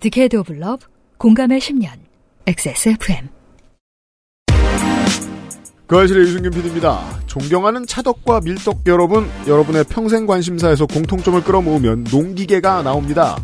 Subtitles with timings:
[0.00, 0.86] Decade of Love
[1.18, 1.90] 공감의 10년
[2.46, 3.28] XSFM
[5.88, 7.00] 그알싫의 유승균 PD입니다.
[7.26, 13.38] 존경하는 차덕과 밀떡 여러분, 여러분의 평생 관심사에서 공통점을 끌어모으면 농기계가 나옵니다.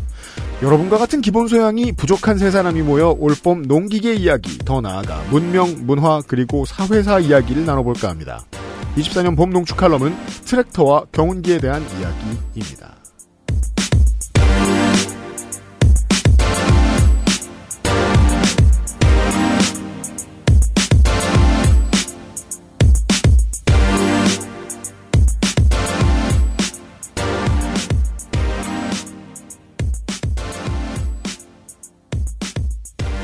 [0.61, 6.21] 여러분과 같은 기본 소양이 부족한 세 사람이 모여 올봄 농기계 이야기, 더 나아가 문명, 문화,
[6.27, 8.45] 그리고 사회사 이야기를 나눠볼까 합니다.
[8.95, 10.15] 24년 봄 농축 칼럼은
[10.45, 12.94] 트랙터와 경운기에 대한 이야기입니다.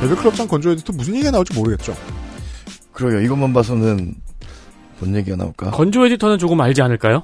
[0.02, 1.96] 레벨클럽장 건조 에디터 무슨 얘기가 나올지 모르겠죠.
[2.94, 3.22] 그러게요.
[3.22, 4.16] 이것만 봐서는
[5.00, 5.72] 뭔 얘기가 나올까?
[5.72, 7.24] 건조 에디터는 조금 알지 않을까요?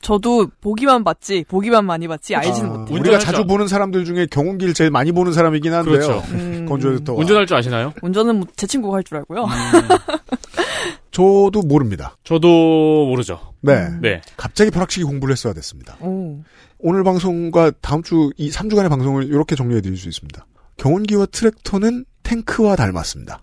[0.00, 2.84] 저도 보기만 봤지 보기만 많이 봤지 알지는 아, 못해요.
[2.94, 5.92] 우리가 운전할 자주 줄 보는 사람들 중에 경운기를 제일 많이 보는 사람이긴 한데요.
[5.94, 6.22] 그렇죠.
[6.30, 7.14] 음, 건조 에디터.
[7.14, 7.92] 운전할 줄 아시나요?
[8.02, 9.44] 운전은 뭐제 친구가 할 줄 알고요.
[11.10, 12.16] 저도 모릅니다.
[12.24, 13.40] 저도 모르죠.
[13.60, 13.72] 네.
[13.74, 14.00] 음.
[14.02, 14.20] 네.
[14.36, 15.96] 갑자기 벼락치기 공부를 했어야 됐습니다.
[16.00, 16.40] 오.
[16.78, 20.46] 오늘 방송과 다음 주 이 3주간의 방송을 이렇게 정리해 드릴 수 있습니다.
[20.76, 23.42] 경운기와 트랙터는 탱크와 닮았습니다.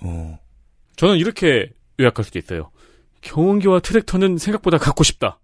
[0.00, 0.38] 어.
[0.96, 2.70] 저는 이렇게 요약할 수도 있어요.
[3.20, 5.38] 경운기와 트랙터는 생각보다 갖고 싶다.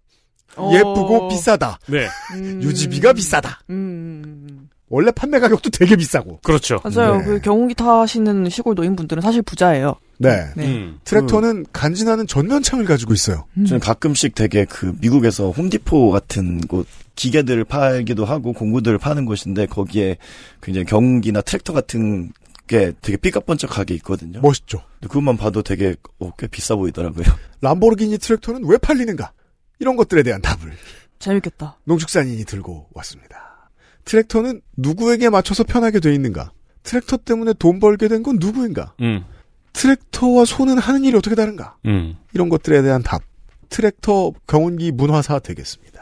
[0.57, 0.71] 어.
[0.75, 1.79] 예쁘고 비싸다.
[1.87, 2.09] 네.
[2.35, 2.63] 음.
[2.63, 3.61] 유지비가 비싸다.
[3.71, 4.69] 음.
[4.89, 6.41] 원래 판매 가격도 되게 비싸고.
[6.43, 6.81] 그렇죠.
[6.83, 7.19] 맞아요.
[7.19, 7.25] 네.
[7.25, 9.95] 그 경운기 타시는 시골 노인분들은 사실 부자예요.
[10.19, 10.53] 네.
[10.57, 10.67] 네.
[10.67, 10.99] 음.
[11.05, 13.47] 트랙터는 간지나는 전면창을 가지고 있어요.
[13.57, 13.65] 음.
[13.67, 16.87] 저는 가끔씩 되게 그 미국에서 홈디포 같은 곳
[17.21, 20.17] 기계들을 팔기도 하고 공구들을 파는 곳인데 거기에
[20.63, 22.33] 굉장히 경운기나 트랙터 같은
[22.67, 24.41] 게 되게 삐까번쩍하게 있거든요.
[24.41, 24.83] 멋있죠.
[25.03, 27.27] 그것만 봐도 되게 어, 꽤 비싸 보이더라고요.
[27.61, 29.33] 람보르기니 트랙터는 왜 팔리는가?
[29.81, 30.73] 이런 것들에 대한 답을
[31.19, 31.77] 재밌겠다.
[31.85, 33.69] 농축산인이 들고 왔습니다.
[34.07, 36.53] 트랙터는 누구에게 맞춰서 편하게 돼 있는가?
[36.85, 38.95] 트랙터 때문에 돈 벌게 된 건 누구인가?
[39.03, 39.25] 음.
[39.75, 41.77] 트랙터와 소는 하는 일이 어떻게 다른가?
[41.85, 42.17] 음.
[42.33, 43.21] 이런 것들에 대한 답.
[43.69, 46.00] 트랙터 경운기 문화사 되겠습니다.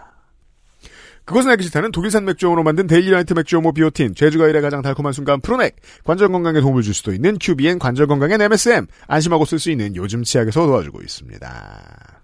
[1.29, 5.43] 그것은 알기 싫다는 독일산 맥주효모로 만든 Daily Light 맥주효모 비오틴, 제주가 일의 가장 달콤한 순간
[5.43, 9.95] 프로넥, 관절 건강에 도움을 줄 수도 있는 큐비엔 관절 건강엔 MSM, 안심하고 쓸 수 있는
[9.95, 12.23] 요즘 치약에서 도와주고 있습니다.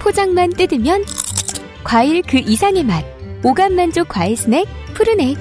[0.00, 1.04] 포장만 뜯으면
[1.84, 3.04] 과일 그 이상의 맛.
[3.44, 5.36] 오감 만족 과일 스낵 푸르넥.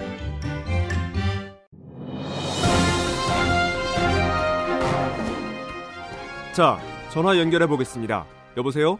[6.54, 6.78] 자,
[7.10, 8.26] 전화 연결해 보겠습니다.
[8.58, 9.00] 여보세요?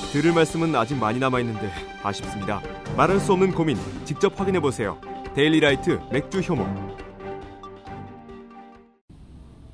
[0.11, 1.71] 들을 말씀은 아직 많이 남아 있는데
[2.03, 2.61] 아쉽습니다.
[2.97, 4.99] 말할 수 없는 고민 직접 확인해 보세요.
[5.33, 6.65] 데일리라이트 맥주 효모.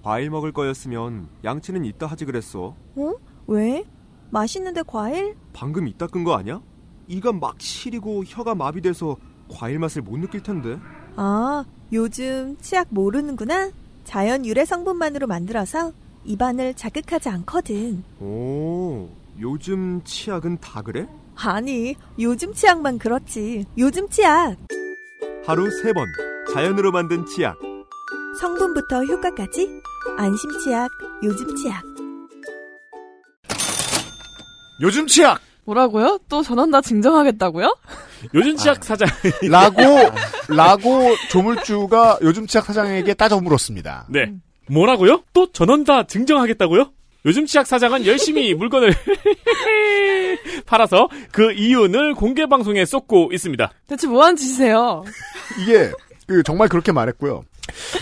[0.03, 2.75] 과일 먹을 거였으면 양치는 이따 하지 그랬어.
[2.95, 3.13] 어?
[3.47, 3.83] 왜?
[4.29, 5.35] 맛있는데 과일?
[5.53, 6.61] 방금 이따 끈 거 아니야?
[7.07, 9.17] 이가 막 시리고 혀가 마비돼서
[9.49, 10.77] 과일 맛을 못 느낄 텐데.
[11.15, 13.71] 아, 요즘 치약 모르는구나.
[14.03, 15.91] 자연 유래 성분만으로 만들어서
[16.25, 18.03] 입안을 자극하지 않거든.
[18.19, 19.09] 오,
[19.39, 21.07] 요즘 치약은 다 그래?
[21.35, 23.65] 아니, 요즘 치약만 그렇지.
[23.77, 24.55] 요즘 치약.
[25.45, 26.05] 하루 세 번
[26.53, 27.57] 자연으로 만든 치약.
[28.39, 29.67] 성분부터 효과까지
[30.17, 30.89] 안심 치약,
[31.23, 31.83] 요즘 치약.
[34.81, 35.39] 요즘 치약!
[35.65, 36.19] 뭐라고요?
[36.29, 37.75] 또 전원 다 증정하겠다고요?
[38.33, 39.07] 요즘 치약 사장.
[39.49, 39.81] 라고,
[40.55, 44.05] 라고 조물주가 요즘 치약 사장에게 따져 물었습니다.
[44.09, 44.33] 네.
[44.69, 45.23] 뭐라고요?
[45.33, 46.91] 또 전원 다 증정하겠다고요?
[47.25, 48.93] 요즘 치약 사장은 열심히 물건을
[50.65, 53.71] 팔아서 그 이윤을 공개 방송에 쏟고 있습니다.
[53.87, 55.03] 대체 뭐 하는 짓이세요?
[55.61, 55.91] 이게,
[56.27, 57.43] 그, 정말 그렇게 말했고요.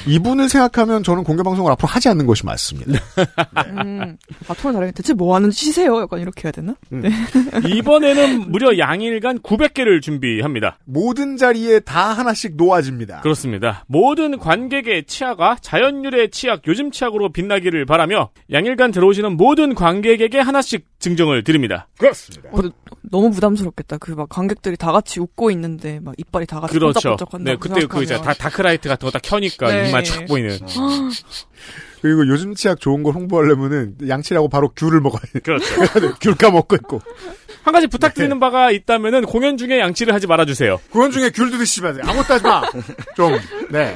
[0.07, 2.99] 이분을 생각하면 저는 공개방송을 앞으로 하지 않는 것이 맞습니다.
[3.67, 4.17] 음,
[4.47, 6.01] 아, 톤을 다르게 대체 뭐 하는 짓이세요?
[6.01, 6.75] 약간 이렇게 해야 되나?
[7.67, 10.79] 이번에는 무려 양일간 900개를 준비합니다.
[10.85, 13.21] 모든 자리에 다 하나씩 놓아집니다.
[13.21, 13.85] 그렇습니다.
[13.87, 21.43] 모든 관객의 치아가 자연유래 치약, 요즘 치약으로 빛나기를 바라며 양일간 들어오시는 모든 관객에게 하나씩 증정을
[21.43, 21.87] 드립니다.
[21.99, 22.49] 그렇습니다.
[22.51, 22.59] 어,
[23.11, 23.97] 너무 부담스럽겠다.
[23.99, 26.93] 그 막 관객들이 다 같이 웃고 있는데 막 이빨이 다 같이 그렇죠.
[26.93, 27.51] 번쩍번쩍 한다.
[27.51, 29.89] 네, 그때 그 이제 다 다크라이트 같은 거딱 켜니 까 네.
[29.89, 30.57] 이마 촥 보이는.
[32.01, 35.39] 그리고 요즘 치약 좋은 걸 홍보하려면은 양치라고 바로 귤을 먹어야 돼.
[35.39, 35.65] 그렇죠.
[36.21, 37.01] 귤 까먹고 있고.
[37.63, 40.79] 한 가지 부탁드리는 바가 있다면은 공연 중에 양치를 하지 말아주세요.
[40.91, 42.03] 공연 중에 귤도 드시지 마세요.
[42.05, 42.61] 아무것도 하지 마.
[43.15, 43.39] 좀,
[43.71, 43.95] 네.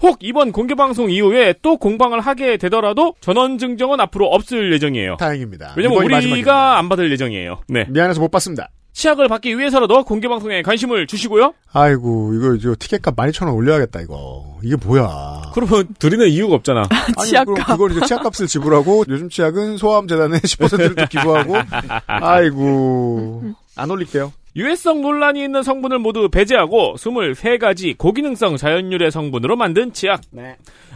[0.00, 5.16] 혹 이번 공개 방송 이후에 또 공방을 하게 되더라도 전원 증정은 앞으로 없을 예정이에요.
[5.16, 5.74] 다행입니다.
[5.76, 6.78] 왜냐면 우리가 마지막입니다.
[6.78, 7.62] 안 받을 예정이에요.
[7.68, 7.84] 네.
[7.88, 8.70] 미안해서 못 봤습니다.
[8.98, 11.54] 치약을 받기 위해서라도 공개 방송에 관심을 주시고요.
[11.72, 14.58] 아이고 이거 이거 티켓값 12,000원 올려야겠다 이거.
[14.64, 15.52] 이게 뭐야.
[15.54, 16.82] 그러면 드리는 이유가 없잖아.
[17.16, 21.54] 아니, 그럼 그걸 이제 치약값을 지불하고 요즘 치약은 소아암재단에 10%를 또 기부하고
[22.08, 24.32] 아이고 안 올릴게요.
[24.56, 30.20] 유해성 논란이 있는 성분을 모두 배제하고 23가지 고기능성 자연유래 성분으로 만든 치약.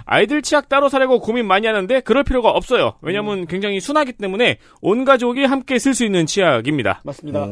[0.04, 2.94] 아이들 치약 따로 사려고 고민 많이 하는데 그럴 필요가 없어요.
[3.02, 7.02] 왜냐면 굉장히 순하기 때문에 온 가족이 함께 쓸 수 있는 치약입니다.
[7.04, 7.46] 맞습니다.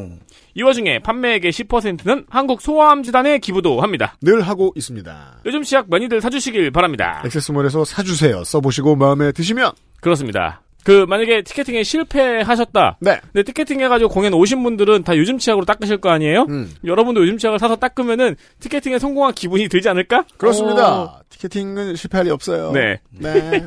[0.55, 4.17] 이 와중에 판매액의 10%는 한국 소아암재단에 기부도 합니다.
[4.21, 5.43] 늘 하고 있습니다.
[5.47, 7.23] 요즘 치약 많이들 사주시길 바랍니다.
[7.25, 8.43] 액세스몰에서 사주세요.
[8.43, 10.63] 써보시고 마음에 드시면 그렇습니다.
[10.85, 12.99] 그 만약에 티켓팅에 실패하셨다.
[13.01, 13.21] 네.
[13.33, 16.47] 근데 티켓팅 해가지고 공연 오신 분들은 다 요즘 치약으로 닦으실 거 아니에요?
[16.49, 16.71] 음.
[16.85, 20.25] 여러분도 요즘 치약을 사서 닦으면은 티켓팅에 성공한 기분이 들지 않을까?
[20.39, 21.23] 그렇습니다.
[21.29, 22.73] 티켓팅은 실패할 리 없어요.
[22.73, 22.99] 네.
[23.11, 23.67] 네.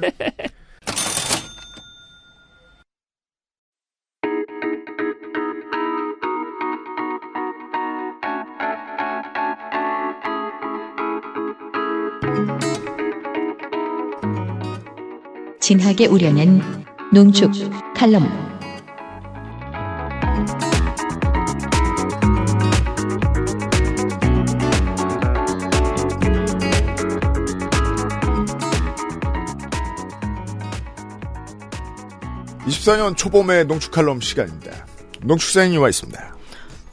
[15.60, 16.62] 진하게 우려낸
[17.14, 17.52] 농축
[17.96, 18.24] 칼럼
[32.68, 34.86] 이십사 년 초봄의 농축 칼럼 시간입니다.
[35.22, 36.36] 농축사인이 와 있습니다.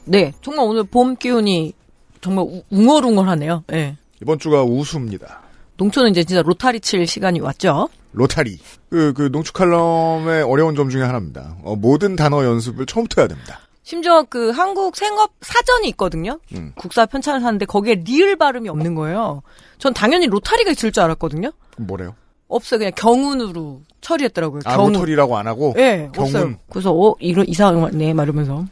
[0.05, 1.73] 네, 정말 오늘 봄 기운이
[2.19, 3.63] 정말 우- 웅얼웅얼하네요.
[3.73, 3.97] 예.
[4.21, 5.40] 이번 주가 우수입니다.
[5.81, 7.89] 농촌은 이제 진짜 로타리 칠 시간이 왔죠.
[8.13, 8.59] 로타리.
[8.91, 11.57] 그, 그 농축 칼럼의 어려운 점 중에 하나입니다.
[11.63, 13.61] 어, 모든 단어 연습을 처음부터 해야 됩니다.
[13.81, 16.39] 심지어 그 한국 생업 사전이 있거든요.
[16.55, 16.73] 음.
[16.75, 19.41] 국사 편찬을 하는데 거기에 리을 발음이 없는 거예요.
[19.79, 21.51] 전 당연히 로타리가 있을 줄 알았거든요.
[21.77, 22.13] 뭐래요?
[22.47, 22.77] 없어요.
[22.77, 24.61] 그냥 경운으로 처리했더라고요.
[24.65, 24.93] 아, 경운.
[24.93, 25.73] 로터리라고 안 하고?
[25.77, 26.35] 예, 경운.
[26.35, 26.55] 없어요.
[26.69, 28.65] 그래서 어 이런 이상하네 말하면서.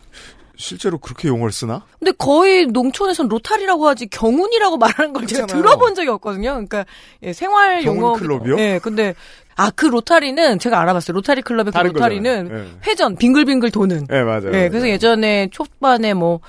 [0.59, 1.83] 실제로 그렇게 용어를 쓰나?
[1.97, 5.63] 근데 거의 농촌에선 로타리라고 하지 경운이라고 말하는 걸 제가 그렇잖아요.
[5.63, 6.51] 들어본 적이 없거든요.
[6.51, 6.85] 그러니까
[7.23, 8.13] 예, 생활 경운 용어.
[8.13, 8.57] 클럽이요?
[8.59, 9.15] 예, 근데
[9.55, 11.15] 아 그 로타리는 제가 알아봤어요.
[11.15, 12.49] 로타리 클럽의 그 로타리는.
[12.51, 12.89] 예.
[12.89, 14.07] 회전 빙글빙글 도는.
[14.07, 14.51] 네, 맞아요.
[14.53, 16.39] 예, 그래서 예전에 초반에 뭐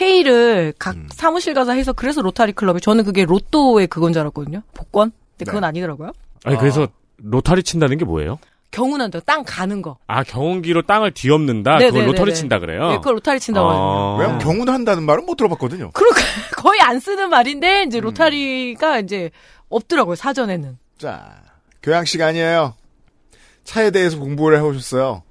[0.00, 1.08] 회의를 각 음.
[1.12, 4.62] 사무실 가서 해서 그래서 로타리 클럽이 저는 그게 로또의 그건 줄 알았거든요.
[4.74, 5.12] 복권?
[5.36, 5.68] 근데 그건 네.
[5.68, 6.12] 아니더라고요.
[6.44, 6.88] 아니 그래서
[7.18, 8.38] 로타리 친다는 게 뭐예요?
[8.70, 9.20] 경운한다.
[9.20, 9.98] 땅 가는 거.
[10.06, 11.78] 아 경운기로 땅을 뒤엎는다.
[11.78, 12.40] 네, 그걸 네, 로터리 네, 네.
[12.40, 12.90] 친다 그래요?
[12.92, 13.72] 예, 그걸 로타리 친다고 아.
[13.72, 14.16] 하거든요.
[14.18, 15.90] 왜냐면 경운 한다는 말은 못 들어봤거든요.
[15.92, 16.20] 그러니까
[16.56, 17.88] 거의 안 쓰는 말인데 음.
[17.88, 19.30] 이제 로타리가 이제
[19.68, 20.16] 없더라고요.
[20.16, 20.78] 사전에는.
[20.98, 21.42] 자,
[21.82, 22.74] 교양 시간이에요.
[23.64, 25.22] 차에 대해서 공부를 해 오셨어요.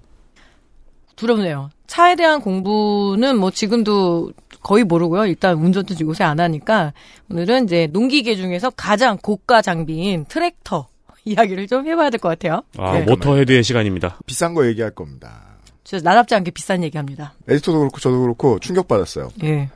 [1.16, 1.70] 두렵네요.
[1.88, 4.32] 차에 대한 공부는 뭐 지금도
[4.62, 5.26] 거의 모르고요.
[5.26, 6.94] 일단 운전도 요새 안 하니까
[7.30, 10.88] 오늘은 이제 농기계 중에서 가장 고가 장비인 트랙터
[11.26, 12.62] 이야기를 좀 해봐야 될 것 같아요.
[12.78, 13.04] 아 네.
[13.04, 14.20] 모터헤드의 시간입니다.
[14.26, 15.42] 비싼 거 얘기할 겁니다.
[15.84, 17.34] 진짜 나답지 않게 비싼 얘기합니다.
[17.48, 19.30] 에디터도 그렇고 저도 그렇고 충격받았어요.
[19.44, 19.70] 예.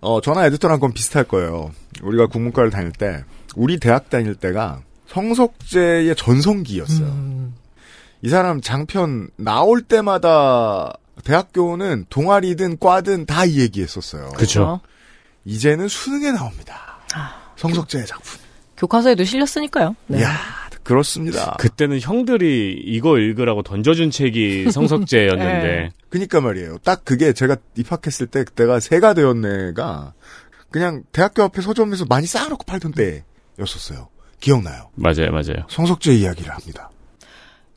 [0.00, 1.72] 어, 저나 에디터랑 건 비슷할 거예요.
[2.02, 3.24] 우리가 국문과를 다닐 때,
[3.56, 7.06] 우리 대학 다닐 때가 성석재의 전성기였어요.
[7.06, 7.54] 음.
[8.22, 10.92] 이 사람 장편 나올 때마다
[11.24, 14.30] 대학교는 동아리든 과든 다 이 얘기했었어요.
[14.36, 14.80] 그쵸.
[15.44, 16.98] 이제는 수능에 나옵니다.
[17.56, 18.40] 성석재의 작품.
[18.76, 19.96] 교과서에도 실렸으니까요.
[20.06, 20.20] 네.
[20.20, 20.36] 이야,
[20.82, 21.56] 그렇습니다.
[21.58, 25.90] 그때는 형들이 이거 읽으라고 던져준 책이 성석재였는데 네.
[26.08, 26.78] 그니까 말이에요.
[26.84, 30.14] 딱 그게 제가 입학했을 때 그때가 새가 되었네가
[30.70, 34.08] 그냥 대학교 앞에 서점에서 많이 쌓아놓고 팔던 때였었어요.
[34.40, 34.90] 기억나요.
[34.94, 35.66] 맞아요, 맞아요.
[35.68, 36.90] 성석재 이야기를 합니다.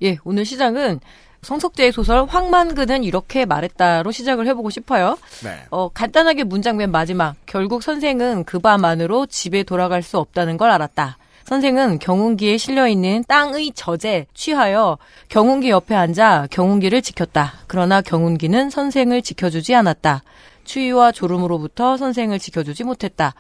[0.02, 1.00] 예, 오늘 시작은
[1.42, 5.18] 성석재의 소설 황만근은 이렇게 말했다로 시작을 해보고 싶어요.
[5.44, 5.66] 네.
[5.72, 7.36] 어, 간단하게 문장 맨 마지막.
[7.46, 11.18] 결국 선생은 그밤 안으로 집에 돌아갈 수 없다는 걸 알았다.
[11.46, 17.54] 선생은 경운기에 실려있는 땅의 젖에 취하여 경운기 옆에 앉아 경운기를 지켰다.
[17.66, 20.22] 그러나 경운기는 선생을 지켜주지 않았다.
[20.66, 23.34] 추위와 졸음으로부터 선생을 지켜주지 못했다.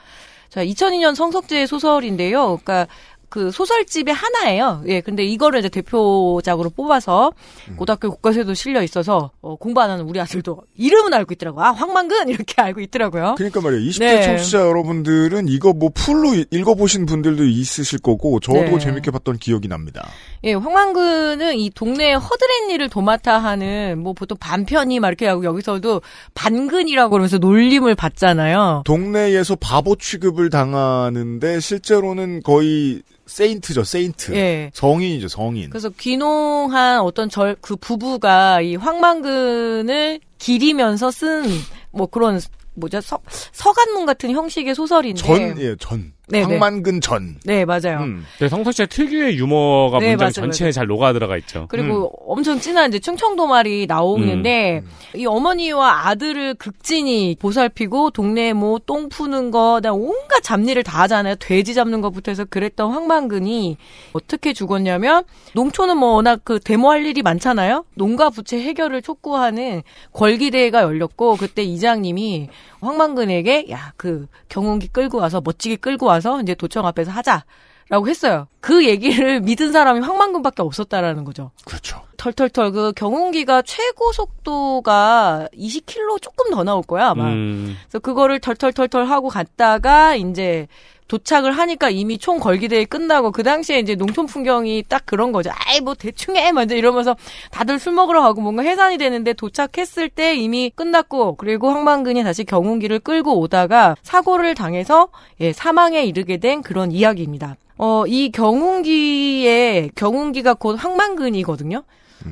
[0.49, 2.57] 자, 2002년 성석재의 소설인데요.
[2.63, 2.87] 그러니까
[3.29, 4.81] 그 소설집의 하나예요.
[4.87, 7.31] 예, 근데 이거를 이제 대표작으로 뽑아서
[7.75, 11.61] 고등학교 교과서에도 실려 있어서 어, 공부 안 하는 우리 아들도 이름은 알고 있더라고.
[11.61, 13.35] 아, 황만근 이렇게 알고 있더라고요.
[13.37, 13.89] 그러니까 말이에요.
[13.89, 14.21] 20대 네.
[14.23, 18.79] 청취자 여러분들은 이거 뭐 풀로 이- 읽어보신 분들도 있으실 거고 저도 네.
[18.79, 20.07] 재밌게 봤던 기억이 납니다.
[20.43, 26.01] 예, 황만근은 이 동네에 허드렛 일을 도맡아 하는 뭐 보통 반편이 막 이렇게 하고 여기서도
[26.33, 28.83] 반근이라고 그러면서 놀림을 받잖아요.
[28.85, 34.33] 동네에서 바보 취급을 당하는데 실제로는 거의 세인트죠, 세인트.
[34.35, 34.71] 예.
[34.73, 35.69] 성인이죠, 성인.
[35.69, 41.43] 그래서 귀농한 어떤 절 그 부부가 이 황만근을 기리면서 쓴
[41.91, 42.39] 뭐 그런
[42.75, 43.19] 뭐죠 서,
[43.51, 46.13] 서간문 같은 형식의 소설인데 전, 예, 전.
[46.29, 46.43] 네, 네.
[46.43, 47.37] 황만근 전.
[47.45, 47.99] 네, 맞아요.
[48.01, 48.25] 음.
[48.39, 50.71] 네, 성석 씨의 특유의 유머가 네, 문장 맞아요, 전체에 맞아요.
[50.71, 51.67] 잘 녹아 들어가 있죠.
[51.69, 54.89] 그리고 엄청 진한 이제 충청도 말이 나오는데 음.
[55.15, 61.35] 이 어머니와 아들을 극진히 보살피고 동네 뭐 똥 푸는 거, 온갖 잡일을 다 하잖아요.
[61.35, 63.77] 돼지 잡는 것부터 해서 그랬던 황만근이
[64.13, 67.85] 어떻게 죽었냐면 농촌은 뭐 워낙 그 데모할 일이 많잖아요.
[67.95, 69.83] 농가 부채 해결을 촉구하는
[70.13, 72.49] 걸기대회가 열렸고 그때 이장님이
[72.81, 77.43] 황만근에게 야 그 경운기 끌고 와서 멋지게 끌고 와서 이제 도청 앞에서 하자.
[77.89, 78.47] 라고 했어요.
[78.61, 81.49] 그 얘기를 믿은 사람이 황만근밖에 없었다라는 거죠.
[81.65, 82.01] 그렇죠.
[82.17, 87.25] 털털털 그 경운기가 최고 속도가 20km 조금 더 나올 거야 아마.
[87.29, 90.67] 음, 그래서 그거를 털털털털 하고 갔다가 이제
[91.09, 95.49] 도착을 하니까 이미 총 걸기대회 끝나고 그 당시에 이제 농촌 풍경이 딱 그런 거죠.
[95.67, 97.17] 아이 뭐 대충 해 먼저 이러면서
[97.51, 102.99] 다들 술 먹으러 가고 뭔가 해산이 되는데 도착했을 때 이미 끝났고 그리고 황만근이 다시 경운기를
[102.99, 105.09] 끌고 오다가 사고를 당해서
[105.41, 107.57] 예, 사망에 이르게 된 그런 이야기입니다.
[107.77, 111.83] 어, 이 경운기의 경운기가 곧 황만근이거든요.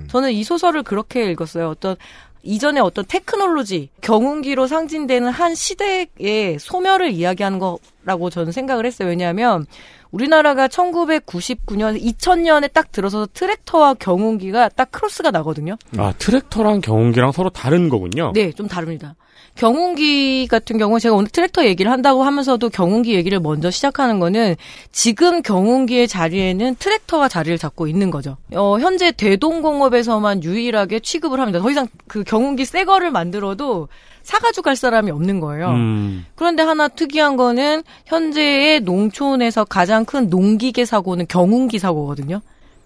[0.10, 1.70] 저는 이 소설을 그렇게 읽었어요.
[1.70, 1.96] 어떤
[2.48, 9.10] 이전에 어떤 테크놀로지, 경운기로 상징되는 한 시대의 소멸을 이야기하는 거라고 저는 생각을 했어요.
[9.10, 9.66] 왜냐하면
[10.12, 15.76] 우리나라가 1999년, 2000년에 딱 들어서서 트랙터와 경운기가 딱 크로스가 나거든요.
[15.98, 18.32] 아 트랙터랑 경운기랑 서로 다른 거군요.
[18.34, 19.16] 네, 좀 다릅니다.
[19.58, 24.56] 경운기 같은 경우 제가 오늘 트랙터 얘기를 한다고 하면서도 경운기 얘기를 먼저 시작하는 거는
[24.92, 28.38] 지금 경운기의 자리에는 트랙터가 자리를 잡고 있는 거죠.
[28.54, 31.60] 어, 현재 대동공업에서만 유일하게 취급을 합니다.
[31.60, 33.88] 더 이상 그 경운기 새 거를 만들어도
[34.28, 35.70] 사가지고 갈 사람이 없는 거예요.
[35.70, 42.42] 음, 그런데 하나 특이한 거는 현재의 농촌에서 가장 큰 농기계 사고는 경운기 사고거든요.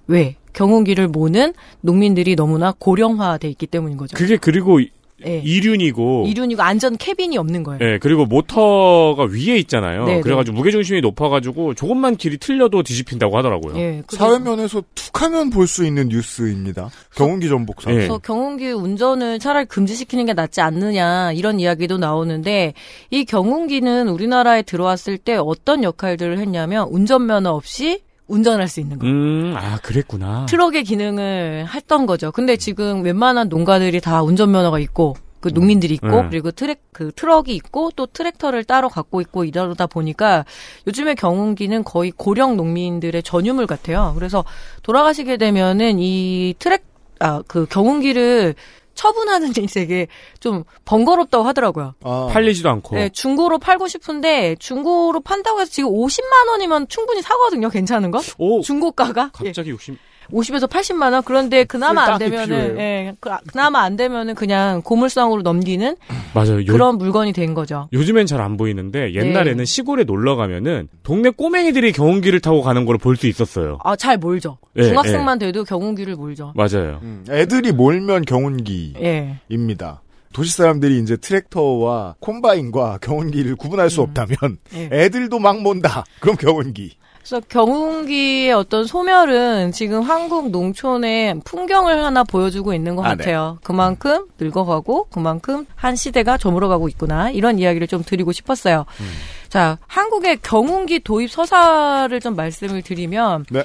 [0.06, 0.36] 왜?
[0.54, 4.16] 경운기를 모는 농민들이 너무나 고령화돼 있기 때문인 거죠.
[4.16, 4.80] 그게 그리고
[5.26, 5.42] 이- 예.
[5.44, 7.80] 이륜이고 이륜이고 안전 캐빈이 없는 거예요.
[7.82, 10.06] 예, 그리고 모터가 위에 있잖아요.
[10.06, 13.78] 네, 그래가지고 무게 중심이 높아가지고 조금만 길이 틀려도 뒤집힌다고 하더라고요.
[13.78, 14.04] 예.
[14.08, 16.90] 그래서- 사회면에서 툭하면 볼 수 있는 뉴스입니다.
[17.16, 17.92] 경운기 전복사.
[17.92, 17.96] 예.
[17.96, 22.74] 그래서 경운기 운전을 차라리 금지시키는 게 낫지 않느냐 이런 이야기도 나오는데
[23.10, 28.02] 이 경운기는 우리나라에 들어왔을 때 어떤 역할들을 했냐면 운전면허 없이
[28.32, 29.06] 운전할 수 있는 거.
[29.06, 30.46] 음, 아, 그랬구나.
[30.48, 32.32] 트럭의 기능을 했던 거죠.
[32.32, 36.28] 근데 지금 웬만한 농가들이 다 운전면허가 있고 그 농민들이 있고 네.
[36.30, 40.46] 그리고 트랙 그 트럭이 있고 또 트랙터를 따로 갖고 있고 이러다 보니까
[40.88, 44.14] 요즘에 경운기는 거의 고령 농민들의 전유물 같아요.
[44.16, 44.46] 그래서
[44.84, 46.86] 돌아가시게 되면은 이 트랙
[47.20, 48.56] 아 그 경운기를
[49.02, 50.08] 처분하는 게 되게
[50.40, 51.96] 좀 번거롭다고 하더라고요.
[52.04, 52.96] 아, 팔리지도 않고.
[52.96, 57.70] 네, 중고로 팔고 싶은데 중고로 판다고 해서 지금 50만 원이면 충분히 사거든요.
[57.70, 58.22] 괜찮은 거?
[58.38, 59.48] 오, 중고가가 예.
[59.48, 59.98] 갑자기 욕심.
[60.32, 61.24] 50에서 80만 원.
[61.24, 62.78] 그런데 그나마 안 되면은.
[62.80, 65.96] 예, 그- 그나마 안 되면은 그냥 고물상으로 넘기는
[66.34, 66.62] 맞아요.
[66.62, 67.88] 요, 그런 물건이 된 거죠.
[67.94, 69.66] 요즘엔 잘 안 보이는데 옛날에는 네.
[69.66, 73.78] 시골에 놀러 가면은 동네 꼬맹이들이 경운기를 타고 가는 걸 볼 수 있었어요.
[73.84, 74.58] 아, 잘 몰죠.
[74.78, 76.54] 예, 중학생만 돼도 경운기를 몰죠.
[76.56, 77.00] 맞아요.
[77.04, 79.02] 음, 애들이 몰면 경운기입니다.
[80.04, 80.12] 예.
[80.34, 84.38] 도시 사람들이 이제 트랙터와 콤바인과 경운기를 구분할 수 없다면
[84.76, 84.90] 예.
[84.92, 86.06] 애들도 막 몬다.
[86.22, 86.94] 그럼 경운기.
[87.22, 93.18] 그래서 경운기의 어떤 소멸은 지금 한국 농촌의 풍경을 하나 보여주고 있는 것 아, 네.
[93.18, 93.60] 같아요.
[93.64, 98.86] 그만큼 늙어가고 그만큼 한 시대가 저물어가고 있구나 이런 이야기를 좀 드리고 싶었어요.
[99.00, 99.06] 음.
[99.50, 103.64] 자, 한국의 경운기 도입 서사를 좀 말씀을 드리면 네.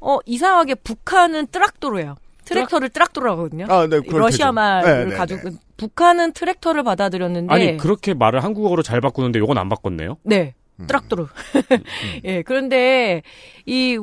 [0.00, 2.16] 어 이상하게 북한은 트락도로예요.
[2.44, 3.66] 트랙터를 트락도로 하거든요.
[3.68, 4.52] 아, 네, 그럴 러시아 테죠.
[4.52, 9.68] 말을 네, 네, 가지고 북한은 트랙터를 받아들였는데 아니 그렇게 말을 한국어로 잘 바꾸는데 요건 안
[9.68, 10.18] 바꿨네요.
[10.22, 10.54] 네.
[10.80, 10.86] 음.
[10.86, 11.26] 트락도르.
[12.24, 13.22] 예, 그런데
[13.66, 13.98] 이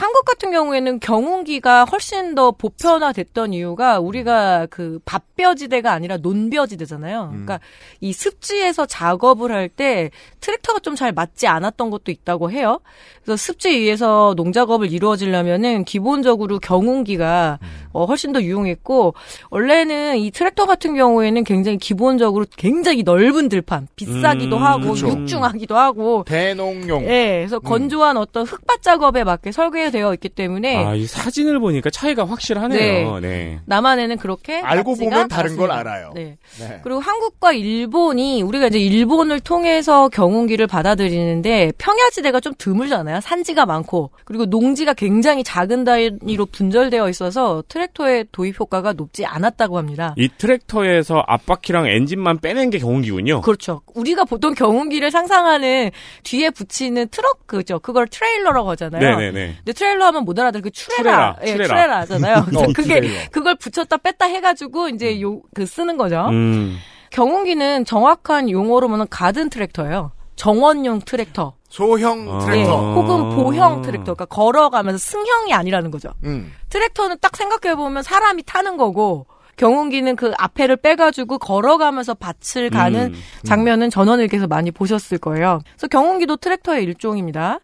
[0.00, 7.24] 한국 같은 경우에는 경운기가 훨씬 더 보편화됐던 이유가 우리가 그 밥벼지대가 아니라 논벼지대잖아요.
[7.24, 7.30] 음.
[7.30, 7.60] 그러니까
[8.00, 12.80] 이 습지에서 작업을 할 때 트랙터가 좀 잘 맞지 않았던 것도 있다고 해요.
[13.22, 17.68] 그래서 습지 위에서 농작업을 이루어지려면은 기본적으로 경운기가 음.
[17.92, 19.14] 어, 훨씬 더 유용했고
[19.50, 25.08] 원래는 이 트랙터 같은 경우에는 굉장히 기본적으로 굉장히 넓은 들판 비싸기도 음, 하고 그렇죠.
[25.08, 27.04] 육중하기도 하고 대농용.
[27.04, 31.90] 예, 그래서 건조한 어떤 흙밭 작업에 맞게 설계 되어 있기 때문에 아, 이 사진을 보니까
[31.90, 33.20] 차이가 확실하네요.
[33.20, 33.60] 네.
[33.66, 35.74] 남한에는 그렇게 알고 보면 다른 걸 않았습니다.
[35.74, 36.12] 알아요.
[36.14, 36.38] 네.
[36.58, 36.80] 네.
[36.82, 43.20] 그리고 한국과 일본이 우리가 이제 일본을 통해서 경운기를 받아들이는데 평야지대가 좀 드물잖아요.
[43.20, 50.14] 산지가 많고 그리고 농지가 굉장히 작은 단위로 분절되어 있어서 트랙터의 도입 효과가 높지 않았다고 합니다.
[50.16, 53.40] 이 트랙터에서 앞바퀴랑 엔진만 빼낸 게 경운기군요.
[53.42, 53.82] 그렇죠.
[53.94, 55.90] 우리가 보통 경운기를 상상하는
[56.22, 57.78] 뒤에 붙이는 트럭 그죠?
[57.78, 59.00] 그걸 트레일러라고 하잖아요.
[59.00, 59.54] 네네네.
[59.56, 61.66] 근데 트레일러 하면 못 알아들 그 추레라, 추레라, 예, 추레라.
[61.68, 62.44] 추레라 하잖아요.
[62.46, 63.20] 그래서 어, 그게 트레일러.
[63.30, 66.26] 그걸 붙였다 뺐다 해가지고 이제 요 그 쓰는 거죠.
[66.30, 66.76] 음.
[67.10, 70.12] 경운기는 정확한 용어로 보면 가든 트랙터예요.
[70.36, 71.54] 정원용 트랙터.
[71.68, 72.38] 소형 아.
[72.40, 72.94] 네, 트랙터.
[72.94, 76.10] 혹은 보행 트랙터, 그러니까 걸어가면서 승형이 아니라는 거죠.
[76.24, 76.52] 음.
[76.68, 83.22] 트랙터는 딱 생각해 보면 사람이 타는 거고 경운기는 그 앞에를 빼가지고 걸어가면서 밭을 가는 음.
[83.44, 85.60] 장면은 전원일기에서 많이 보셨을 거예요.
[85.76, 87.60] 그래서 경운기도 트랙터의 일종입니다.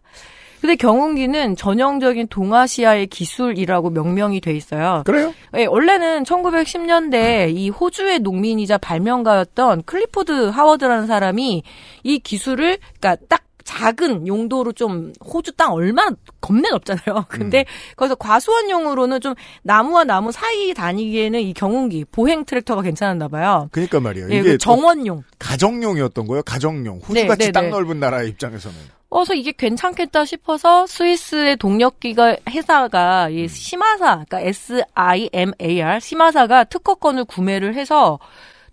[0.61, 5.03] 근데 경운기는 전형적인 동아시아의 기술이라고 명명이 돼 있어요.
[5.05, 5.33] 그래요?
[5.55, 11.63] 예, 원래는 1910년대 이 호주의 농민이자 발명가였던 클리포드 하워드라는 사람이
[12.03, 17.25] 이 기술을 그러니까 딱 작은 용도로 좀 호주 땅 얼마나 겁내 넓잖아요.
[17.27, 17.65] 근데
[17.97, 23.67] 거기서 과수원용으로는 좀 나무와 나무 사이 다니기에는 이 경운기 보행 트랙터가 괜찮았나 봐요.
[23.73, 24.29] 그러니까 말이에요.
[24.31, 25.23] 예, 이게 그 정원용.
[25.37, 26.43] 가정용이었던 거예요.
[26.43, 26.99] 가정용.
[26.99, 27.69] 네, 호주같이 네, 땅 네.
[27.71, 28.96] 넓은 나라의 입장에서는.
[29.09, 38.19] 어서 이게 괜찮겠다 싶어서 스위스의 동력기가 회사가 이 시마사, 그러니까 S-I-M-A-R 시마사가 특허권을 구매를 해서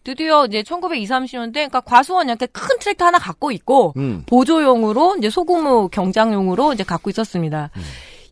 [0.03, 4.23] 드디어 이제 1920, 30년대, 그러니까 과수원 약간 큰 트랙터 하나 갖고 있고 음.
[4.27, 7.71] 보조용으로 이제 소규모 경장용으로 이제 갖고 있었습니다.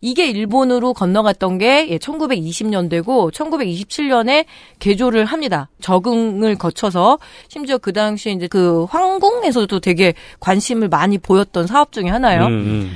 [0.03, 4.45] 이게 일본으로 건너갔던 게 예, 1920년대고 1927년에
[4.81, 5.71] 개조를 합니다.
[5.81, 7.19] 적응을 거쳐서
[7.49, 12.47] 심지어 그 당시에 이제 그 황궁에서도 되게 관심을 많이 보였던 사업 중에 하나예요.
[12.47, 12.93] 음, 음.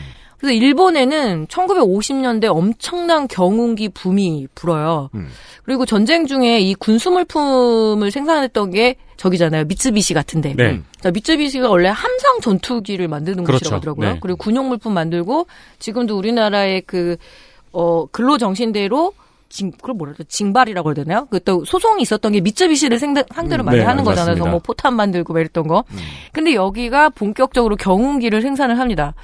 [0.47, 5.11] 그래서 일본에는 1950년대 엄청난 경운기 붐이 불어요.
[5.15, 5.29] 음.
[5.65, 9.65] 그리고 전쟁 중에 이 군수 물품을 생산했던 게 저기잖아요.
[9.65, 10.55] 미쓰비시 같은데.
[10.55, 10.81] 네.
[11.01, 13.59] 자, 미쓰비시가 원래 함상 전투기를 만드는 그렇죠.
[13.59, 14.13] 곳이라고 하더라고요.
[14.13, 14.19] 네.
[14.23, 15.49] 그리고 군용 물품 만들고
[15.81, 17.17] 지금도 우리나라의 그,
[17.73, 19.15] 어, 근로 정신대로
[19.49, 20.25] 징, 그걸 뭐라 그래?
[20.29, 21.27] 징발이라고 해야 되나요?
[21.27, 24.35] 그또 소송이 있었던 게 미쓰비시를 생대, 상대로 음, 많이 네, 하는 거잖아요.
[24.35, 25.83] 그래서 뭐 포탄 만들고 막 이랬던 거.
[26.33, 29.15] 근데 여기가 본격적으로 경운기를 생산을 합니다.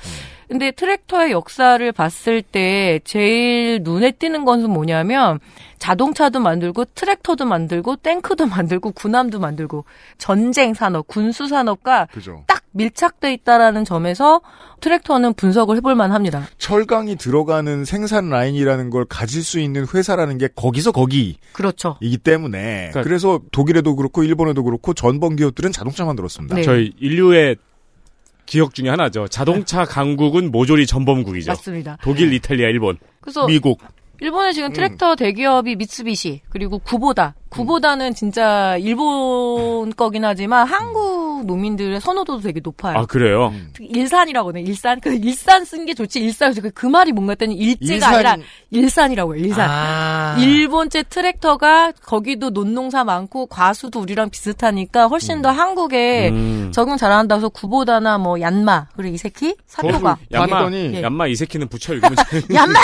[0.52, 5.40] 근데 트랙터의 역사를 봤을 때 제일 눈에 띄는 것은 뭐냐면
[5.78, 9.86] 자동차도 만들고 트랙터도 만들고 탱크도 만들고 군함도 만들고
[10.18, 12.44] 전쟁 산업, 군수 산업과 그죠.
[12.46, 14.42] 딱 밀착돼 있다라는 점에서
[14.80, 16.46] 트랙터는 분석을 해볼 만합니다.
[16.58, 21.98] 철강이 들어가는 생산 라인이라는 걸 가질 수 있는 회사라는 게 거기서 거기이기 그렇죠.
[22.22, 26.56] 때문에 그러니까- 그래서 독일에도 그렇고 일본에도 그렇고 전범 기업들은 자동차 만들었습니다.
[26.56, 26.62] 네.
[26.62, 27.56] 저희 인류의
[28.46, 29.28] 기억 중에 하나죠.
[29.28, 31.50] 자동차 강국은 모조리 전범국이죠.
[31.52, 31.98] 맞습니다.
[32.02, 33.80] 독일, 이탈리아, 일본, 그래서 미국.
[34.20, 42.40] 일본에 지금 트랙터 대기업이 미쓰비시 그리고 구보다 구보다는 진짜 일본 거긴 하지만 한국 농민들의 선호도도
[42.42, 42.98] 되게 높아요.
[42.98, 43.52] 아 그래요.
[43.72, 47.54] 특히 일산이라고 하네 일산 그 일산 쓴 게 좋지 일산 그, 그 말이 뭔가 했더니
[47.56, 48.36] 일제가 일산- 아니라
[48.70, 50.36] 일산이라고 해요 일산 아.
[50.38, 56.70] 일본제 트랙터가 거기도 논농사 많고 과수도 우리랑 비슷하니까 훨씬 더 한국에 음.
[56.72, 61.02] 적응 잘한다고 해서 구보다나 뭐 얀마 그리고 이세키 사토가 봤더니 예.
[61.02, 62.14] 얌마 이세키는 붙여 읽으면
[62.54, 62.78] 얀마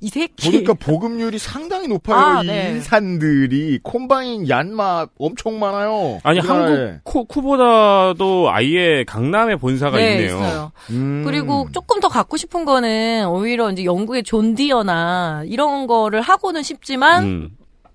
[0.00, 2.16] 이세키 보니까 보급률이 상당히 높아요.
[2.18, 2.70] 아, 이 네.
[2.72, 3.47] 일산들이
[3.82, 6.18] 콤바인 얀마 엄청 많아요.
[6.22, 6.74] 아니 우리나라에.
[6.76, 10.26] 한국 쿠, 쿠보다도 아예 강남에 본사가 네, 있네요.
[10.36, 10.72] 있어요.
[10.90, 11.22] 음.
[11.24, 17.24] 그리고 조금 더 갖고 싶은 거는 오히려 이제 영국의 존 디어나 이런 거를 하고는 싶지만
[17.24, 17.50] 음.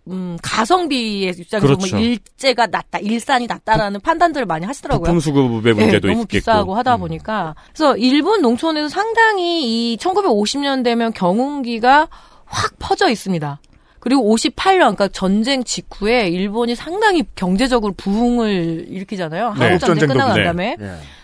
[0.10, 1.96] 음, 가성비의 입장에서 그렇죠.
[1.96, 5.06] 뭐 일제가 낫다, 일산이 낫다라는 판단들을 많이 하시더라고요.
[5.06, 6.28] 부품 수급의 네, 문제도 너무 있겠고.
[6.28, 12.10] 비싸고 하다 보니까 그래서 일본 농촌에서 상당히 이 1950년 되면 경운기가
[12.46, 13.60] 확 퍼져 있습니다.
[14.04, 19.54] 그리고 58년, 그러니까 전쟁 직후에 일본이 상당히 경제적으로 부흥을 일으키잖아요.
[19.54, 19.60] 네.
[19.66, 20.44] 한국 전쟁 전쟁도 끝나고 난 네.
[20.44, 20.76] 다음에.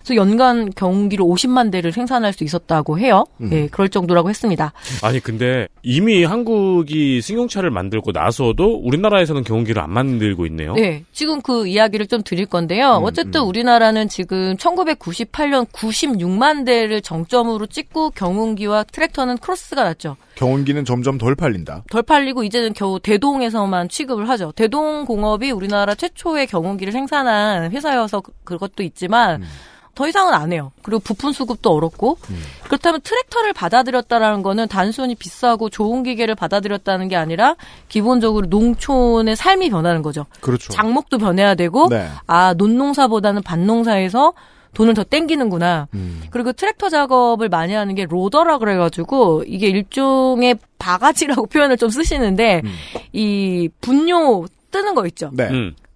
[0.09, 0.15] 예.
[0.15, 3.25] 그래서 연간 경운기를 50만 대를 생산할 수 있었다고 해요.
[3.41, 3.49] 음.
[3.51, 4.73] 예, 그럴 정도라고 했습니다.
[5.03, 10.73] 아니 근데 이미 한국이 승용차를 만들고 나서도 우리나라에서는 경운기를 안 만들고 있네요.
[10.73, 12.97] 네, 지금 그 이야기를 좀 드릴 건데요.
[12.97, 13.47] 음, 어쨌든 음.
[13.47, 20.17] 우리나라는 지금 1998년 96만 대를 정점으로 찍고 경운기와 트랙터는 크로스가 났죠.
[20.35, 21.83] 경운기는 점점 덜 팔린다.
[21.91, 24.53] 덜 팔리고 이제는 겨우 대동에서만 취급을 하죠.
[24.55, 29.47] 대동 공업이 우리나라 최초의 경운기를 생산한 회사여서 그- 그것도 있지만 음.
[29.95, 30.71] 더 이상은 안 해요.
[30.81, 32.17] 그리고 부품 수급도 어렵고
[32.63, 37.55] 그렇다면 트랙터를 받아들였다라는 거는 단순히 비싸고 좋은 기계를 받아들였다는 게 아니라
[37.89, 40.25] 기본적으로 농촌의 삶이 변하는 거죠.
[40.41, 40.71] 그렇죠.
[40.71, 42.07] 장목도 변해야 되고 네.
[42.27, 44.33] 아 논농사보다는 밭농사에서
[44.73, 45.87] 돈을 더 땡기는구나.
[45.95, 46.21] 음.
[46.29, 52.71] 그리고 트랙터 작업을 많이 하는 게 로더라 그래가지고 이게 일종의 바가지라고 표현을 좀 쓰시는데 음.
[53.11, 55.31] 이 분뇨 뜨는 거 있죠.
[55.33, 55.49] 네.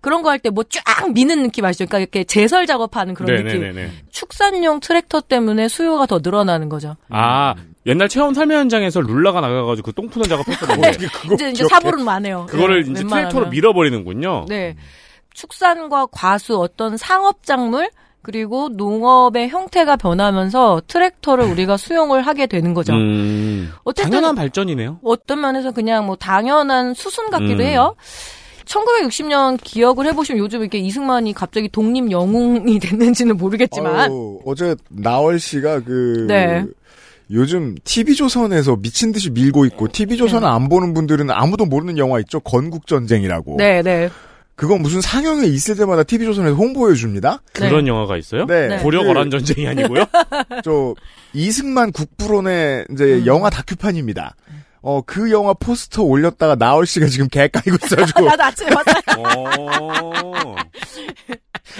[0.03, 0.05] 음.
[0.05, 1.85] 그런 거 할 때 뭐 쫙 미는 느낌 아시죠?
[1.85, 3.61] 그러니까 이렇게 제설 작업하는 그런 느낌.
[3.61, 3.89] 네네네.
[4.11, 6.95] 축산용 트랙터 때문에 수요가 더 늘어나는 거죠.
[7.09, 11.69] 아 옛날 체험 삶의 현장에서 룰라가 나가가지고 그똥 푸는 작업했었는데 어떻게 그거 이제 이제 기억해?
[11.69, 12.45] 사보는 많아요.
[12.49, 13.03] 그거를 네, 이제.
[13.03, 14.45] 트랙터로 밀어버리는군요.
[14.49, 14.75] 네.
[15.33, 17.89] 축산과 과수 어떤 상업 작물
[18.21, 22.93] 그리고 농업의 형태가 변하면서 트랙터를 우리가 수용을 하게 되는 거죠.
[22.93, 24.99] 음, 어쨌든 당연한 발전이네요.
[25.03, 27.67] 어떤 면에서 그냥 뭐 당연한 수순 같기도 음.
[27.67, 27.95] 해요.
[28.65, 35.81] 1960년 기억을 해보시면 요즘 이렇게 이승만이 갑자기 독립 영웅이 됐는지는 모르겠지만 아유, 어제 나월 씨가
[35.81, 36.63] 그 네.
[37.31, 42.39] 요즘 TV조선에서 미친 듯이 밀고 있고 TV조선을 안 보는 분들은 아무도 모르는 영화 있죠.
[42.41, 43.55] 건국전쟁이라고.
[43.57, 44.09] 네, 네.
[44.55, 47.41] 그건 무슨 상영회 있을 때마다 TV조선에서 홍보해 줍니다.
[47.53, 48.45] 그런 영화가 있어요?
[48.45, 48.77] 네.
[48.83, 50.03] 고려 그- 거란 전쟁이 아니고요?
[50.63, 50.93] 저
[51.33, 53.25] 이승만 국부론의 이제 음.
[53.25, 54.35] 영화 다큐판입니다.
[54.83, 59.01] 어 그 영화 포스터 올렸다가 나월 씨가 지금 개 까이고 있어가지고 나도 아침에 봤어요.
[59.17, 60.55] 어.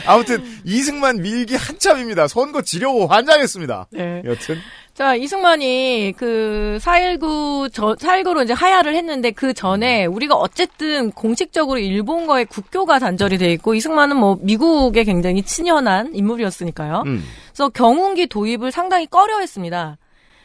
[0.08, 2.28] 아무튼 이승만 밀기 한참입니다.
[2.28, 3.88] 선거 지려고 환장했습니다.
[3.92, 4.22] 네.
[4.26, 4.58] 여튼
[4.94, 12.46] 자, 이승만이 그 4.19, 저, 4.19로 이제 하야를 했는데 그 전에 우리가 어쨌든 공식적으로 일본과의
[12.46, 17.04] 국교가 단절이 돼 있고 이승만은 뭐 미국에 굉장히 친연한 인물이었으니까요.
[17.08, 17.24] 음.
[17.48, 19.98] 그래서 경운기 도입을 상당히 꺼려 했습니다.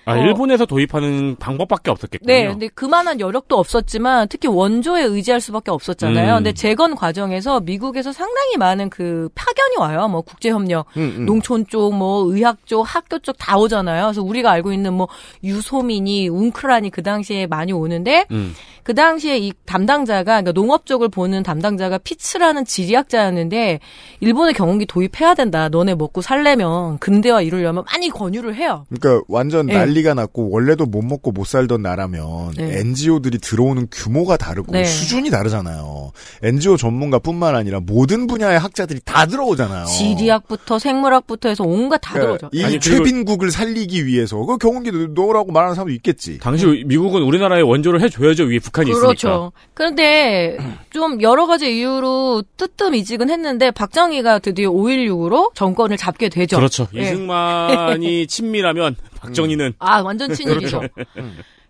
[0.08, 0.16] 아, 어.
[0.16, 2.32] 일본에서 도입하는 방법밖에 없었겠군요.
[2.32, 6.34] 네, 근데 그만한 여력도 없었지만 특히 원조에 의지할 수밖에 없었잖아요.
[6.34, 6.36] 음.
[6.36, 10.08] 근데 재건 과정에서 미국에서 상당히 많은 그 파견이 와요.
[10.08, 11.26] 뭐 국제 협력, 음, 음.
[11.26, 14.06] 농촌 쪽, 뭐 의학 쪽, 학교 쪽 다 오잖아요.
[14.06, 15.08] 그래서 우리가 알고 있는 뭐
[15.44, 18.54] 유소민이, 웅크란이 그 당시에 많이 오는데 음.
[18.82, 23.80] 그 당시에 이 담당자가 그러니까 농업 쪽을 보는 담당자가 피츠라는 지리학자였는데
[24.20, 25.68] 일본의 경운기 도입해야 된다.
[25.68, 28.86] 너네 먹고 살려면 근대화 이루려면 많이 권유를 해요.
[28.88, 29.74] 그러니까 완전 네.
[29.98, 32.78] 난리가 났고 원래도 못 먹고 못 살던 나라면 네.
[32.80, 34.84] NGO들이 들어오는 규모가 다르고 네.
[34.84, 36.12] 수준이 다르잖아요.
[36.42, 39.86] NGO 전문가뿐만 아니라 모든 분야의 학자들이 다 들어오잖아요.
[39.86, 42.56] 지리학부터 생물학부터 해서 온갖 다 그러니까 들어오죠.
[42.56, 46.38] 이 아니, 최빈국을 살리기 위해서 그 경운기 넣으라고 말하는 사람도 있겠지.
[46.38, 48.44] 당시 미국은 우리나라의 원조를 해줘야죠.
[48.44, 49.06] 위에 북한이 있으니까.
[49.06, 49.52] 그렇죠.
[49.74, 50.56] 그런데
[50.90, 56.56] 좀 여러 가지 이유로 뜨뜸이지근했는데 박정희가 드디어 5.16으로 정권을 잡게 되죠.
[56.56, 56.88] 그렇죠.
[56.94, 57.02] 예.
[57.02, 60.82] 이승만이 친밀하면 박정희는 아 완전 친일이죠.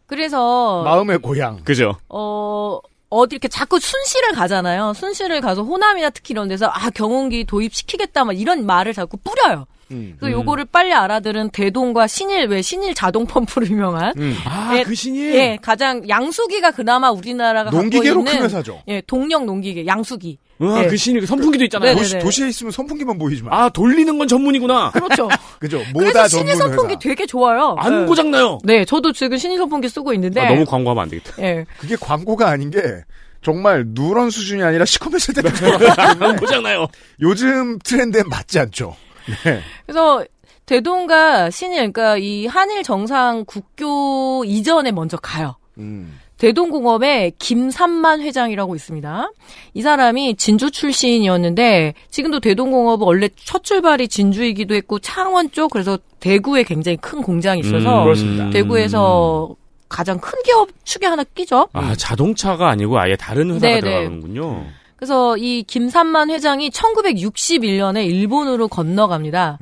[0.07, 1.63] 그래서 마음의 고향.
[1.65, 1.97] 그죠.
[2.09, 2.79] 어
[3.11, 4.93] 어디 이렇게 자꾸 순시를 가잖아요.
[4.95, 9.67] 순시를 가서 호남이나 특히 이런 데서 아 경운기 도입시키겠다 막 이런 말을 자꾸 뿌려요.
[9.91, 10.17] 음.
[10.21, 14.37] 그래서 요거를 빨리 알아들은 대동과 신일 왜 신일 자동 펌프로 유명한 음.
[14.45, 15.19] 아, 예, 그 신이.
[15.35, 18.83] 예 가장 양수기가 그나마 우리나라가 농기계로 갖고 있는 큰 회사죠.
[18.89, 20.89] 예 동력 농기계 양수기 아, 네.
[20.89, 21.95] 그 신이 선풍기도 있잖아요.
[21.95, 22.03] 네네네.
[22.03, 23.53] 도시, 도시 에 있으면 선풍기만 보이지만.
[23.53, 24.91] 아, 돌리는 건 전문이구나.
[24.91, 25.29] 그렇죠.
[25.61, 25.79] 그죠.
[25.79, 27.01] 그래서 모다 신일 전문 선풍기 회사.
[27.01, 27.77] 되게 좋아요.
[27.79, 28.07] 안 네.
[28.07, 28.59] 고장나요.
[28.65, 30.41] 네, 저도 지금 신일 선풍기 쓰고 있는데.
[30.41, 31.35] 아, 너무 광고하면 안 되겠다.
[31.43, 31.65] 예.
[31.79, 32.81] 그게 광고가 아닌 게
[33.43, 35.43] 정말 누런 수준이 아니라 시커매실 때
[35.97, 36.89] 안 고장나요.
[37.21, 38.97] 요즘 트렌드에 맞지 않죠.
[39.45, 39.61] 네.
[39.87, 40.25] 그래서
[40.67, 45.57] 대동과 신일, 그러니까 이 한일 정상 국교 이전에 먼저 가요.
[45.79, 46.19] 음.
[46.39, 49.31] 대동공업의 김삼만 회장이라고 있습니다.
[49.75, 56.63] 이 사람이 진주 출신이었는데 지금도 대동공업은 원래 첫 출발이 진주이기도 했고 창원 쪽 그래서 대구에
[56.63, 58.51] 굉장히 큰 공장이 있어서 음.
[58.53, 59.55] 대구에서
[59.89, 61.69] 가장 큰 기업 축에 하나 끼죠.
[61.73, 63.81] 아, 자동차가 아니고 아예 다른 회사가 네네.
[63.81, 64.65] 들어가는군요.
[64.97, 69.59] 그래서 이 김삼만 회장이 1961년에 일본으로 건너갑니다.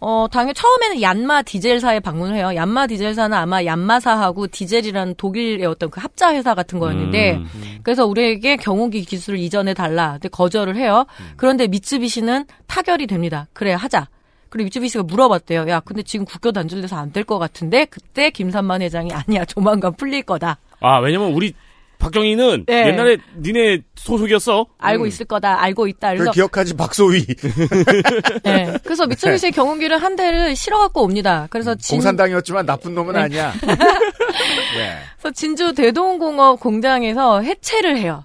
[0.00, 2.52] 어, 당연 처음에는 얀마 디젤사에 방문을 해요.
[2.54, 7.78] 얀마 디젤사는 아마 얀마사하고 디젤이라는 독일의 어떤 그 합자 회사 같은 거였는데 음.
[7.82, 10.12] 그래서 우리에게 경운기 기술을 이전해 달라.
[10.12, 11.06] 근데 거절을 해요.
[11.36, 13.48] 그런데 미쯔비시는 타결이 됩니다.
[13.52, 14.08] 그래 하자.
[14.50, 15.68] 그리고 미쯔비시가 물어봤대요.
[15.68, 19.44] 야, 근데 지금 국교 단절돼서 안 될 것 같은데 그때 김삼만 회장이 아니야.
[19.44, 20.58] 조만간 풀릴 거다.
[20.80, 21.52] 아, 왜냐면 우리
[21.98, 22.88] 박정희는 네.
[22.88, 24.66] 옛날에 니네 소속이었어.
[24.78, 25.60] 알고 있을 거다.
[25.60, 26.12] 알고 있다.
[26.12, 27.26] 그 그래서 기억하지 박소희
[28.44, 28.78] 네.
[28.84, 31.48] 그래서 미쯔비시 경운기를 한 대를 실어갖고 옵니다.
[31.50, 33.20] 그래서 진, 공산당이었지만 나쁜 놈은 네.
[33.20, 33.52] 아니야.
[33.62, 34.98] 네.
[35.18, 38.24] 그래서 진주 대동공업 공장에서 해체를 해요.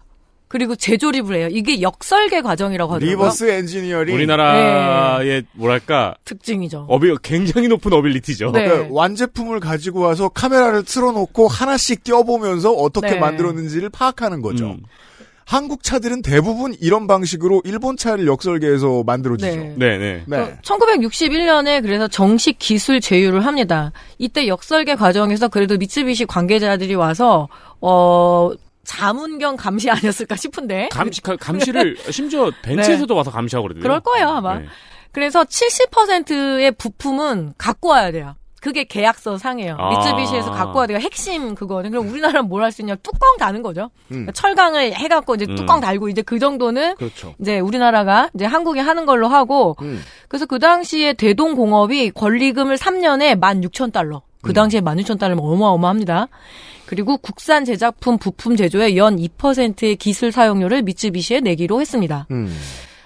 [0.54, 1.48] 그리고 재조립을 해요.
[1.50, 3.12] 이게 역설계 과정이라고 하더라고요.
[3.12, 4.14] reverse 엔지니어링.
[4.14, 6.86] 우리나라의 뭐랄까 특징이죠.
[6.90, 8.52] 어비 굉장히 높은 어빌리티죠.
[8.52, 8.66] 네.
[8.66, 13.20] 그러니까 완제품을 가지고 와서 카메라를 틀어놓고 하나씩 띄워보면서 어떻게 네.
[13.20, 14.68] 만들었는지를 파악하는 거죠.
[14.68, 14.84] 음.
[15.44, 19.56] 한국 차들은 대부분 이런 방식으로 일본 차를 역설계해서 만들어지죠.
[19.56, 19.74] 네.
[19.76, 20.24] 네, 네.
[20.28, 20.58] 네.
[20.62, 23.92] 1961년에 그래서 정식 기술 제휴를 합니다.
[24.20, 27.50] 이때 역설계 과정에서 그래도 미쯔비시 관계자들이 와서
[27.82, 28.52] 어
[28.86, 33.80] 자문경 감시 아니었을까 싶은데 감시 가- 감시를 심지어 벤츠에서도 와서 감시하고 그러더라고요.
[33.80, 33.82] 네.
[33.82, 34.60] 그럴 거예요, 아마.
[34.60, 34.66] 네.
[35.12, 38.36] 그래서 70%의 부품은 갖고 와야 돼요.
[38.62, 39.76] 그게 계약서 상이에요.
[39.78, 39.90] 아.
[39.90, 40.98] 미쯔비시에서 갖고 와야 돼요.
[40.98, 41.92] 핵심 그거는.
[41.92, 42.96] 그럼 우리나라는 뭘 할 수 있냐?
[42.96, 43.90] 뚜껑 다는 거죠.
[44.12, 44.26] 음.
[44.34, 45.56] 철강을 해갖고 이제 음.
[45.56, 47.36] 뚜껑 달고 이제 그 정도는 그렇죠.
[47.42, 50.02] 이제 우리나라가 이제 한국이 하는 걸로 하고 음.
[50.30, 54.22] 그래서 그 당시에 대동공업이 권리금을 3년에 16,000달러.
[54.42, 54.54] 그 음.
[54.54, 56.30] 당시에 16,000달러면 어마어마합니다.
[56.86, 62.28] 그리고 국산 제작품 부품 제조의 연 2%의 기술 사용료를 미쯔비시에 내기로 했습니다.
[62.32, 62.54] 음.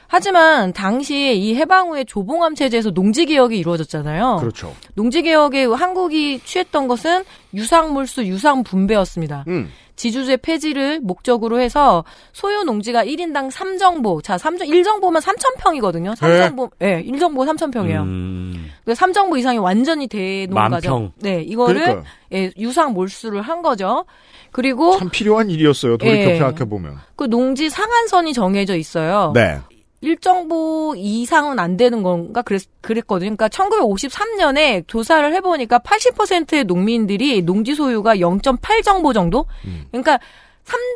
[0.07, 4.37] 하지만 당시에 이 해방 후에 조봉암 체제에서 농지 개혁이 이루어졌잖아요.
[4.39, 4.73] 그렇죠.
[4.95, 9.43] 농지 개혁에 한국이 취했던 것은 유상 물수 유상 분배였습니다.
[9.49, 9.69] 음.
[9.97, 14.23] 지주제 폐지를 목적으로 해서 소유 농지가 1인당 3정보.
[14.23, 16.15] 자, 3정 1정보면 3,000평이거든요.
[16.15, 18.01] 3정보 예, 1정보 3,000평이에요.
[18.03, 21.12] 음, 그 3정보 이상이 완전히 대농가죠.
[21.17, 22.03] 네, 이거를 그러니까요.
[22.33, 24.05] 예, 유상 몰수를 한 거죠.
[24.51, 25.97] 그리고 참 필요한 일이었어요.
[25.97, 26.38] 돌이켜 예.
[26.38, 26.97] 생각해 보면.
[27.15, 29.31] 그 농지 상한선이 정해져 있어요.
[29.33, 29.57] 네.
[30.01, 33.36] 일정보 이상은 안 되는 건가 그랬, 그랬거든요.
[33.36, 39.45] 그러니까 1953년에 조사를 해보니까 80%의 농민들이 농지 소유가 0.8정보 정도?
[39.65, 39.86] 음.
[39.91, 40.19] 그러니까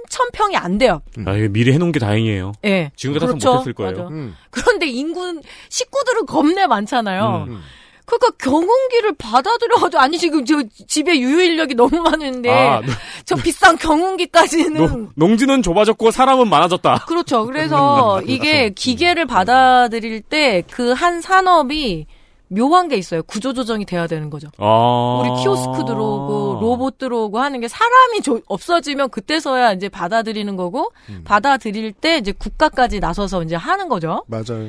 [0.09, 1.01] 3,000평이 안 돼요.
[1.25, 2.51] 아, 이거 미리 해놓은 게 다행이에요.
[2.65, 2.91] 예.
[2.95, 3.51] 지금 같아서 그렇죠.
[3.53, 4.07] 못했을 거예요.
[4.11, 4.35] 음.
[4.49, 7.45] 그런데 인구 식구들은 겁내 많잖아요.
[7.47, 7.61] 음.
[8.01, 8.05] 음.
[8.05, 12.81] 그러니까 경운기를 받아들여가지고 아니 지금 저 집에 유효 인력이 너무 많은데 아,
[13.25, 17.05] 저 비싼 경운기까지는 노- 농지는 좁아졌고 사람은 많아졌다.
[17.07, 17.45] 그렇죠.
[17.47, 22.05] 그래서 이게 기계를 받아들일 때 그 한 산업이
[22.49, 23.23] 묘한 게 있어요.
[23.23, 24.49] 구조조정이 돼야 되는 거죠.
[24.57, 25.21] 아.
[25.23, 30.91] 우리 키오스크 들어오고 로봇 들어오고 하는 게 사람이 조- 없어지면 그때서야 이제 받아들이는 거고
[31.23, 34.25] 받아들일 때 이제 국가까지 나서서 이제 하는 거죠.
[34.27, 34.67] 맞아요.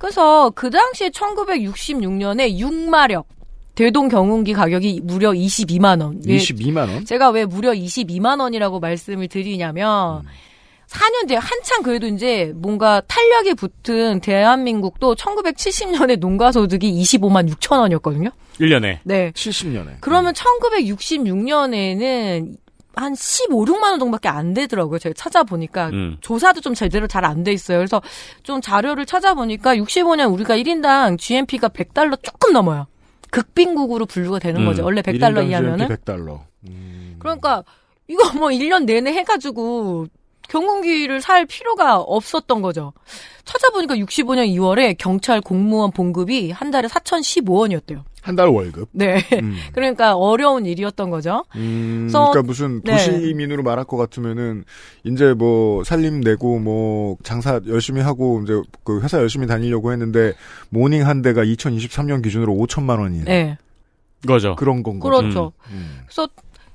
[0.00, 3.24] 그래서 그 당시에 1966년에 6마력
[3.74, 6.22] 대동 경운기 가격이 무려 22만 원.
[6.26, 7.04] 예, 22만 원.
[7.04, 10.22] 제가 왜 무려 22만 원이라고 말씀을 드리냐면
[10.88, 18.30] 4년 뒤에 한창 그래도 이제 뭔가 탄력이 붙은 대한민국도 1970년에 농가 소득이 25만 6천 원이었거든요.
[18.58, 19.00] 1년에.
[19.04, 19.32] 네.
[19.32, 19.96] 70년에.
[20.00, 22.56] 그러면 1966년에는
[23.00, 24.98] 한 15, 6만 원 정도밖에 안 되더라고요.
[24.98, 26.16] 제가 찾아보니까 음.
[26.20, 27.78] 조사도 좀 제대로 잘 안 돼 있어요.
[27.78, 28.02] 그래서
[28.42, 32.86] 좀 자료를 찾아보니까 65년 우리가 1인당 GNP가 100달러 조금 넘어요.
[33.30, 34.66] 극빈국으로 분류가 되는 음.
[34.66, 34.84] 거죠.
[34.84, 35.78] 원래 100달러 1인당 이하면은.
[35.86, 36.40] GNP 100달러.
[37.18, 37.64] 그러니까
[38.08, 40.06] 이거 뭐 1년 내내 해 가지고
[40.48, 42.92] 경운기를 살 필요가 없었던 거죠.
[43.44, 48.02] 찾아보니까 65년 2월에 경찰 공무원 봉급이 한 달에 4,015원이었대요.
[48.22, 48.88] 한 달 월급.
[48.92, 49.18] 네.
[49.40, 49.56] 음.
[49.72, 51.44] 그러니까 어려운 일이었던 거죠.
[51.56, 52.92] 음, 그래서- 그러니까 무슨 네.
[52.92, 54.64] 도시민으로 말할 것 같으면은
[55.04, 60.34] 이제 뭐 살림 내고 뭐 장사 열심히 하고 이제 그 회사 열심히 다니려고 했는데
[60.68, 63.24] 모닝 한 대가 2023년 기준으로 5천만 원이에요.
[63.24, 63.58] 네.
[64.26, 64.54] 거죠.
[64.56, 65.16] 그런 건 거죠.
[65.18, 65.52] 그렇죠.
[65.70, 66.00] 음.
[66.06, 66.28] 그래서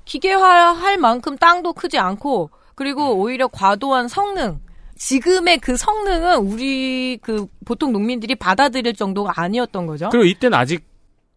[0.04, 4.58] 기계화할 만큼 땅도 크지 않고 그리고 오히려 과도한 성능
[4.98, 10.08] 지금의 그 성능은 우리 그 보통 농민들이 받아들일 정도가 아니었던 거죠.
[10.10, 10.84] 그리고 이때는 아직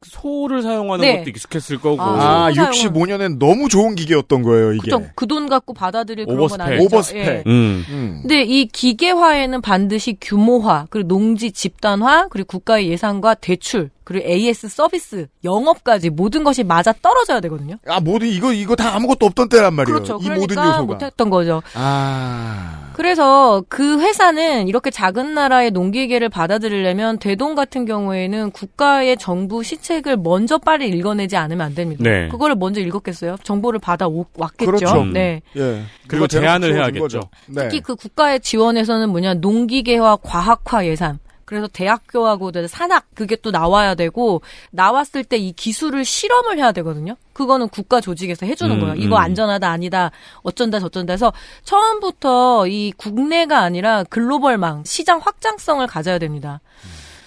[0.06, 1.18] 소를 사용하는 네.
[1.20, 2.02] 것도 익숙했을 거고.
[2.02, 4.92] 아, 아, 사용은- 65년엔 너무 좋은 기계였던 거예요, 이게.
[5.16, 6.68] 그 돈 갖고 받아들일 그런 건 오버스펙.
[6.68, 6.84] 아니죠.
[6.86, 7.26] 오버스펙.
[7.28, 7.44] 예.
[7.48, 7.86] 음.
[7.90, 8.20] 음.
[8.22, 15.28] 근데 이 기계화에는 반드시 규모화, 그리고 농지 집단화, 그리고 국가의 예산과 대출, 그리고 AS 서비스,
[15.44, 17.76] 영업까지 모든 것이 맞아 떨어져야 되거든요.
[17.88, 19.94] 아, 모두 이거 이거 다 아무것도 없던 때란 말이에요.
[19.94, 20.14] 그렇죠.
[20.20, 20.82] 이 모든 그러니까 요소가.
[20.82, 21.62] 못했던 거죠.
[21.76, 22.90] 아.
[22.94, 30.58] 그래서 그 회사는 이렇게 작은 나라의 농기계를 받아들이려면 대동 같은 경우에는 국가의 정부 시책을 먼저
[30.58, 32.04] 빨리 읽어내지 않으면 안 됩니다.
[32.04, 32.30] 네.
[32.30, 33.38] 그거를 먼저 읽었겠어요?
[33.44, 34.66] 정보를 받아 오- 왔겠죠.
[34.72, 35.06] 그렇죠.
[35.06, 35.42] 네.
[35.56, 35.84] 예.
[36.08, 37.22] 그리고 제안을 해야겠죠.
[37.46, 37.62] 네.
[37.70, 41.20] 특히 그 국가의 지원에서는 뭐냐 농기계화 과학화 예산.
[41.50, 47.16] 그래서 대학교하고 산학 그게 또 나와야 되고 나왔을 때 이 기술을 실험을 해야 되거든요.
[47.34, 48.96] 그거는 국가 조직에서 해주는 음, 거예요.
[48.96, 49.22] 이거 음.
[49.22, 50.12] 안전하다 아니다
[50.44, 51.34] 어쩐다 저쩐다 해서
[51.64, 56.60] 처음부터 이 국내가 아니라 글로벌망 시장 확장성을 가져야 됩니다.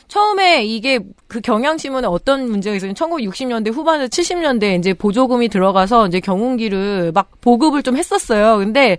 [0.09, 7.13] 처음에 이게 그 경향신문에 어떤 문제가 있었냐면 1960년대 후반에서 70년대 이제 보조금이 들어가서 이제 경운기를
[7.13, 8.59] 막 보급을 좀 했었어요.
[8.59, 8.99] 근데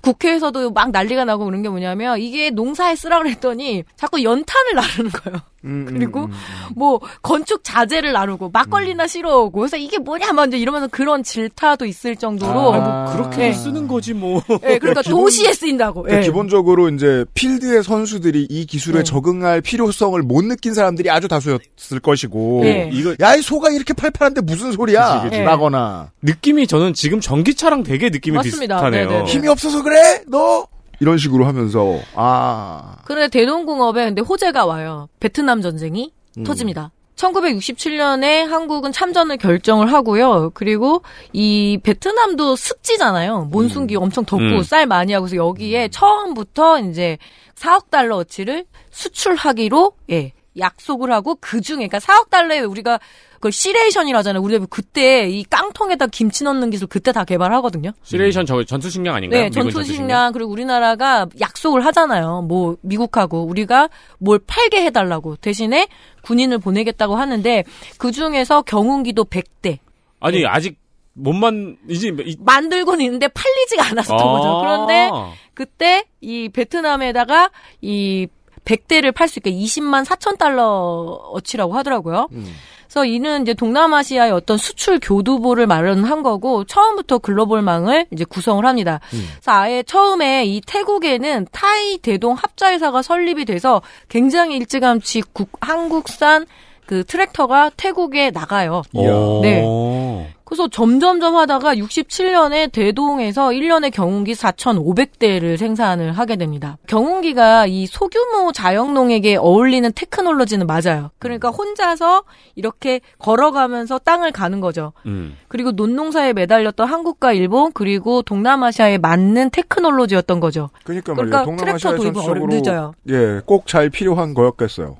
[0.00, 5.40] 국회에서도 막 난리가 나고 그런 게 뭐냐면 이게 농사에 쓰라 그랬더니 자꾸 연탄을 나르는 거예요.
[5.64, 6.74] 음, 음, 그리고 음, 음.
[6.76, 12.16] 뭐 건축 자재를 나르고 막걸리나 싫어오고 그래서 이게 뭐냐 막 이제 이러면서 그런 질타도 있을
[12.16, 13.52] 정도로 아, 뭐 그렇게 네.
[13.52, 14.40] 쓰는 거지 뭐.
[14.64, 16.02] 예, 그러니까 기본- 도시에 쓰인다고.
[16.02, 16.26] 그러니까 예.
[16.26, 19.02] 기본적으로 이제 필드의 선수들이 이 기술에 네.
[19.04, 22.90] 적응할 필요성을 못 느낀 사람들이 아주 다수였을 것이고 네.
[22.92, 25.42] 이거 야이 소가 이렇게 팔팔한데 무슨 소리야 그치, 그치.
[25.42, 28.76] 라거나 느낌이 저는 지금 전기차랑 되게 느낌이 맞습니다.
[28.76, 29.08] 비슷하네요.
[29.08, 29.24] 네네네.
[29.30, 30.66] 힘이 없어서 그래 너
[31.00, 35.08] 이런 식으로 하면서 아 그런데 대동공업에 근데 호재가 와요.
[35.20, 36.44] 베트남 전쟁이 음.
[36.44, 36.92] 터집니다.
[37.16, 40.52] 1967년에 한국은 참전을 결정을 하고요.
[40.54, 43.48] 그리고 이 베트남도 습지잖아요.
[43.50, 44.62] 몬순기 엄청 덥고 음.
[44.62, 47.18] 쌀 많이 하고 서 여기에 처음부터 이제
[47.56, 50.32] 4억 달러 어치를 수출하기로 예.
[50.58, 52.98] 약속을 하고 그 중에 그러니까 4억 달러에 우리가
[53.34, 54.42] 그걸 시레이션이라 하잖아요.
[54.42, 57.92] 우리가 그때 이 깡통에다 김치 넣는 기술 그때 다 개발하거든요.
[58.02, 59.42] 시레이션 저 전투식량 아닌가요?
[59.42, 62.42] 네, 전투식량 그리고 우리나라가 약속을 하잖아요.
[62.42, 65.86] 뭐 미국하고 우리가 뭘 팔게 해달라고 대신에
[66.22, 67.64] 군인을 보내겠다고 하는데
[67.98, 69.78] 그 중에서 경운기도 100대
[70.20, 70.76] 아니 아직
[71.14, 74.32] 몸만 이제 이- 만들고는 있는데 팔리지가 않았었던 아.
[74.32, 74.58] 거죠.
[74.60, 75.10] 그런데
[75.54, 78.26] 그때 이 베트남에다가 이
[78.68, 82.28] 100대를 팔 수 있게 20만 4천 달러 어치라고 하더라고요.
[82.32, 82.54] 음.
[82.86, 89.00] 그래서 이는 이제 동남아시아의 어떤 수출 교두보를 마련한 거고 처음부터 글로벌망을 이제 구성을 합니다.
[89.10, 96.46] 그래서 아예 처음에 이 태국에는 타이 대동 합자회사가 설립이 돼서 굉장히 일찌감치 국- 한국산
[96.86, 98.80] 그 트랙터가 태국에 나가요.
[98.94, 99.40] 오.
[99.42, 100.34] 네.
[100.48, 106.78] 그래서 점점점 하다가 67년에 대동에서 1년에 경운기 4,500대를 생산을 하게 됩니다.
[106.86, 111.10] 경운기가 이 소규모 자영농에게 어울리는 테크놀로지는 맞아요.
[111.18, 112.22] 그러니까 혼자서
[112.54, 114.94] 이렇게 걸어가면서 땅을 가는 거죠.
[115.04, 115.36] 음.
[115.48, 120.70] 그리고 논농사에 매달렸던 한국과 일본 그리고 동남아시아에 맞는 테크놀로지였던 거죠.
[120.84, 121.56] 그러니까 그러니까 말이에요.
[121.58, 122.94] 트랙터 도입은 늦어요.
[123.10, 124.96] 예, 꼭 잘 필요한 거였겠어요.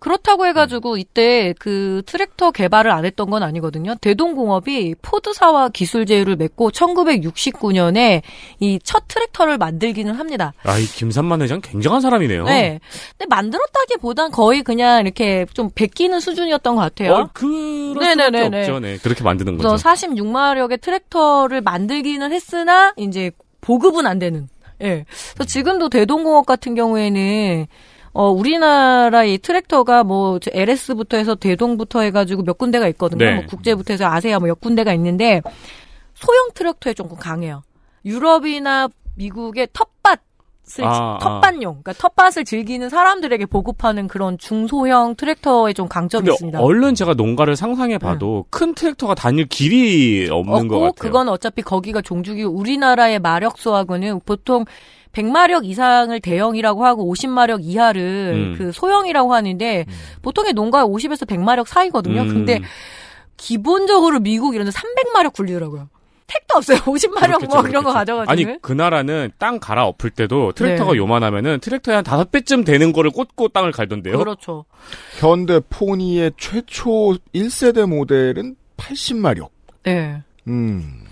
[0.00, 3.94] 그렇다고 해가지고 이때 그 트랙터 개발을 안 했던 건 아니거든요.
[4.00, 8.22] 대동공업이 포드사와 기술 제휴를 맺고 1969년에
[8.60, 10.52] 이 첫 트랙터를 만들기는 합니다.
[10.64, 12.44] 아, 이 김삼만 회장 굉장한 사람이네요.
[12.44, 12.80] 네.
[13.16, 17.12] 근데 만들었다기보단 거의 그냥 이렇게 좀 베끼는 수준이었던 것 같아요.
[17.12, 18.44] 어, 그럴 네네네네.
[18.44, 18.80] 수밖에 없죠.
[18.80, 19.88] 네, 그렇게 만드는 그래서 거죠.
[19.88, 24.48] 46마력의 트랙터를 만들기는 했으나 이제 보급은 안 되는.
[24.82, 25.04] 예.
[25.34, 27.66] 그래서 지금도 대동공업 같은 경우에는
[28.12, 33.24] 어 우리나라의 트랙터가 뭐저 LS부터 해서 대동부터 해가지고 몇 군데가 있거든요.
[33.24, 33.34] 네.
[33.36, 35.42] 뭐 국제부터 해서 아세아 뭐 몇 군데가 있는데
[36.14, 37.62] 소형 트랙터에 조금 강해요.
[38.04, 40.22] 유럽이나 미국의 텃밭을
[40.82, 41.18] 아, 아.
[41.18, 46.60] 텃밭용, 그러니까 텃밭을 즐기는 사람들에게 보급하는 그런 중소형 트랙터에 좀 강점이 있습니다.
[46.60, 50.92] 얼른 제가 농가를 상상해 봐도 큰 트랙터가 다닐 길이 없는 것 같아요.
[50.96, 54.64] 그건 어차피 거기가 종주기 우리나라의 마력수하고는 보통
[55.12, 58.54] 100마력 이상을 대형이라고 하고 50마력 이하를 음.
[58.56, 59.86] 그 소형이라고 하는데
[60.22, 62.22] 보통의 농가 50에서 100마력 사이거든요.
[62.22, 62.28] 음.
[62.28, 62.60] 근데
[63.36, 65.88] 기본적으로 미국 이런 데 300마력 굴리더라고요.
[66.30, 66.78] 택도 없어요.
[66.86, 67.92] 50마력 그렇겠죠, 뭐 이런 거 그렇겠죠.
[67.92, 68.30] 가져가지고.
[68.30, 70.98] 아니 그 나라는 땅 갈아 엎을 때도 트랙터가 네.
[70.98, 74.18] 요만하면은 트랙터에 한 다섯 배쯤 되는 거를 꽂고 땅을 갈던데요.
[74.18, 74.64] 그렇죠.
[75.18, 79.48] 현대 포니의 최초 1세대 모델은 80마력.
[79.82, 80.22] 네.
[80.46, 81.04] 음.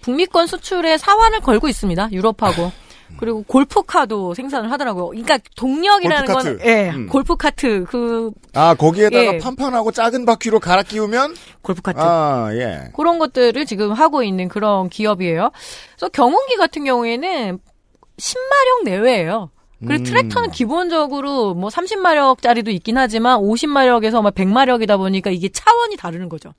[0.00, 2.10] 북미권 수출에 사활을 걸고 있습니다.
[2.12, 2.72] 유럽하고.
[3.18, 5.08] 그리고 골프카도 생산을 하더라고요.
[5.08, 6.58] 그러니까 동력이라는 골프카트.
[6.58, 7.06] 건 예, 음.
[7.08, 9.38] 골프카트 그 아, 거기에다가 예.
[9.38, 12.90] 판판하고 작은 바퀴로 갈아 끼우면 골프카트 아, 예.
[12.94, 15.50] 그런 것들을 지금 하고 있는 그런 기업이에요.
[15.96, 17.58] 그래서 경운기 같은 경우에는
[18.18, 19.50] 10마력 내외예요.
[19.84, 20.04] 그리고 음.
[20.04, 26.54] 트랙터는 기본적으로 뭐 30마력짜리도 있긴 하지만 50마력에서 막 100마력이다 보니까 이게 차원이 다르는 거죠.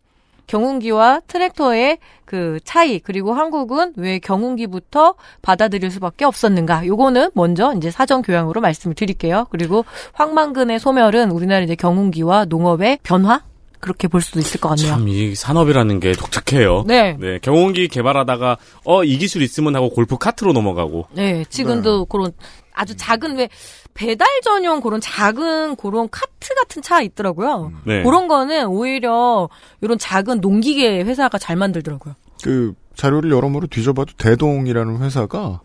[0.48, 6.86] 경운기와 트랙터의 그 차이 그리고 한국은 왜 경운기부터 받아들일 수밖에 없었는가?
[6.86, 9.48] 요거는 먼저 이제 사전 교양으로 말씀을 드릴게요.
[9.50, 13.42] 그리고 황만근의 소멸은 우리나라 이제 경운기와 농업의 변화
[13.80, 14.88] 그렇게 볼 수도 있을 것 같네요.
[14.88, 16.86] 참 이 산업이라는 게 독특해요.
[16.88, 17.18] 네.
[17.20, 21.08] 네, 경운기 개발하다가 어 이 기술 있으면 하고 골프 카트로 넘어가고.
[21.12, 22.32] 네, 지금도 그런
[22.74, 23.50] 아주 작은 왜
[23.94, 27.72] 배달 전용 그런 작은 그런 카트 같은 차 있더라고요.
[27.86, 28.04] 네.
[28.04, 29.50] 그런 거는 오히려
[29.82, 32.16] 이런 작은 농기계 회사가 잘 만들더라고요.
[32.44, 35.62] 그 자료를 여러모로 뒤져봐도 대동이라는 회사가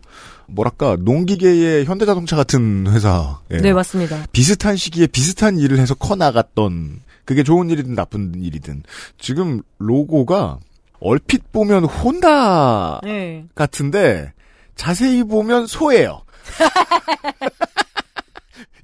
[0.47, 3.39] 뭐랄까 농기계의 현대자동차 같은 회사.
[3.51, 3.57] 예.
[3.57, 4.25] 네, 맞습니다.
[4.31, 8.83] 비슷한 시기에 비슷한 일을 해서 커 나갔던 그게 좋은 일이든 나쁜 일이든
[9.19, 10.57] 지금 로고가
[10.99, 13.45] 얼핏 보면 혼다 네.
[13.55, 14.33] 같은데
[14.75, 16.21] 자세히 보면 소예요.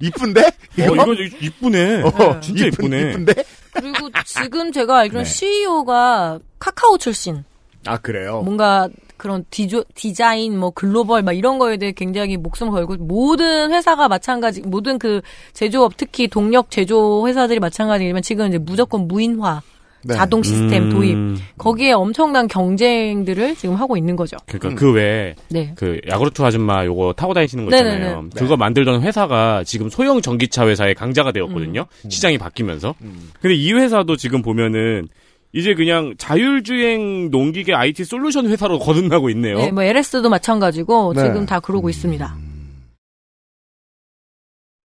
[0.00, 0.40] 이쁜데?
[0.42, 0.50] 어
[0.94, 2.02] 이거 이쁘네.
[2.02, 3.10] 어, 진짜 이쁜- 이쁘네.
[3.10, 3.44] 이쁜데?
[3.72, 5.30] 그리고 지금 제가 알기로는 네.
[5.30, 7.44] CEO가 카카오 출신.
[7.86, 8.42] 아 그래요.
[8.42, 14.08] 뭔가 그런 디조, 디자인, 뭐 글로벌 막 이런 거에 대해 굉장히 목숨을 걸고 모든 회사가
[14.08, 15.22] 마찬가지, 모든 그
[15.54, 19.62] 제조업 특히 동력 제조 회사들이 마찬가지지만 지금 이제 무조건 무인화,
[20.06, 20.14] 네.
[20.14, 20.90] 자동 시스템 음.
[20.90, 21.16] 도입
[21.58, 24.36] 거기에 엄청난 경쟁들을 지금 하고 있는 거죠.
[24.46, 24.74] 그러니까 음.
[24.74, 25.72] 그 외에 네.
[25.76, 27.96] 그 야구르트 아줌마 요거 타고 다니시는 거 네네네.
[27.96, 28.22] 있잖아요.
[28.22, 28.28] 네.
[28.40, 31.86] 그거 만들던 회사가 지금 소형 전기차 회사의 강자가 되었거든요.
[32.04, 32.10] 음.
[32.10, 32.94] 시장이 바뀌면서.
[33.40, 35.08] 근데 이 회사도 지금 보면은
[35.52, 39.56] 이제 그냥 자율주행 농기계 IT 솔루션 회사로 거듭나고 있네요.
[39.56, 41.22] 네, 뭐 LS도 마찬가지고 네.
[41.22, 42.36] 지금 다 그러고 있습니다.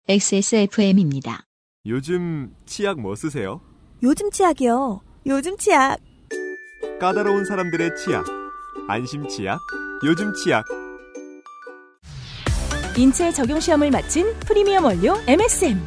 [0.08, 1.46] XSFM입니다.
[1.86, 3.60] 요즘 치약 뭐 쓰세요?
[4.04, 5.00] 요즘 치약이요.
[5.24, 5.98] 요즘 치약.
[7.00, 8.26] 까다로운 사람들의 치약.
[8.86, 9.58] 안심 치약.
[10.04, 10.62] 요즘 치약.
[12.98, 15.80] 인체 적용 시험을 마친 프리미엄 원료 MSM.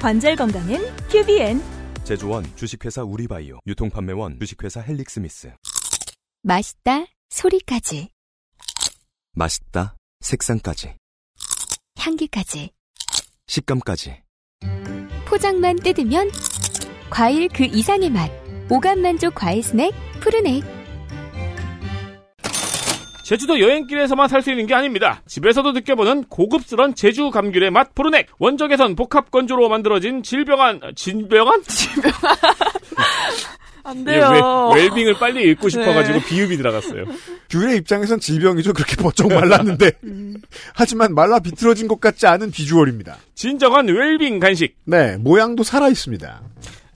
[0.00, 1.60] 관절 건강엔 QBN.
[2.04, 5.52] 제조원 주식회사 우리바이오 유통판매원 주식회사 헬릭스미스
[6.40, 8.08] 맛있다 소리까지
[9.34, 10.96] 맛있다 색상까지
[11.98, 12.70] 향기까지
[13.46, 14.22] 식감까지
[15.26, 16.30] 포장만 뜯으면
[17.10, 18.30] 과일 그 이상의 맛
[18.70, 20.62] 오감 만족 과일 스낵 푸르넥
[23.24, 25.20] 제주도 여행길에서만 살 수 있는 게 아닙니다.
[25.26, 28.26] 집에서도 느껴보는 고급스런 제주 감귤의 맛 푸르넥.
[28.38, 31.62] 원적외선 복합 건조로 만들어진 질병한 질병한
[33.84, 36.24] 안 이게 왜- 웰빙을 빨리 읽고 싶어가지고 네.
[36.26, 37.04] 비읍이 들어갔어요.
[37.50, 38.72] 귤의 입장에선 질병이죠.
[38.72, 39.92] 그렇게 버쩍 말랐는데.
[40.74, 43.18] 하지만 말라 비틀어진 것 같지 않은 비주얼입니다.
[43.34, 44.74] 진정한 웰빙 간식.
[44.84, 46.40] 네, 모양도 살아 있습니다.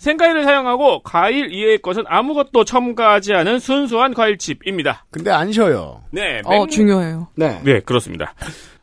[0.02, 5.06] 생과일을 사용하고 과일 이외의 것은 아무것도 첨가하지 않은 순수한 과일칩입니다.
[5.12, 6.00] 근데 안 쉬어요.
[6.10, 7.28] 네, 어, 중요해요.
[7.36, 7.60] 네.
[7.62, 8.34] 네, 그렇습니다.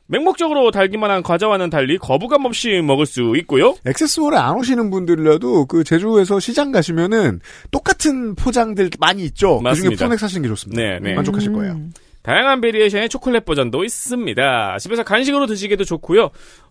[0.07, 3.75] 맹목적으로 달기만 한 과자와는 달리 거부감 없이 먹을 수 있고요.
[3.85, 9.57] 액세스몰에 안 오시는 분들이라도 그 제주에서 시장 가시면은 똑같은 포장들 많이 있죠.
[9.57, 10.05] 그중에 맞습니다.
[10.05, 10.81] 푸넥 사시는 게 좋습니다.
[10.81, 11.13] 네, 네.
[11.15, 11.81] 만족하실 거예요.
[12.23, 14.77] 다양한 variation의 초콜릿 버전도 있습니다.
[14.79, 16.29] 집에서 간식으로 드시기도 좋고요.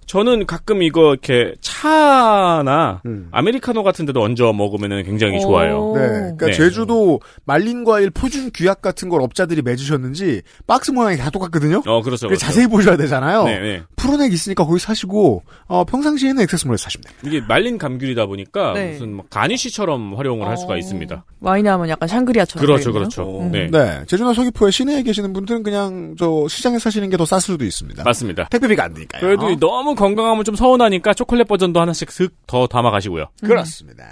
[0.09, 3.29] 저는 가끔 이거 이렇게 차나 음.
[3.31, 5.93] 아메리카노 같은 데도 얹어 먹으면 굉장히 좋아요.
[5.95, 6.01] 네.
[6.01, 6.53] 그러니까 네.
[6.53, 11.83] 제주도 말린 과일 표준 규약 같은 걸 업자들이 맺으셨는지 박스 모양이 다 똑같거든요.
[11.87, 12.27] 어, 그렇죠.
[12.27, 12.37] 그렇죠.
[12.37, 13.45] 자세히 보셔야 되잖아요.
[13.45, 13.83] 네, 네.
[13.97, 17.15] 푸르넥 있으니까 거기 사시고 어, 평상시에는 액세스몰에서 사시면 돼요.
[17.27, 18.93] 이게 말린 감귤이다 보니까 네.
[18.93, 21.23] 무슨 막 가니쉬처럼 활용을 할 수가 있습니다.
[21.41, 22.65] 와인에 하면 약간 샹그리아처럼.
[22.67, 22.93] 그렇죠.
[22.93, 23.41] 그렇죠.
[23.43, 23.53] 음.
[23.53, 23.69] 네.
[23.71, 24.01] 네.
[24.07, 28.05] 제주나 서귀포에 시내에 계시는 분들은 그냥 저 시장에 사시는 게더쌀 수도 있습니다.
[28.05, 28.49] 맞습니다.
[28.51, 29.21] 택배비가 안 드니까요.
[29.21, 33.27] 그래도 너무 건강하면 좀 서운하니까 초콜릿 버전도 하나씩 슥 더 담아 가시고요.
[33.43, 34.05] 그렇습니다.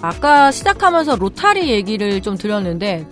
[0.00, 3.06] 아까 시작하면서 로타리 얘기를 좀 드렸는데,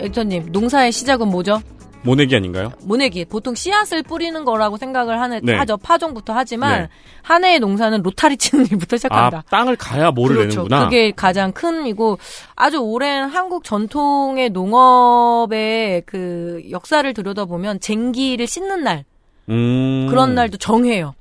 [0.00, 1.61] 액터님, 농사의 시작은 뭐죠?
[2.02, 2.72] 모내기 아닌가요?
[2.82, 3.24] 모내기.
[3.24, 5.54] 보통 씨앗을 뿌리는 거라고 생각을 하는, 네.
[5.54, 5.76] 하죠.
[5.76, 6.88] 파종부터 하지만, 네.
[7.22, 9.38] 한 해의 농사는 로타리 치는 일부터 시작한다.
[9.38, 10.62] 아, 땅을 가야 뭐를 그렇죠.
[10.62, 10.84] 내는구나.
[10.84, 12.18] 그게 가장 큰 이고
[12.56, 19.04] 아주 오랜 한국 전통의 농업의 그 역사를 들여다보면 쟁기를 씻는 날
[19.48, 20.06] 음.
[20.08, 21.14] 그런 날도 정해요.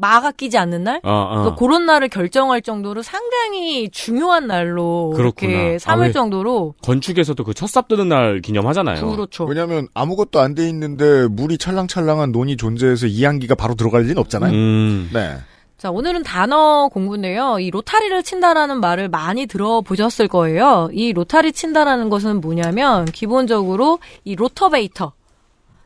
[0.00, 1.00] 마가 끼지 않는 날.
[1.02, 1.34] 아, 아.
[1.42, 5.52] 그래서 그런 날을 결정할 정도로 상당히 중요한 날로 그렇구나.
[5.52, 9.10] 이렇게 아, 삼을 왜- 정도로 건축에서도 그 첫삽 뜨는 날 기념하잖아요.
[9.10, 9.44] 그렇죠.
[9.44, 14.52] 왜냐하면 아무것도 안 돼 있는데 물이 찰랑찰랑한 논이 존재해서 이양기가 바로 들어갈 리는 없잖아요.
[14.52, 15.10] 음.
[15.12, 15.36] 네.
[15.76, 17.60] 자, 오늘은 단어 공부인데요.
[17.60, 20.88] 이 로타리를 친다라는 말을 많이 들어보셨을 거예요.
[20.92, 25.12] 이 로타리 친다라는 것은 뭐냐면, 기본적으로 이 로터베이터.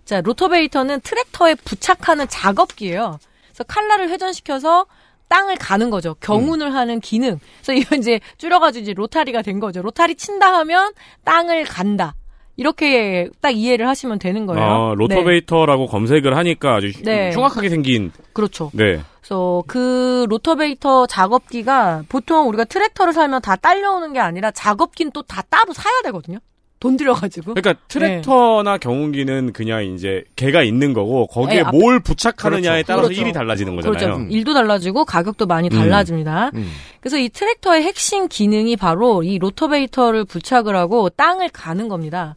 [0.06, 3.18] 자, rotavator는 트랙터에 부착하는 작업기예요.
[3.52, 4.86] 그래서 칼날을 회전시켜서
[5.28, 6.14] 땅을 가는 거죠.
[6.20, 7.38] 경운을 하는 기능.
[7.62, 9.80] 그래서 이거 이제 줄여가지고 이제 로타리가 된 거죠.
[9.82, 10.92] 로타리 친다 하면
[11.24, 12.14] 땅을 간다.
[12.58, 14.62] 이렇게 딱 이해를 하시면 되는 거예요.
[14.62, 14.94] 아, 네.
[14.96, 17.30] rotavator라고 검색을 하니까 아주 흉- 네.
[17.32, 18.12] 흉악하게 생긴.
[18.34, 18.70] 그렇죠.
[18.74, 19.00] 네.
[19.20, 25.40] 그래서 그 rotavator 작업기가 보통 우리가 트랙터를 사면 다 딸려오는 게 아니라 작업기는 또 다
[25.48, 26.38] 따로 사야 되거든요.
[26.82, 27.54] 돈 들여가지고.
[27.54, 32.86] 그러니까 트랙터나 경운기는 그냥 이제 개가 있는 거고 거기에 네, 뭘 부착하느냐에 그렇죠.
[32.88, 33.22] 따라서 그렇죠.
[33.22, 34.16] 일이 달라지는 거잖아요.
[34.16, 34.34] 그렇죠.
[34.34, 35.78] 일도 달라지고 가격도 많이 음.
[35.78, 36.50] 달라집니다.
[36.54, 36.72] 음.
[37.00, 42.34] 그래서 이 트랙터의 핵심 기능이 바로 이 로터베이터를 부착을 하고 땅을 가는 겁니다.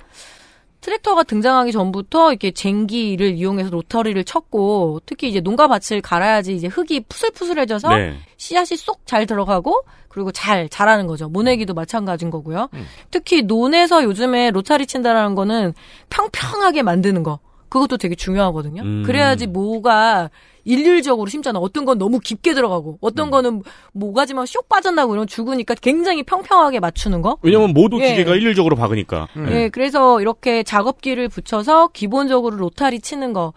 [0.86, 7.06] 트랙터가 등장하기 전부터 이렇게 쟁기를 이용해서 로터리를 쳤고 특히 이제 농가 밭을 갈아야지 이제 흙이
[7.10, 8.18] 푸슬푸슬해져서 네.
[8.38, 11.28] 씨앗이 쏙 잘 들어가고 그리고 잘 자라는 거죠.
[11.28, 12.70] 모내기도 마찬가지인 거고요.
[13.12, 15.74] 특히 논에서 요즘에 로타리 친다라는 거는
[16.10, 17.40] 평평하게 만드는 거.
[17.70, 18.82] 그것도 되게 중요하거든요.
[18.84, 19.04] 음.
[19.06, 20.30] 그래야지 모가
[20.66, 21.60] 일률적으로 심잖아.
[21.60, 23.62] 어떤 건 너무 깊게 들어가고, 어떤 거는
[23.94, 27.38] 모가지만 쇽 빠져나고 이런 죽으니까 굉장히 평평하게 맞추는 거.
[27.42, 28.10] 왜냐면 모두 예.
[28.10, 29.28] 기계가 일률적으로 박으니까.
[29.50, 33.54] 예, 그래서 이렇게 작업기를 붙여서 기본적으로 로타리 치는 거.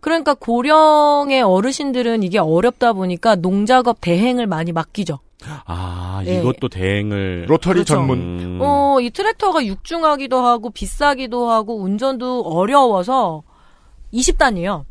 [0.00, 5.18] 그러니까 고령의 어르신들은 이게 어렵다 보니까 농작업 대행을 많이 맡기죠.
[5.66, 6.40] 아, 예.
[6.40, 7.46] 이것도 대행을.
[7.48, 7.94] 로터리 그렇죠.
[7.94, 8.18] 전문.
[8.18, 8.58] 음.
[8.62, 13.42] 어, 이 트랙터가 육중하기도 하고 비싸기도 하고 운전도 어려워서
[14.14, 14.84] 20단이에요.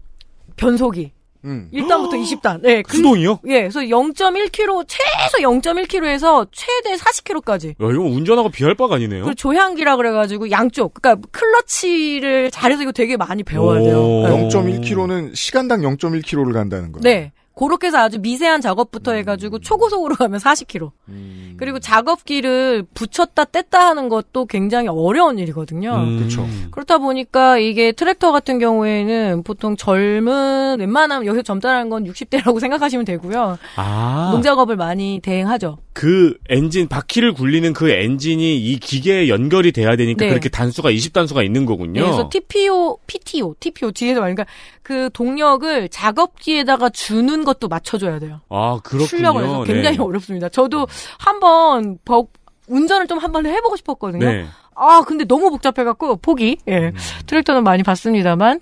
[0.56, 1.12] 변속이.
[1.46, 1.70] 음.
[1.74, 2.62] 1단부터 20단.
[2.62, 2.82] 네.
[2.82, 3.40] 그- 수동이요?
[3.48, 7.70] 예, 그래서 0.1km, 최소 0.1km에서 최대 40km까지.
[7.70, 9.24] 야, 이거 운전하고 비할 바가 아니네요.
[9.24, 13.98] 그리고 조향기라 그래가지고 양쪽, 그러니까 클러치를 잘해서 이거 되게 많이 배워야 돼요.
[14.02, 14.28] 오.
[14.28, 14.48] 네.
[14.50, 17.02] 0.1km는 시간당 0.1km를 간다는 거예요.
[17.04, 17.32] 네.
[17.56, 20.92] 그렇게 해서 아주 미세한 작업부터 해가지고 초고속으로 가면 40km.
[21.08, 21.56] 음.
[21.58, 25.96] 그리고 작업기를 붙였다 뗐다 하는 것도 굉장히 어려운 일이거든요.
[25.96, 26.18] 음.
[26.18, 26.46] 그렇죠.
[26.72, 33.58] 그렇다 보니까 이게 트랙터 같은 경우에는 보통 젊은 웬만하면 여기서 젊다라는 건 60대라고 생각하시면 되고요.
[33.78, 34.30] 아.
[34.34, 35.78] 농작업을 많이 대행하죠.
[35.94, 40.30] 그 엔진, 바퀴를 굴리는 그 엔진이 이 기계에 연결이 돼야 되니까 네.
[40.30, 42.02] 그렇게 단수가 20단수가 있는 거군요.
[42.02, 44.75] 네, 그래서 TPO, PTO, TPO 뒤에서 말니까 그
[45.14, 48.42] 동력을 작업기에다가 주는 것도 맞춰줘야 돼요.
[48.50, 49.08] 아, 그렇군요.
[49.08, 50.04] 출력을 해서 굉장히 네.
[50.04, 50.50] 어렵습니다.
[50.50, 50.88] 저도
[51.20, 52.28] 한번 버-
[52.68, 54.26] 운전을 좀 한번 해보고 싶었거든요.
[54.26, 54.46] 네.
[54.76, 56.58] 아, 근데 너무 복잡해갖고 포기.
[56.68, 56.92] 예.
[57.28, 58.60] 트랙터는 많이 봤습니다만.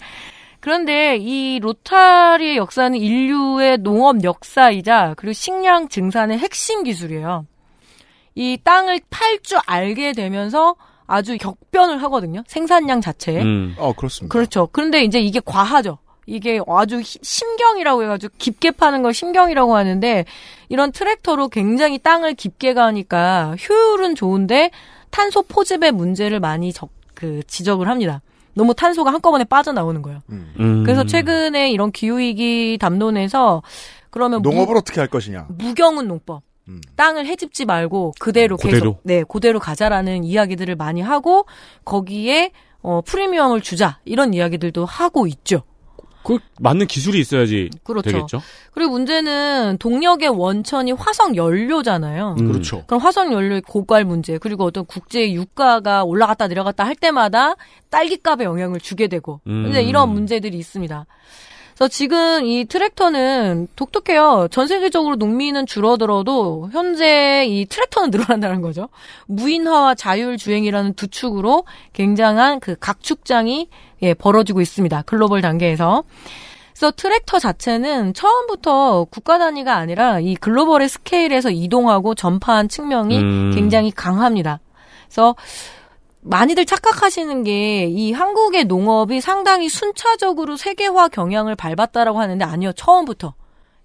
[0.59, 7.45] 그런데 이 로타리의 역사는 인류의 농업 역사이자 그리고 식량 증산의 핵심 기술이에요.
[8.36, 12.43] 이 땅을 팔 줄 알게 되면서 아주 격변을 하거든요.
[12.47, 13.41] 생산량 자체에.
[13.41, 13.76] 음.
[13.78, 14.32] 어, 그렇습니다.
[14.32, 14.69] 그렇죠.
[14.71, 15.97] 그런데 이제 이게 과하죠.
[16.26, 20.26] 이게 아주 히- 심경이라고 해가지고 깊게 파는 걸 심경이라고 하는데
[20.69, 24.71] 이런 트랙터로 굉장히 땅을 깊게 가니까 효율은 좋은데
[25.09, 28.21] 탄소 포집의 문제를 많이 적, 그 지적을 합니다.
[28.55, 30.19] 너무 탄소가 한꺼번에 빠져나오는 거예요.
[30.30, 30.84] 음.
[30.86, 33.63] 그래서 최근에 이런 기후위기 담론에서
[34.11, 35.47] 그러면 농업을 어떻게 할 것이냐.
[35.49, 36.43] 무, 무경운 농법.
[36.95, 38.78] 땅을 해집지 말고 그대로 그대로.
[38.80, 41.45] 계속 네 그대로 가자라는 이야기들을 많이 하고
[41.84, 42.51] 거기에
[42.82, 45.63] 어 프리미엄을 주자 이런 이야기들도 하고 있죠.
[46.24, 48.09] 그 맞는 기술이 있어야지 그렇죠.
[48.09, 48.41] 되겠죠.
[48.74, 52.36] 그리고 문제는 동력의 원천이 화석 연료잖아요.
[52.39, 52.47] 음.
[52.47, 52.84] 그렇죠.
[52.88, 57.55] 그럼 화석 연료의 고갈 문제 그리고 어떤 국제 유가가 올라갔다 내려갔다 할 때마다
[57.89, 59.63] 딸기값에 영향을 주게 되고 음.
[59.63, 61.05] 근데 이런 문제들이 있습니다.
[61.76, 64.47] 그래서 지금 이 트랙터는 독특해요.
[64.51, 68.89] 전 세계적으로 농민은 줄어들어도 현재 이 트랙터는 늘어난다는 거죠.
[69.28, 73.69] 무인화와 자율주행이라는 두 축으로 굉장한 그 각축장이
[74.03, 75.03] 예, 벌어지고 있습니다.
[75.03, 76.03] 글로벌 단계에서.
[76.74, 83.51] 그래서 트랙터 자체는 처음부터 국가 단위가 아니라 이 글로벌의 스케일에서 이동하고 전파한 측면이 음.
[83.53, 84.59] 굉장히 강합니다.
[85.05, 85.36] 그래서
[86.24, 92.71] 많이들 착각하시는 게 이 한국의 농업이 상당히 순차적으로 세계화 경향을 밟았다라고 하는데 아니요.
[92.74, 93.34] 처음부터.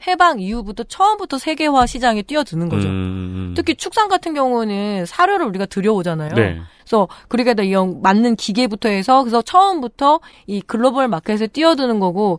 [0.07, 2.87] 해방 이후부터 처음부터 세계화 시장에 뛰어드는 거죠.
[2.87, 3.53] 음.
[3.57, 6.35] 특히 축산 같은 경우는 사료를 우리가 들여오잖아요.
[6.35, 6.61] 네.
[6.81, 12.39] 그래서 그러니까 이 맞는 기계부터 해서 그래서 처음부터 이 글로벌 마켓에 뛰어드는 거고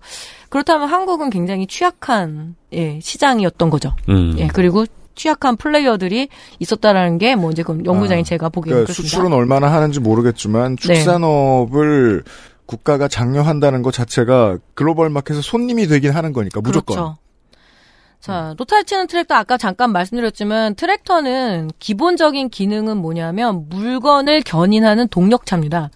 [0.50, 3.94] 그렇다면 한국은 굉장히 취약한 예, 시장이었던 거죠.
[4.08, 4.36] 음.
[4.38, 4.86] 예, 그리고
[5.20, 8.94] 취약한 플레이어들이 있었다라는 게 뭐 이제 그 연구장인 아, 제가 보기에는 그러니까.
[8.94, 10.94] 수출은 얼마나 하는지 모르겠지만 네.
[10.96, 12.24] 축산업을
[12.66, 16.96] 국가가 장려한다는 것 자체가 글로벌 마켓에서 손님이 되긴 하는 거니까 무조건.
[16.96, 17.18] 그렇죠.
[18.20, 25.90] 자, 로타리 치는 트랙터 아까 잠깐 말씀드렸지만 트랙터는 기본적인 기능은 뭐냐면 물건을 견인하는 동력차입니다.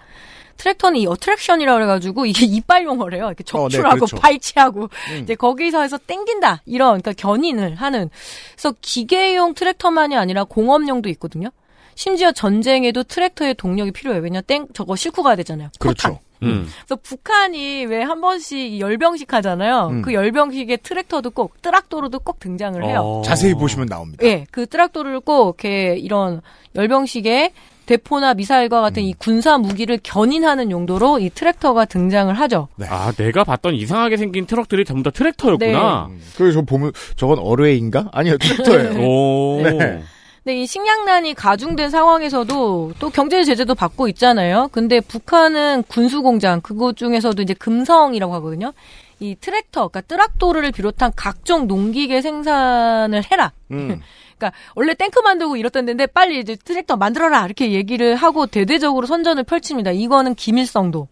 [0.57, 3.27] 트랙터는 이 attraction이라고 그래가지고 이게 이빨 용어래요.
[3.27, 4.17] 이렇게 어, 네, 적출하고 그렇죠.
[4.17, 5.19] 발치하고 음.
[5.23, 8.09] 이제 거기서 해서 땡긴다 이런 그러니까 견인을 하는.
[8.53, 11.49] 그래서 기계용 트랙터만이 아니라 공업용도 있거든요.
[11.95, 14.21] 심지어 전쟁에도 트랙터의 동력이 필요해요.
[14.23, 15.69] 왜냐 땡 저거 싣고 가야 되잖아요.
[15.79, 16.19] 그렇죠.
[16.41, 16.67] 음.
[16.85, 19.87] 그래서 북한이 왜 한 번씩 이 열병식 하잖아요.
[19.91, 20.01] 음.
[20.01, 22.99] 그 열병식에 트랙터도 꼭 뜨락또르도 꼭 등장을 해요.
[23.01, 23.21] 어.
[23.23, 24.25] 자세히 보시면 나옵니다.
[24.25, 26.41] 예, 그 트랙터를 꼭 이렇게 이런
[26.75, 27.53] 열병식에
[27.85, 29.07] 대포나 미사일과 같은 음.
[29.07, 32.67] 이 군사 무기를 견인하는 용도로 이 트랙터가 등장을 하죠.
[32.87, 36.07] 아, 내가 봤던 이상하게 생긴 트럭들이 전부 다 트랙터였구나.
[36.09, 36.21] 음.
[36.37, 38.09] 그래서 저 보면 저건 어뢰인가?
[38.11, 39.05] 아니요 트랙터예요.
[39.05, 39.61] 오.
[39.63, 40.03] 네.
[40.43, 44.67] 근데 이 식량난이 가중된 상황에서도 또 경제 제재도 받고 있잖아요.
[44.73, 48.73] 근데 북한은 군수 공장 그곳 중에서도 이제 금성이라고 하거든요.
[49.21, 53.53] 이 트랙터, 그러니까 뜨락도르를 비롯한 각종 농기계 생산을 해라.
[53.71, 54.01] 음.
[54.43, 59.43] 그러니까 원래 탱크 만들고 이렇던 데인데 빨리 이제 트랙터 만들어라 이렇게 얘기를 하고 대대적으로 선전을
[59.43, 59.91] 펼칩니다.
[59.91, 61.07] 이거는 김일성도,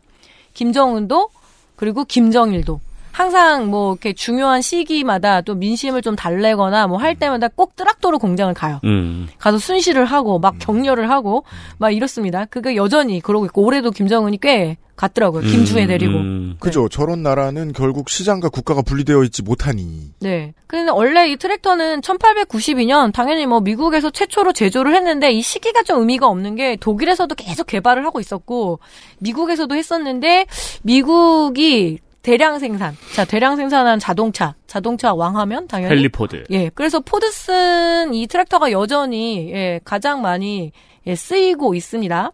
[0.54, 1.30] 김정은도
[1.78, 2.82] 그리고 김정일도
[3.22, 8.54] 항상 뭐 이렇게 중요한 시기마다 또 민심을 좀 달래거나 뭐 할 때마다 꼭 뜨락도로 공장을
[8.54, 8.80] 가요.
[8.84, 9.28] 음.
[9.40, 11.44] 가서 순시를 하고 막 격려를 하고
[11.80, 12.46] 막 이렇습니다.
[12.46, 15.42] 그게 여전히 그러고 있고 올해도 김정은이 꽤 갔더라고요.
[15.42, 16.14] 김주혜 데리고.
[16.18, 16.56] 음.
[16.60, 16.88] 그죠.
[16.90, 20.14] 저런 나라는 결국 시장과 국가가 분리되어 있지 못하니.
[20.20, 20.54] 네.
[20.68, 26.28] 근데 원래 이 트랙터는 1892년 당연히 뭐 미국에서 최초로 제조를 했는데 이 시기가 좀 의미가
[26.28, 28.80] 없는 게 독일에서도 계속 개발을 하고 있었고
[29.20, 30.46] 미국에서도 했었는데
[30.84, 32.96] 미국이 대량 생산.
[33.16, 34.56] 자, 대량 생산한 자동차.
[34.68, 36.44] 자동차 왕하면 당연히 헨리 포드.
[36.52, 36.70] 예.
[36.70, 40.72] 그래서 포드슨 이 트랙터가 여전히 예, 가장 많이
[41.08, 42.32] 예, 쓰이고 있습니다.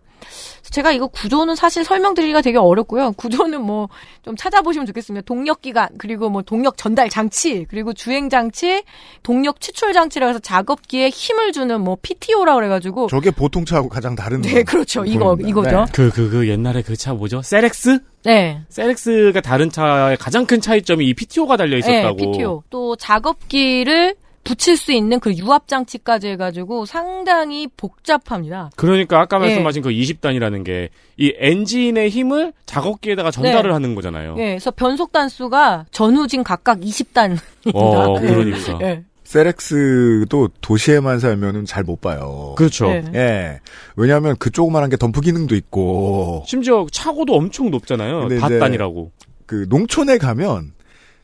[0.71, 3.13] 제가 이거 구조는 사실 설명드리기가 되게 어렵고요.
[3.13, 3.87] 구조는 뭐
[4.27, 5.23] 좀 찾아보시면 좋겠습니다.
[5.25, 8.83] 동력 기관 그리고 뭐 동력 전달 장치 그리고 주행 장치,
[9.23, 14.41] 동력 추출 장치라고 해서 작업기에 힘을 주는 뭐 PTO라고 그래가지고 저게 보통 차하고 가장 다른.
[14.41, 15.49] 네 그렇죠 이거 보입니다.
[15.49, 15.85] 이거죠.
[15.93, 17.41] 그, 그, 그 옛날에 그 차 뭐죠?
[17.41, 17.99] 세렉스?
[18.27, 18.61] 네.
[18.69, 22.15] 세렉스가 다른 차의 가장 큰 차이점이 이 PTO가 달려 있었다고.
[22.17, 22.63] 네, PTO.
[22.69, 28.69] 또 작업기를 붙일 수 있는 그 유압 장치까지 해가지고 상당히 복잡합니다.
[28.75, 29.41] 그러니까 아까 예.
[29.41, 33.73] 말씀하신 그 20단이라는 게 이 엔진의 힘을 작업기에다가 전달을 네.
[33.73, 34.35] 하는 거잖아요.
[34.37, 37.41] 예, 그래서 변속 단수가 전후진 각각 20단입니다.
[37.73, 38.79] 어, 그러니까.
[38.83, 39.03] 예.
[39.27, 42.53] 세렉스도 도시에만 살면은 잘 못 봐요.
[42.57, 42.87] 그렇죠.
[42.87, 43.03] 네.
[43.13, 43.59] 예.
[43.97, 46.43] 왜냐하면 그 조그만한 게 덤프 기능도 있고.
[46.47, 48.27] 심지어 차고도 엄청 높잖아요.
[48.39, 49.11] 닷단이라고.
[49.45, 50.71] 그 농촌에 가면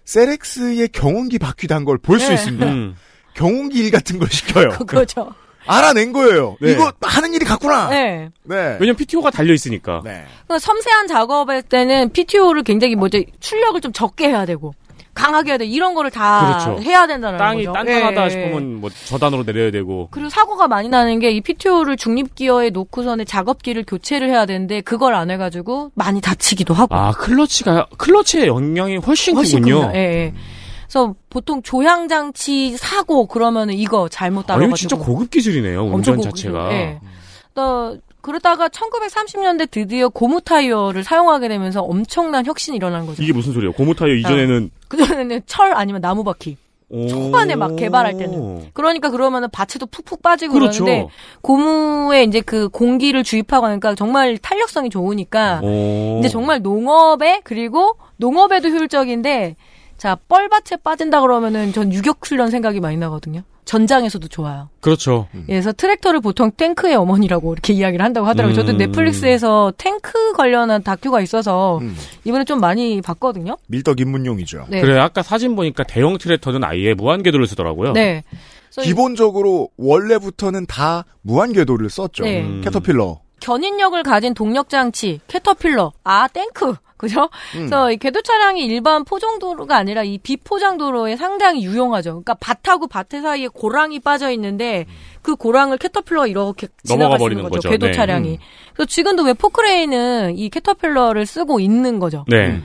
[0.05, 2.33] 세렉스의 경운기 바퀴 단 걸 볼수 네.
[2.35, 2.65] 있습니다.
[2.65, 2.95] 음.
[3.35, 4.69] 경운기 일 같은 걸 시켜요.
[4.85, 5.33] 그거죠.
[5.65, 6.57] 알아낸 거예요.
[6.61, 6.71] 네.
[6.73, 7.89] 이거 하는 일이 같구나.
[7.89, 8.29] 네.
[8.43, 8.55] 네.
[8.79, 10.01] 왜냐면 PTO가 달려 있으니까.
[10.03, 10.25] 네.
[10.45, 14.73] 그러니까 섬세한 작업할 때는 PTO를 굉장히 뭐 이제 출력을 좀 적게 해야 되고
[15.13, 16.81] 강하게 해야 돼 이런 거를 다 그렇죠.
[16.81, 17.73] 해야 된다는 땅이 거죠.
[17.73, 18.29] 단단하다 예, 예.
[18.29, 20.07] 싶으면 뭐 저단으로 내려야 되고.
[20.11, 25.13] 그리고 사고가 많이 나는 게 이 PTO를 중립 기어에 놓고서는 작업기를 교체를 해야 되는데 그걸
[25.15, 26.95] 안 해가지고 많이 다치기도 하고.
[26.95, 29.91] 아 클러치가 클러치의 영향이 훨씬, 훨씬 크군요.
[29.93, 30.33] 예, 예.
[30.87, 35.83] 그래서 보통 조향 장치 사고 그러면은 이거 잘못 아니 따라가지고 진짜 고급 기술이네요.
[35.85, 36.71] 운전 자체가.
[36.73, 36.99] 예.
[37.55, 43.21] 또 그러다가 1930년대 드디어 고무 타이어를 사용하게 되면서 엄청난 혁신이 일어난 거죠.
[43.21, 43.73] 이게 무슨 소리예요?
[43.73, 46.55] 고무 타이어 이전에는 그전에는 철 아니면 나무 바퀴.
[46.87, 47.05] 오.
[47.07, 48.69] 초반에 막 개발할 때는.
[48.73, 50.85] 그러니까 그러면은 바치도 푹푹 빠지고 그렇죠.
[50.85, 51.11] 그러는데
[51.41, 56.19] 고무에 이제 그 공기를 주입하고 하니까 정말 탄력성이 좋으니까 오.
[56.19, 59.57] 이제 정말 농업에 그리고 농업에도 효율적인데
[60.03, 63.43] 자 뻘밭에 빠진다 그러면은 전 유격 훈련 생각이 많이 나거든요.
[63.63, 64.67] 전장에서도 좋아요.
[64.81, 65.29] 그렇죠.
[65.45, 68.53] 그래서 트랙터를 보통 탱크의 어머니라고 이렇게 이야기를 한다고 하더라고요.
[68.53, 68.77] 저도 음.
[68.79, 71.95] 넷플릭스에서 탱크 관련한 다큐가 있어서 음.
[72.25, 73.57] 이번에 좀 많이 봤거든요.
[73.67, 74.65] 밀떡 입문용이죠.
[74.67, 74.81] 네.
[74.81, 77.93] 그래 아까 사진 보니까 대형 트랙터는 아예 무한 궤도를 쓰더라고요.
[77.93, 78.25] 네.
[78.81, 82.25] 기본적으로 원래부터는 다 무한 궤도를 썼죠.
[82.25, 82.41] 네.
[82.41, 82.59] 음.
[82.61, 83.22] 캐터필러.
[83.43, 87.23] 견인력을 가진 동력 장치, 캐터필러, 아 탱크, 그죠?
[87.55, 87.67] 음.
[87.67, 92.11] 그래서 이 궤도 차량이 일반 포장도로가 아니라 이 비포장도로에 상당히 유용하죠.
[92.11, 94.85] 그러니까 밭하고 밭 사이에 고랑이 빠져 있는데
[95.21, 97.55] 그 고랑을 캐터필러 이렇게 있는 버리는 거죠.
[97.55, 97.69] 거죠.
[97.69, 97.91] 궤도 네.
[97.91, 98.29] 차량이.
[98.29, 98.37] 음.
[98.73, 102.23] 그래서 지금도 왜 포크레인은 이 캐터필러를 쓰고 있는 거죠.
[102.29, 102.61] 네.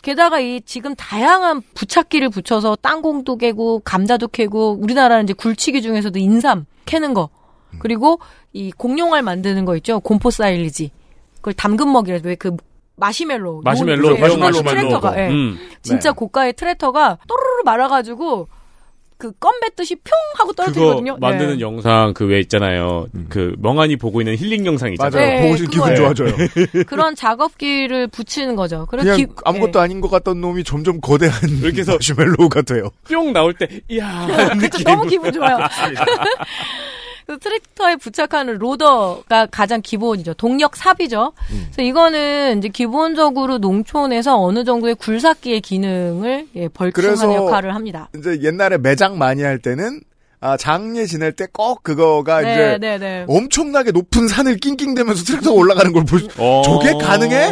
[0.00, 6.64] 게다가 이 지금 다양한 부착기를 붙여서 땅콩도 캐고 감자도 캐고 우리나라는 이제 굴취기 중에서도 인삼
[6.86, 7.28] 캐는 거
[7.78, 8.20] 그리고
[8.52, 10.90] 이 공룡알 만드는 거 있죠 곰포 사일리지
[11.36, 12.56] 그걸 담금 먹이라 왜그
[12.96, 14.78] 마시멜로 마시멜로, 요- 대형 마시- 마시멜로.
[14.80, 15.28] 트랙터가 예.
[15.28, 15.58] 음.
[15.82, 16.14] 진짜 네.
[16.16, 18.48] 고가의 트랙터가 또르르 말아가지고
[19.18, 21.16] 그 껌 뱉듯이 평 하고 그거 떨어지거든요.
[21.18, 21.60] 만드는 네.
[21.60, 23.06] 영상 그 왜 있잖아요.
[23.14, 23.26] 음.
[23.30, 25.10] 그 멍하니 보고 있는 힐링 영상 있잖아요.
[25.26, 25.40] 맞아요.
[25.40, 25.96] 네, 보고 기분.
[25.96, 26.34] 좋아져요.
[26.86, 28.84] 그런 작업기를 붙이는 거죠.
[28.84, 29.82] 그냥 기- 아무것도 예.
[29.84, 31.32] 아닌 것 같던 놈이 점점 거대한
[31.64, 32.90] 이렇게 해서 마시멜로우가 돼요.
[33.08, 34.26] 뿅 나올 때 이야
[34.60, 35.58] 그쵸, 너무 기분 좋아요.
[37.26, 40.34] 그 트랙터에 부착하는 로더가 가장 기본이죠.
[40.34, 41.32] 동력 삽이죠.
[41.48, 48.08] 그래서 이거는 이제 기본적으로 농촌에서 어느 정도의 굴삭기의 기능을 예, 벌충하는 역할을 합니다.
[48.16, 50.00] 이제 옛날에 매장 많이 할 때는
[50.38, 53.24] 아, 장례 지낼 때 꼭 그거가 네, 이제 네, 네.
[53.26, 56.62] 엄청나게 높은 산을 낑낑대면서 트랙터가 올라가는 걸 볼 수, 어.
[56.64, 57.50] 저게 가능해?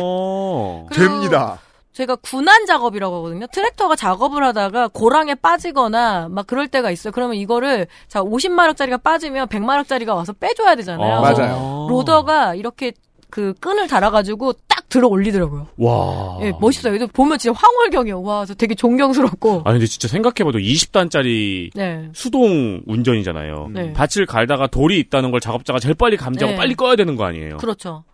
[0.92, 1.58] 됩니다.
[1.94, 3.46] 제가 군안 작업이라고 하거든요.
[3.46, 7.12] 트랙터가 작업을 하다가 고랑에 빠지거나 막 그럴 때가 있어요.
[7.12, 11.14] 그러면 이거를 자 50마력짜리가 빠지면 100마력짜리가 와서 빼줘야 되잖아요.
[11.14, 11.20] 어.
[11.22, 11.86] 맞아요.
[11.88, 12.92] 로더가 이렇게
[13.30, 15.68] 그 끈을 달아가지고 딱 들어 올리더라고요.
[15.76, 16.38] 와.
[16.42, 16.94] 예, 멋있어요.
[16.94, 18.22] 이거 보면 진짜 황홀경이에요.
[18.22, 19.62] 와, 저 되게 존경스럽고.
[19.64, 22.08] 아니 근데 진짜 생각해봐도 20단짜리 네.
[22.12, 23.70] 수동 운전이잖아요.
[23.72, 23.92] 네.
[23.92, 26.56] 밭을 갈다가 돌이 있다는 걸 작업자가 제일 빨리 감지하고 네.
[26.56, 27.56] 빨리 꺼야 되는 거 아니에요?
[27.56, 28.04] 그렇죠.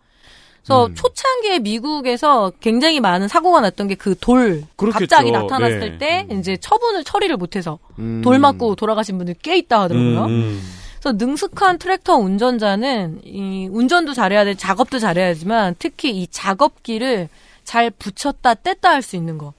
[0.63, 0.95] 그래서 음.
[0.95, 4.63] 초창기에 미국에서 굉장히 많은 사고가 났던 게 그 돌.
[4.91, 6.25] 갑자기 나타났을 네.
[6.27, 8.21] 때 이제 처분을 처리를 못해서 음.
[8.23, 10.25] 돌 맞고 돌아가신 분들 꽤 있다 하더라고요.
[10.25, 10.61] 음, 음.
[10.99, 17.27] 그래서 능숙한 트랙터 운전자는 이 운전도 잘해야 돼, 작업도 잘해야지만 특히 이 작업기를
[17.63, 19.53] 잘 붙였다 뗐다 할 수 있는 거.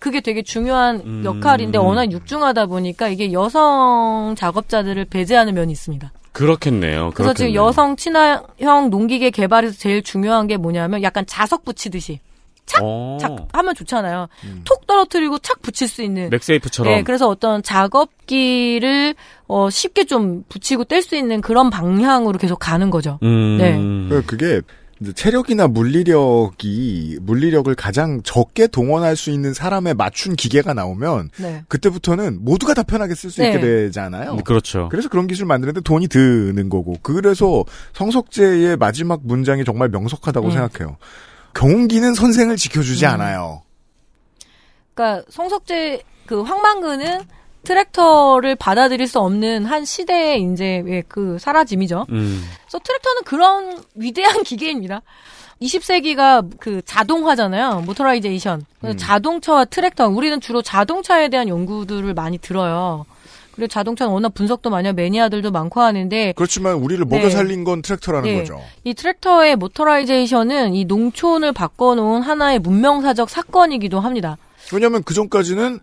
[0.00, 1.22] 그게 되게 중요한 음.
[1.24, 6.10] 역할인데 워낙 육중하다 보니까 이게 여성 작업자들을 배제하는 면이 있습니다.
[6.32, 7.10] 그렇겠네요.
[7.14, 7.62] 그래서 지금 그렇겠네요.
[7.66, 12.20] 여성 친화형 농기계 개발에서 제일 중요한 게 뭐냐면 약간 자석 붙이듯이
[12.64, 13.18] 착, 어.
[13.20, 14.28] 착 하면 좋잖아요.
[14.64, 16.30] 톡 떨어뜨리고 착 붙일 수 있는.
[16.30, 16.94] 맥세이프처럼.
[16.94, 19.14] 네, 그래서 어떤 작업기를
[19.48, 23.18] 어, 쉽게 좀 붙이고 뗄 수 있는 그런 방향으로 계속 가는 거죠.
[23.22, 23.58] 음.
[23.58, 23.76] 네.
[24.08, 24.60] 그- 그게
[25.14, 31.64] 체력이나 물리력이 물리력을 가장 적게 동원할 수 있는 사람에 맞춘 기계가 나오면 네.
[31.68, 33.48] 그때부터는 모두가 다 편하게 쓸수 네.
[33.48, 34.36] 있게 되잖아요.
[34.44, 34.88] 그렇죠.
[34.90, 40.52] 그래서 그런 기술 만드는데 돈이 드는 거고 그래서 성석제의 마지막 문장이 정말 명석하다고 음.
[40.52, 40.96] 생각해요.
[41.54, 43.10] 경운기는 선생을 지켜주지 음.
[43.10, 43.62] 않아요.
[44.94, 47.20] 그러니까 성석제 그 황만근은
[47.64, 52.06] 트랙터를 받아들일 수 없는 한 시대의 이제 예, 그 사라짐이죠.
[52.10, 52.42] 음.
[52.62, 55.02] 그래서 트랙터는 그런 위대한 기계입니다.
[55.60, 57.82] 20세기가 그 자동화잖아요.
[57.86, 58.66] motorization.
[58.84, 58.96] 음.
[58.96, 60.08] 자동차와 트랙터.
[60.08, 63.06] 우리는 주로 자동차에 대한 연구들을 많이 들어요.
[63.52, 67.30] 그리고 자동차는 워낙 분석도 많이 하고 매니아들도 많고 하는데 그렇지만 우리를 먹여 네.
[67.30, 68.38] 살린 건 트랙터라는 네.
[68.38, 68.60] 거죠.
[68.82, 74.38] 이 트랙터의 motorization은 이 농촌을 바꿔놓은 하나의 문명사적 사건이기도 합니다.
[74.72, 75.80] 왜냐하면 그 전까지는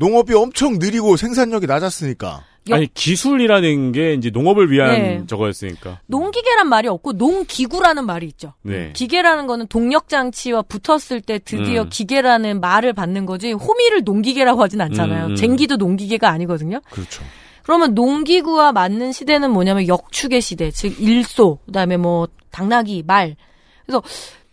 [0.00, 2.44] 농업이 엄청 느리고 생산력이 낮았으니까.
[2.72, 5.22] 아니 기술이라는 게 이제 농업을 위한 네.
[5.26, 6.00] 저거였으니까.
[6.06, 8.54] 농기계란 말이 없고 농기구라는 말이 있죠.
[8.62, 8.92] 네.
[8.94, 11.88] 기계라는 거는 동력 장치와 붙었을 때 드디어 음.
[11.90, 15.26] 기계라는 말을 받는 거지 호미를 농기계라고 하진 않잖아요.
[15.26, 15.36] 음, 음.
[15.36, 16.80] 쟁기도 농기계가 아니거든요.
[16.90, 17.22] 그렇죠.
[17.62, 23.36] 그러면 농기구와 맞는 시대는 뭐냐면 역축의 시대, 즉 일소, 그다음에 뭐 당나귀, 말.
[23.84, 24.02] 그래서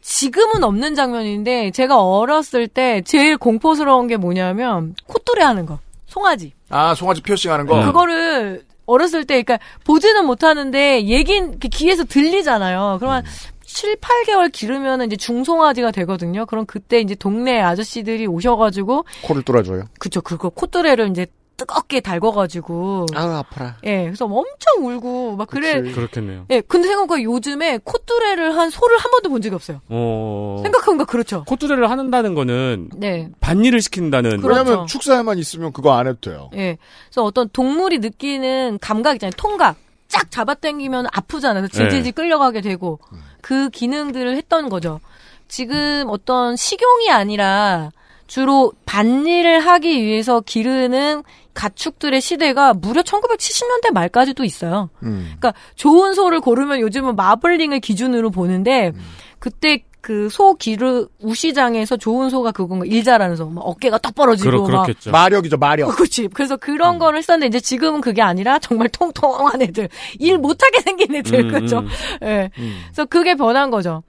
[0.08, 5.80] 지금은 없는 장면인데 제가 어렸을 때 제일 공포스러운 게 뭐냐면 콧뚜레 하는 거.
[6.06, 6.54] 송아지.
[6.70, 7.84] 아, 송아지 피어싱 하는 거.
[7.84, 12.96] 그거를 어렸을 때 그러니까 보지는 못하는데 얘긴 귀에서 들리잖아요.
[13.02, 13.26] 그러면
[13.66, 16.46] 7, 8개월 기르면 이제 중송아지가 되거든요.
[16.46, 19.84] 그럼 그때 이제 동네 아저씨들이 오셔가지고 코를 뚫어줘요.
[20.00, 21.28] 그쵸 그거 콧뚜레를 이제
[21.58, 23.78] 뜨겁게 달궈가지고 아우 아파라.
[23.84, 25.82] 예, 그래서 엄청 울고 막 그래.
[25.82, 26.46] 그렇겠네요.
[26.52, 29.82] 예, 근데 생각보다 요즘에 콧뚜레를 한 소를 한 번도 본 적이 없어요.
[29.90, 30.60] 어.
[30.64, 31.44] 생각해보니까 그렇죠.
[31.46, 33.30] 콧두레를 한다는 거는 네.
[33.40, 34.62] 반일을 시킨다는 그렇죠.
[34.62, 36.50] 왜냐면 축사에만 있으면 그거 안 해도 돼요.
[36.54, 36.78] 예.
[37.08, 39.34] 그래서 어떤 동물이 느끼는 감각 있잖아요.
[39.36, 39.76] 통각.
[40.10, 41.64] 쫙 잡아당기면 아프잖아요.
[41.64, 43.00] 그래서 질질질 끌려가게 되고
[43.42, 45.02] 그 기능들을 했던 거죠.
[45.50, 47.92] 지금 어떤 식용이 아니라
[48.28, 51.24] 주로 반일을 하기 위해서 기르는
[51.54, 54.90] 가축들의 시대가 무려 1970년대 말까지도 있어요.
[55.04, 55.34] 음.
[55.40, 58.92] 그러니까 좋은 소를 고르면 요즘은 마블링을 기준으로 보는데
[59.40, 64.50] 그때 그 소 기르 우시장에서 좋은 소가 그건 거 일자라는 소, 막 어깨가 떡 벌어지고
[64.50, 65.12] 그렇, 막 그렇겠죠.
[65.12, 65.90] 마력이죠, 마력.
[65.90, 66.30] 어, 그렇지.
[66.34, 71.42] 그래서 그런 거를 썼는데 이제 지금은 그게 아니라 정말 통통한 애들, 일 못하게 생긴 애들,
[71.42, 71.80] 음, 그렇죠.
[71.80, 71.88] 음.
[72.24, 72.50] 예.
[72.56, 74.04] 그래서 그게 변한 거죠.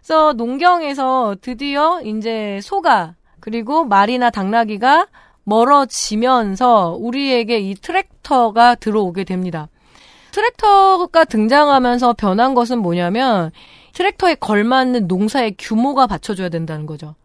[0.00, 3.14] 그래서 농경에서 드디어 이제 소가
[3.44, 5.06] 그리고 말이나 당나귀가
[5.44, 9.68] 멀어지면서 우리에게 이 트랙터가 들어오게 됩니다.
[10.30, 13.50] 트랙터가 등장하면서 변한 것은 뭐냐면
[13.92, 17.16] 트랙터에 걸맞는 농사의 규모가 받쳐줘야 된다는 거죠.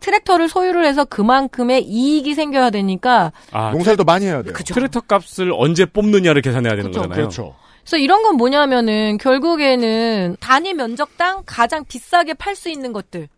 [0.00, 4.52] 트랙터를 소유를 해서 그만큼의 이익이 생겨야 되니까 아, 농사를 더 많이 해야 돼요.
[4.52, 4.74] 그쵸.
[4.74, 7.02] 트랙터 값을 언제 뽑느냐를 계산해야 되는 그쵸.
[7.02, 7.14] 거잖아요.
[7.14, 7.54] 그렇죠.
[7.82, 13.28] 그래서 이런 건 뭐냐면은 결국에는 단위 면적당 가장 비싸게 팔 수 있는 것들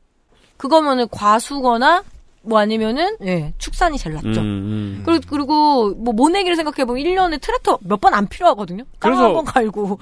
[0.57, 2.03] 그거면은 과수거나
[2.47, 4.29] 뭐 아니면은 예 축산이 제일 낫죠.
[4.29, 5.03] 음, 음.
[5.05, 8.85] 그리고 그리고 뭐 모내기를 생각해 보면 1년에 트랙터 몇 번 안 필요하거든요.
[8.99, 9.99] 그래서 땅한번 갈고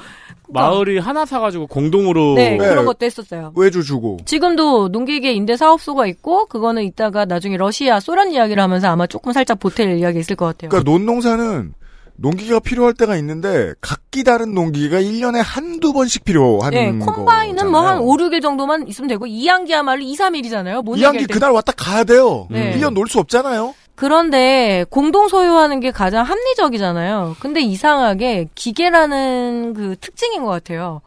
[0.49, 2.69] 마을이 하나 사 가지고 공동으로 네, 네.
[2.69, 3.53] 그런 것도 했었어요.
[3.57, 4.19] 외주 주고.
[4.27, 9.59] 지금도 농기계 임대 사업소가 있고 그거는 이따가 나중에 러시아 소련 이야기를 하면서 아마 조금 살짝
[9.61, 10.69] 보탤 이야기 있을 것 같아요.
[10.71, 11.73] 그러니까 논농사는
[12.17, 18.07] 농기계가 필요할 때가 있는데 각기 다른 농기계가 1년에 한두 번씩 필요한 네, 콤바인은 뭐한 거잖아요.
[18.07, 20.99] 5, 6일 정도만 있으면 되고 이양기야말로 2, 3일이잖아요.
[20.99, 22.47] 이양기 그날 왔다 가야 돼요.
[22.51, 22.77] 네.
[22.77, 23.75] 1년 놀 수 없잖아요.
[23.95, 27.37] 그런데 공동 소유하는 게 가장 합리적이잖아요.
[27.41, 31.03] 근데 이상하게 기계라는 그 특징인 것 같아요.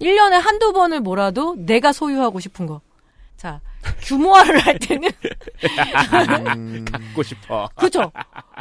[0.00, 2.80] 1년에 한두 번을 몰아도 내가 소유하고 싶은 거.
[3.86, 5.10] 자, 규모화를 할 때는
[6.84, 7.68] 갖고 싶어.
[7.76, 8.10] 그죠?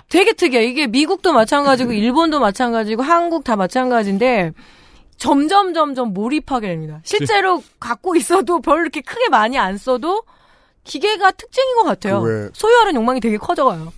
[0.09, 0.65] 되게 특이해.
[0.65, 4.51] 이게 미국도 마찬가지고 일본도 마찬가지고 한국 다 마찬가지인데
[5.17, 6.99] 점점 점점 몰입하게 됩니다.
[7.03, 10.23] 실제로 갖고 있어도 별로 이렇게 크게 많이 안 써도
[10.83, 12.21] 기계가 특징인 것 같아요.
[12.21, 13.91] 그 왜- 소유하는 욕망이 되게 커져가요.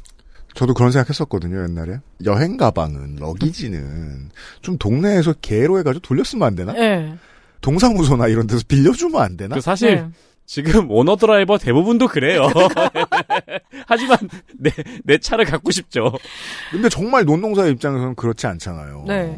[0.54, 2.00] 저도 그런 생각했었거든요 옛날에.
[2.26, 4.30] 여행 가방은 러기지는
[4.62, 6.74] 좀 동네에서 개로 해가지고 돌렸으면 안 되나?
[6.74, 7.14] 네.
[7.62, 9.56] 동사무소나 이런 데서 빌려주면 안 되나?
[9.56, 10.08] 그 사실 네.
[10.48, 12.48] 지금 오너 드라이버 대부분도 그래요.
[13.86, 14.18] 하지만
[14.58, 14.72] 내,
[15.04, 16.14] 내 차를 갖고 싶죠.
[16.72, 19.04] 근데 정말 논농사의 입장에서는 그렇지 않잖아요.
[19.08, 19.38] 네.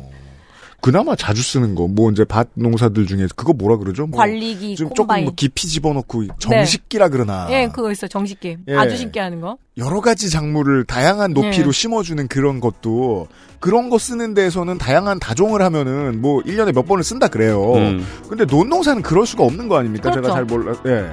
[0.81, 4.07] 그나마 자주 쓰는 거, 뭐 이제 밭 농사들 중에 그거 뭐라 그러죠?
[4.07, 5.23] 뭐 관리기, 좀 조금.
[5.23, 8.07] 뭐 깊이 집어넣고 정식기라 그러나 예, 그거 있어요.
[8.07, 8.57] 정식기.
[8.67, 8.75] 예.
[8.75, 9.57] 아주 쉽게 하는 거.
[9.77, 11.71] 여러 가지 작물을 다양한 높이로 네.
[11.71, 13.27] 심어주는 그런 것도
[13.59, 17.73] 그런 거 쓰는 데에서는 다양한 다종을 하면은 뭐 1년에 몇 번을 쓴다 그래요.
[17.73, 18.05] 음.
[18.29, 20.11] 근데 논농사는 그럴 수가 없는 거 아닙니까?
[20.11, 20.21] 그렇죠.
[20.21, 20.73] 제가 잘 몰라.
[20.85, 21.09] 예.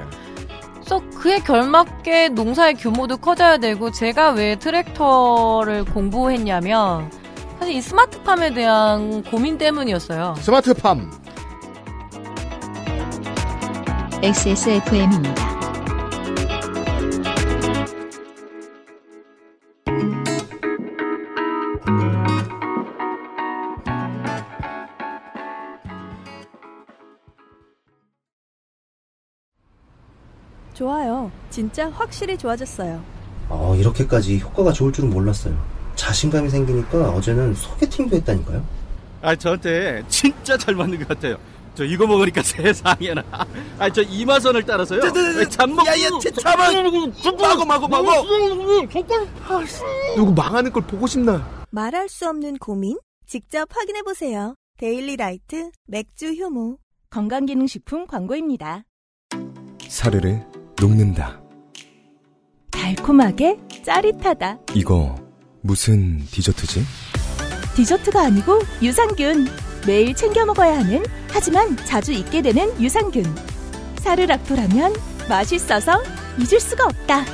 [0.75, 7.11] 그래서 그에 걸맞게 농사의 규모도 커져야 되고 제가 왜 트랙터를 공부했냐면
[7.67, 10.35] 사실 이 스마트팜에 대한 고민 때문이었어요.
[10.39, 11.11] 스마트팜.
[14.23, 15.35] XSFM입니다.
[30.73, 31.29] 좋아요.
[31.49, 33.03] 진짜 확실히 좋아졌어요.
[33.49, 35.76] 어, 이렇게까지 효과가 좋을 줄은 몰랐어요.
[35.97, 38.63] 자신감이 생기니까 어제는 소개팅도 했다니까요.
[39.21, 41.35] 아, 저한테 진짜 잘 맞는 것 같아요.
[41.75, 43.23] 저 이거 먹으니까 세상에나.
[43.77, 45.01] 아, 저 이마선을 따라서요.
[45.49, 45.85] 잠먹.
[45.85, 46.09] 야야,
[46.41, 46.73] 잠만.
[47.39, 48.05] 마고 마고 마고.
[50.15, 51.65] 누구 망하는 걸 보고 싶나?
[51.71, 52.97] 말할 수 없는 고민?
[53.27, 54.55] 직접 확인해 보세요.
[54.77, 56.77] 데일리 라이트 맥주 효모.
[57.09, 58.83] 건강기능식품 광고입니다.
[59.87, 60.39] 사르르
[60.79, 61.41] 녹는다.
[62.71, 64.59] 달콤하게 짜릿하다.
[64.75, 65.15] 이거
[65.67, 66.81] 무슨 디저트지?
[67.75, 69.47] 디저트가 아니고 유산균.
[69.85, 73.23] 매일 챙겨 먹어야 하는 하지만 자주 잊게 되는 유산균.
[73.99, 74.93] 사르락토라면
[75.29, 76.01] 맛있어서
[76.39, 77.25] 잊을 수가 없다.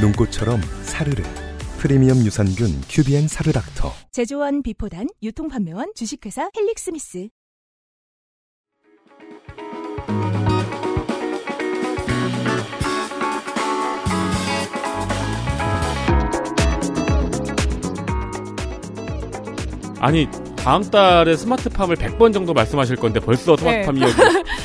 [0.00, 1.22] 눈꽃처럼 사르르.
[1.78, 7.28] 프리미엄 유산균 큐비엔 사르락터 제조원 비포단 유통판매원 주식회사 헬릭스미스
[20.06, 24.02] 아니 다음 달에 스마트팜을 100번 정도 말씀하실 건데 벌써 스마트팜 네.
[24.02, 24.14] 이야기.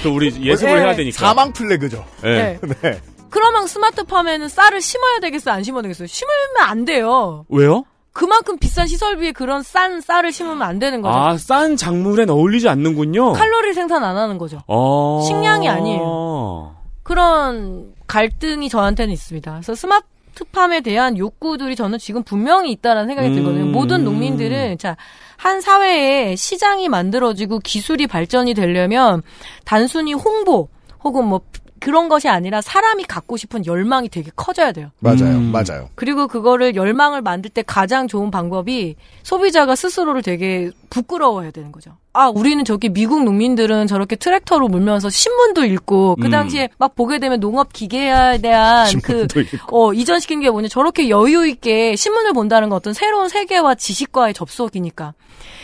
[0.03, 0.81] 그 우리 예습을 네.
[0.81, 1.17] 해야 되니까.
[1.17, 2.05] 사망 플래그죠.
[2.21, 2.59] 네.
[2.61, 3.01] 네.
[3.31, 5.55] 그러면 스마트팜에는 쌀을 심어야 되겠어요?
[5.55, 6.05] 안 심어야 되겠어요?
[6.05, 7.45] 심으면 안 돼요.
[7.49, 7.85] 왜요?
[8.13, 11.17] 그만큼 비싼 시설비에 그런 싼 쌀을 심으면 안 되는 거죠.
[11.17, 13.31] 아, 싼 작물엔 어울리지 않는군요.
[13.31, 14.59] 칼로리 생산 안 하는 거죠.
[14.67, 15.23] 어...
[15.25, 16.75] 식량이 아니에요.
[17.01, 19.51] 그런 갈등이 저한테는 있습니다.
[19.53, 20.05] 그래서 스마트
[20.51, 23.35] 팜에 대한 욕구들이 저는 지금 분명히 있다는 생각이 음.
[23.35, 23.65] 들거든요.
[23.65, 24.97] 모든 농민들은 자,
[25.37, 29.21] 한 사회에 시장이 만들어지고 기술이 발전이 되려면
[29.65, 30.69] 단순히 홍보
[31.03, 31.41] 혹은 뭐
[31.79, 34.91] 그런 것이 아니라 사람이 갖고 싶은 열망이 되게 커져야 돼요.
[34.99, 35.51] 맞아요, 음.
[35.51, 35.89] 맞아요.
[35.95, 41.97] 그리고 그거를 열망을 만들 때 가장 좋은 방법이 소비자가 스스로를 되게 부끄러워해야 되는 거죠.
[42.13, 46.31] 아, 우리는 저기 미국 농민들은 저렇게 트랙터로 물면서 신문도 읽고 그 음.
[46.31, 49.87] 당시에 막 보게 되면 농업 기계에 대한 그 신문도 읽고.
[49.87, 55.13] 어, 이전시킨 게 뭐냐 저렇게 여유 있게 신문을 본다는 건 어떤 새로운 세계와 지식과의 접속이니까.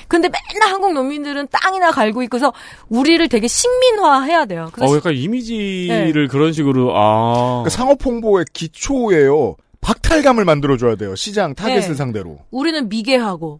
[0.07, 2.53] 근데 맨날 한국 농민들은 땅이나 갈고 있고서
[2.87, 4.69] 우리를 되게 식민화해야 돼요.
[4.71, 7.63] 그래서 어, 약간 이미지를 그런 식으로, 아.
[7.65, 9.57] 그 상업 홍보의 기초예요.
[9.81, 11.15] 박탈감을 만들어줘야 돼요.
[11.15, 11.93] 시장 타겟을 네.
[11.93, 12.39] 상대로.
[12.51, 13.59] 우리는 미개하고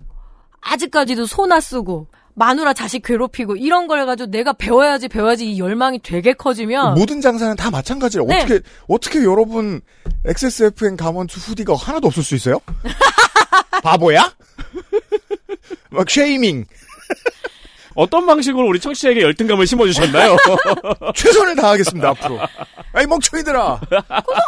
[0.61, 6.33] 아직까지도 소나 쓰고 마누라 자식 괴롭히고 이런 걸 가지고 내가 배워야지 배워야지 이 열망이 되게
[6.33, 8.25] 커지면 모든 장사는 다 마찬가지예요.
[8.27, 8.37] 네.
[8.43, 9.81] 어떻게 어떻게 여러분
[10.25, 12.59] XSFN 가먼트 후디가 하나도 없을 수 있어요?
[13.81, 14.31] 바보야?
[15.89, 16.65] 막 shaming.
[17.95, 20.37] 어떤 방식으로 우리 청취자에게 열등감을 심어주셨나요?
[21.15, 22.39] 최선을 다하겠습니다 앞으로.
[22.93, 23.81] 아이 멍청이들아.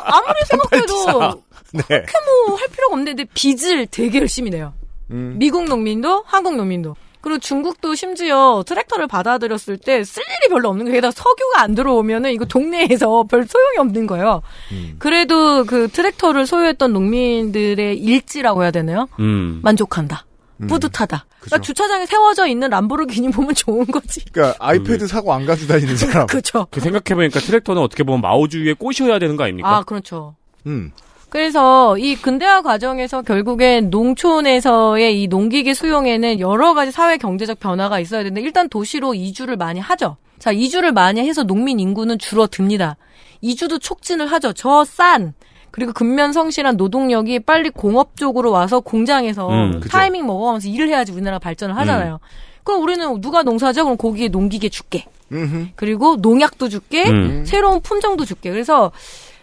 [0.03, 1.41] 아무리 생각해도
[1.73, 1.81] 네.
[1.87, 2.13] 그렇게
[2.47, 4.73] 뭐 할 필요가 없는데 빚을 되게 열심히 내요.
[5.11, 5.35] 음.
[5.37, 6.95] 미국 농민도 한국 농민도.
[7.21, 10.95] 그리고 중국도 심지어 트랙터를 받아들였을 때 쓸 일이 별로 없는 거예요.
[10.95, 14.41] 게다가 석유가 안 들어오면은 이거 동네에서 별 소용이 없는 거예요.
[14.71, 14.95] 음.
[14.99, 19.07] 그래도 그 트랙터를 소유했던 농민들의 일지라고 해야 되나요?
[19.19, 19.59] 음.
[19.63, 20.25] 만족한다.
[20.61, 20.67] 음.
[20.67, 21.25] 뿌듯하다.
[21.41, 24.23] 그러니까 주차장에 세워져 있는 람보르기니 보면 좋은 거지.
[24.31, 26.27] 그러니까 아이패드 사고 안 가지고 다니는 사람.
[26.27, 26.67] 그렇죠.
[26.71, 29.69] 그 생각해보니까 트랙터는 어떻게 보면 마오주의에 꼬셔야 되는 거 아닙니까?
[29.77, 30.35] 아, 그렇죠.
[30.67, 30.91] 음.
[31.29, 38.23] 그래서 이 근대화 과정에서 결국엔 농촌에서의 이 농기계 수용에는 여러 가지 사회 경제적 변화가 있어야
[38.23, 40.17] 되는데 일단 도시로 이주를 많이 하죠.
[40.39, 42.97] 자, 이주를 많이 해서 농민 인구는 줄어듭니다.
[43.41, 44.53] 이주도 촉진을 하죠.
[44.53, 45.33] 저 싼
[45.71, 49.79] 그리고 근면 성실한 노동력이 빨리 공업 쪽으로 와서 공장에서 음.
[49.81, 52.19] 타이밍 먹어가면서 일을 해야지 우리나라 발전을 하잖아요.
[52.63, 53.83] 그럼 우리는 누가 농사죠?
[53.83, 55.05] 그럼 거기에 농기계 줄게.
[55.31, 55.67] 음흠.
[55.75, 57.43] 그리고 농약도 줄게, 음.
[57.45, 58.49] 새로운 품종도 줄게.
[58.49, 58.91] 그래서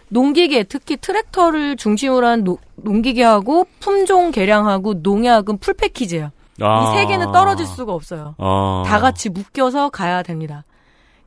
[0.09, 6.31] 농기계, 특히 트랙터를 중심으로 한 노- 농기계하고 품종 개량하고 농약은 full package예요.
[6.61, 6.93] 아.
[6.93, 8.35] 이세 개는 떨어질 수가 없어요.
[8.37, 8.83] 아.
[8.85, 10.63] 다 같이 묶여서 가야 됩니다.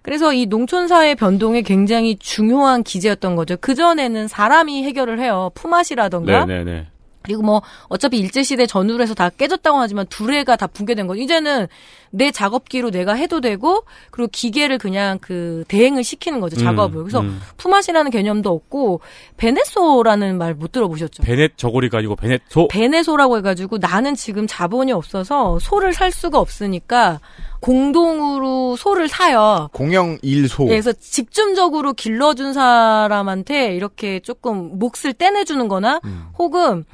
[0.03, 3.57] 그래서 이 농촌 사회 변동에 굉장히 중요한 기제였던 거죠.
[3.61, 5.51] 그 전에는 사람이 해결을 해요.
[5.55, 6.87] 품앗이라던가 네네네.
[7.23, 11.15] 그리고 뭐 어차피 일제 시대 전후로 해서 다 깨졌다고 하지만 두레가 다 붕괴된 거.
[11.17, 11.67] 이제는
[12.13, 16.99] 내 작업기로 내가 해도 되고 그리고 기계를 그냥 그 대행을 시키는 거죠 작업을.
[17.01, 17.41] 음, 그래서 음.
[17.57, 19.01] 품앗이라는 개념도 없고
[19.37, 21.23] 베네소라는 말 못 들어보셨죠?
[21.23, 22.69] 베넷 저고리가 아니고 베넷 소.
[22.69, 27.21] 베네소라고 해가지고 나는 지금 자본이 없어서 소를 살 수가 없으니까
[27.61, 29.69] 공동으로 소를 사요.
[29.73, 30.65] 공영 일소.
[30.65, 36.01] 예, 그래서 집중적으로 길러준 사람한테 이렇게 조금 몫을 떼내주는 거나
[36.39, 36.85] 혹은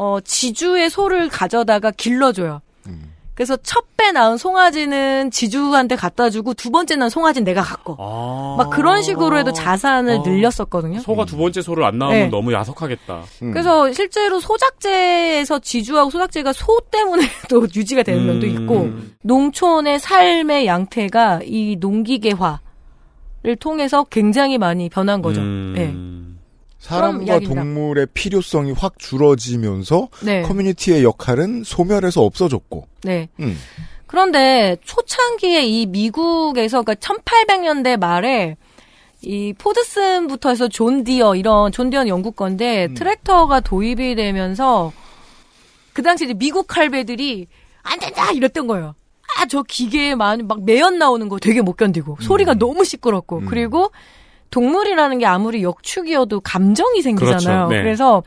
[0.00, 2.62] 어 지주의 소를 가져다가 길러줘요.
[3.34, 8.54] 그래서 첫 배 낳은 송아지는 지주한테 갖다 주고 두 번째 낳은 송아지는 내가 갖고 아.
[8.56, 10.22] 막 그런 식으로 해도 자산을 아.
[10.22, 11.00] 늘렸었거든요.
[11.00, 12.28] 소가 두 번째 소를 안 낳으면 네.
[12.28, 13.22] 너무 야속하겠다.
[13.38, 18.50] 그래서 실제로 소작제에서 지주하고 소작제가 소 때문에 또 유지가 되는 면도 음.
[18.52, 18.90] 있고
[19.22, 25.42] 농촌의 삶의 양태가 이 농기계화를 통해서 굉장히 많이 변한 거죠.
[25.42, 25.74] 음.
[25.76, 26.29] 네.
[26.80, 27.38] 사람과.
[27.40, 30.42] 동물의 필요성이 확 줄어지면서 네.
[30.42, 32.88] 커뮤니티의 역할은 소멸해서 없어졌고.
[33.04, 33.28] 네.
[33.38, 33.56] 음.
[34.06, 38.56] 그런데 초창기에 이 미국에서 그러니까 1800년대 말에
[39.22, 42.94] 이 포드슨부터 해서 존 디어 이런 존 디어는 영국 건데 음.
[42.94, 44.92] 트랙터가 도입이 되면서
[45.92, 47.46] 그 당시 이제 미국 칼배들이
[47.82, 48.94] 안 된다 이랬던 거예요.
[49.38, 52.22] 아 저 기계에 막, 막 매연 나오는 거 되게 못 견디고 음.
[52.22, 53.90] 소리가 너무 시끄럽고 그리고
[54.50, 57.68] 동물이라는 게 아무리 역축이어도 감정이 생기잖아요.
[57.68, 57.68] 그렇죠.
[57.68, 57.82] 네.
[57.82, 58.22] 그래서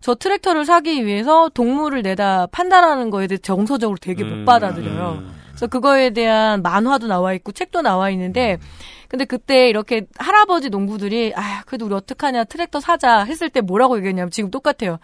[0.00, 4.40] 저 트랙터를 사기 위해서 동물을 내다 판단하는 거에 대해 정서적으로 되게 음.
[4.40, 5.22] 못 받아들여요.
[5.50, 8.58] 그래서 그거에 대한 만화도 나와 있고 책도 나와 있는데
[9.08, 14.30] 근데 그때 이렇게 할아버지 농부들이 아 그래도 우리 어떡하냐 트랙터 사자 했을 때 뭐라고 얘기했냐면
[14.30, 14.98] 지금 똑같아요.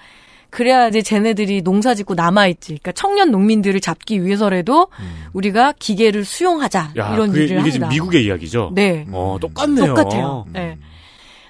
[0.54, 2.68] 그래야지 쟤네들이 농사 짓고 남아있지.
[2.74, 4.86] 그러니까 청년 농민들을 잡기 위해서라도
[5.32, 6.92] 우리가 기계를 수용하자.
[6.96, 7.70] 야, 이런 그게, 일을 이게 한다.
[7.72, 8.70] 지금 미국의 이야기죠?
[8.72, 9.04] 네.
[9.10, 9.96] 어, 똑같네요.
[9.96, 10.46] 똑같아요.
[10.52, 10.78] 네.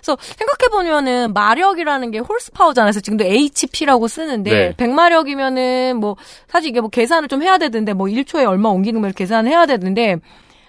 [0.01, 2.93] 그래서 생각해보면은 마력이라는 게 홀스파워잖아요.
[2.93, 4.73] 그래서 지금도 HP라고 쓰는데 네.
[4.73, 6.17] 100마력이면은 뭐
[6.49, 10.17] 사실 이게 뭐 계산을 좀 해야 되는데 뭐 1초에 얼마 옮기는 걸 계산해야 되는데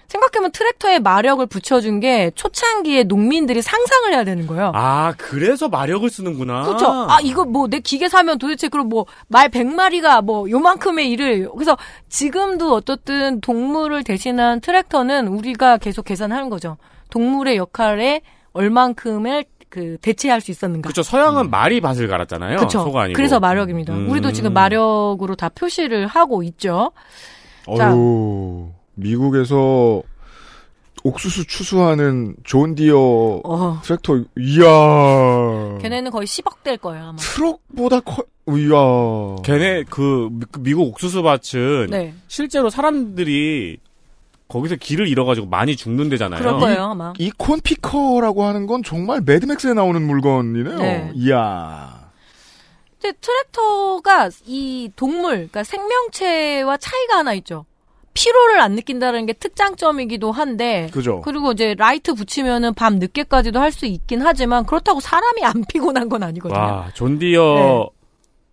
[0.08, 4.72] 생각해보면 트랙터에 마력을 붙여준 게 초창기에 농민들이 상상을 해야 되는 거예요.
[4.74, 6.64] 아, 그래서 마력을 쓰는구나.
[6.64, 6.86] 그렇죠.
[7.08, 11.76] 아 이거 뭐 내 기계 사면 도대체 그럼 뭐 말 100마리가 뭐 요만큼의 일을 그래서
[12.08, 16.76] 지금도 어떻든 동물을 대신한 트랙터는 우리가 계속 계산하는 거죠.
[17.10, 20.86] 동물의 역할에 얼만큼을 그 대체할 수 있었는가.
[20.86, 21.02] 그렇죠.
[21.02, 22.56] 서양은 말이 밭을 갈았잖아요.
[22.56, 22.80] 그렇죠.
[22.80, 23.16] 소가 아니고.
[23.16, 23.92] 그래서 마력입니다.
[23.92, 24.08] 음.
[24.10, 26.92] 우리도 지금 마력으로 다 표시를 하고 있죠.
[27.76, 27.92] 자.
[27.92, 30.02] 어유 미국에서
[31.04, 32.98] 옥수수 추수하는 존 디어
[33.44, 33.80] 어.
[33.84, 37.16] 트랙터 이야 걔네는 거의 10억 될 거예요 아마.
[37.18, 42.14] 트럭보다 커 이야 걔네 그 미- 그 미국 옥수수 밭은 네.
[42.26, 43.78] 실제로 사람들이
[44.48, 46.38] 거기서 길을 잃어가지고 많이 죽는 데잖아요.
[46.40, 47.12] 그럴 거예요 아마.
[47.18, 50.78] 이 corn picker라고 하는 건 정말 매드맥스에 나오는 물건이네요.
[50.78, 51.10] 네.
[51.14, 52.10] 이야.
[53.00, 57.66] 근데 트랙터가 이 동물, 그러니까 생명체와 차이가 하나 있죠.
[58.16, 60.88] 피로를 안 느낀다는 게 특장점이기도 한데.
[60.92, 61.20] 그죠.
[61.20, 66.22] 그리고 이제 라이트 붙이면은 밤 늦게까지도 할 수 있긴 하지만 그렇다고 사람이 안 피곤한 건
[66.22, 66.58] 아니거든요.
[66.58, 67.90] 와, 존디어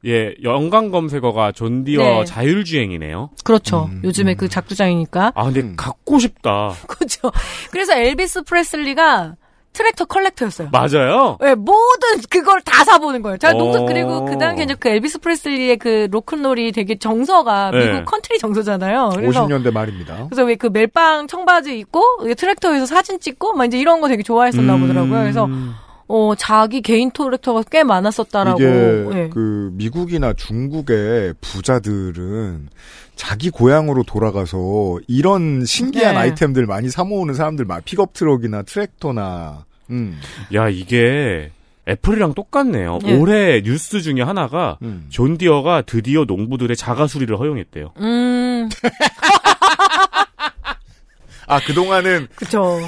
[0.05, 2.25] 예 연관 검색어가 존디어 네.
[2.25, 3.29] 자율주행이네요.
[3.45, 3.89] 그렇죠.
[4.03, 5.31] 요즘에 그 작두장이니까.
[5.33, 6.73] 아 근데 갖고 싶다.
[6.89, 7.31] 그렇죠.
[7.71, 9.35] 그래서 엘비스 프레슬리가
[9.73, 10.69] 트랙터 collector였어요.
[10.71, 11.37] 맞아요.
[11.41, 13.37] 네, 모든 그걸 다 사보는 거예요.
[13.37, 13.85] 제가 농도 어.
[13.85, 17.91] 그리고 그 당시에 이제 그 엘비스 프레슬리의 그 로큰롤이 되게 정서가 네.
[17.91, 19.09] 미국 country 정서잖아요.
[19.15, 20.27] 그래서 50년대 말입니다.
[20.29, 24.23] 그래서 왜 그 멜빵 청바지 입고 이게 트랙터에서 사진 찍고 막 이제 이런 거 되게
[24.23, 25.19] 좋아했었나 보더라고요.
[25.19, 25.49] 그래서
[26.07, 28.59] 어 자기 개인 트랙터가 꽤 많았었다라고.
[28.61, 28.69] 이게
[29.19, 29.29] 예.
[29.29, 32.69] 그 미국이나 중국의 부자들은
[33.15, 36.19] 자기 고향으로 돌아가서 이런 신기한 네.
[36.19, 40.19] 아이템들 많이 사모으는 사람들 막 픽업 트럭이나 트랙터나 음.
[40.53, 41.51] 야 이게
[41.87, 42.99] 애플이랑 똑같네요.
[43.05, 43.15] 예.
[43.17, 45.05] 올해 뉴스 중에 하나가 음.
[45.09, 47.93] 존디어가 드디어 농부들의 자가 수리를 허용했대요.
[47.99, 48.69] 음.
[51.47, 52.79] 아 그동안은 그쵸.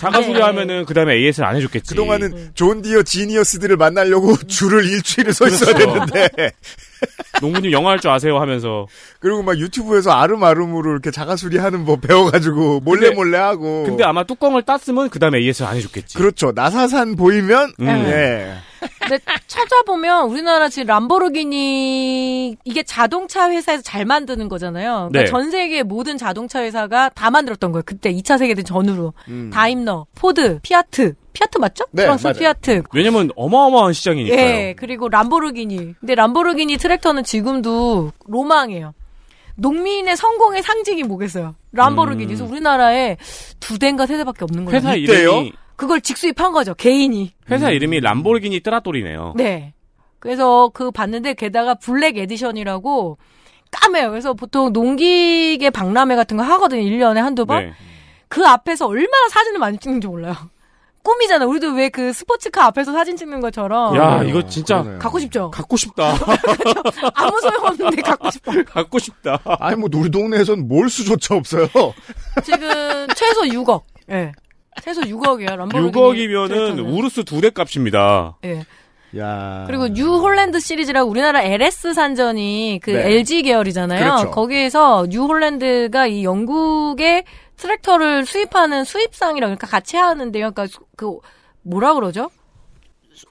[0.00, 1.88] 자가 수리하면은 그 다음에 AS를 안 해줬겠지.
[1.88, 6.06] 그동안은 존 디어 genius들을 만나려고 줄을 일주일을 서 있어야 그렇죠.
[6.06, 6.52] 됐는데
[7.40, 8.86] 농부님 영어 할 줄 아세요 하면서
[9.20, 14.62] 그리고 막 유튜브에서 알음알음으로 이렇게 자가수리하는 법 배워가지고 몰래 근데- 몰래 하고 근데 아마 뚜껑을
[14.62, 16.16] 땄으면 그 다음에 AS를 안 해줬겠지.
[16.16, 17.86] 그렇죠 나사산 보이면 음.
[17.88, 18.54] 예.
[19.00, 25.08] 근데 찾아보면 우리나라 지금 람보르기니 이게 자동차 회사에서 잘 만드는 거잖아요.
[25.10, 25.24] 그러니까 네.
[25.26, 27.82] 전 세계 모든 자동차 회사가 다 만들었던 거예요.
[27.84, 29.12] 그때 2차 세계대전 전후로.
[29.28, 29.50] 음.
[29.52, 31.14] 다임러, 포드, 피아트.
[31.36, 31.84] 피아트 맞죠?
[31.90, 32.38] 네, 프랑스 맞아요.
[32.38, 32.82] 피아트.
[32.94, 34.40] 왜냐면 어마어마한 시장이니까요.
[34.40, 35.94] 예, 그리고 람보르기니.
[36.00, 38.94] 근데 람보르기니 트랙터는 지금도 로망이에요.
[39.56, 41.54] 농민의 성공의 상징이 뭐겠어요?
[41.72, 42.26] 람보르기니.
[42.26, 43.18] 그래서 우리나라에
[43.60, 44.76] 두 대인가 세 대밖에 없는 거예요.
[44.76, 44.76] 음.
[44.76, 46.74] 회사 이름이 그걸 직수입한 거죠.
[46.74, 47.34] 개인이.
[47.50, 49.34] 회사 이름이 람보르기니 뜨라또리네요.
[49.36, 49.74] 네.
[50.18, 53.18] 그래서 그 봤는데 게다가 black edition이라고
[53.70, 54.08] 까매요.
[54.10, 56.80] 그래서 보통 농기계 박람회 같은 거 하거든요.
[56.82, 57.62] 1년에 한두 번.
[57.66, 57.72] 네.
[58.28, 60.34] 그 앞에서 얼마나 사진을 많이 찍는지 몰라요.
[61.06, 61.46] 꿈이잖아.
[61.46, 63.96] 우리도 왜 그 스포츠카 앞에서 사진 찍는 것처럼.
[63.96, 65.50] 야 이거 진짜 갖고 싶죠?
[65.52, 66.14] 갖고 싶다.
[67.14, 68.52] 아무 소용없는데 갖고 싶어.
[68.68, 69.38] 갖고 싶다.
[69.60, 71.66] 아니 뭐 우리 동네에선 몰 수조차 없어요
[72.44, 73.82] 지금 최소 6억.
[74.10, 74.32] 예.
[74.82, 75.56] 최소 6억이에요.
[75.56, 75.92] 람보르기니.
[75.92, 76.84] 6억이면은 트랙터는.
[76.90, 78.36] 우르스 두 대 값입니다.
[78.44, 78.64] 예.
[79.16, 79.64] 야.
[79.66, 83.06] 그리고 뉴 홀랜드 시리즈라고 우리나라 LS 산전이 그 네.
[83.14, 84.00] LG 계열이잖아요.
[84.00, 84.30] 그렇죠.
[84.32, 87.24] 거기에서 뉴 홀랜드가 이 영국의
[87.56, 90.52] 트랙터를 수입하는 수입상이라고 그러니까 같이 하는데요.
[90.52, 91.18] 그러니까 수- 그
[91.62, 92.30] 뭐라 그러죠?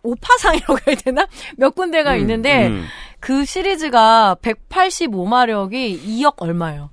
[0.03, 1.27] 오퍼상이라고 해야 되나?
[1.57, 2.85] 몇 군데가 음, 있는데 음.
[3.19, 6.89] 그 시리즈가 185마력이 2억 얼마예요.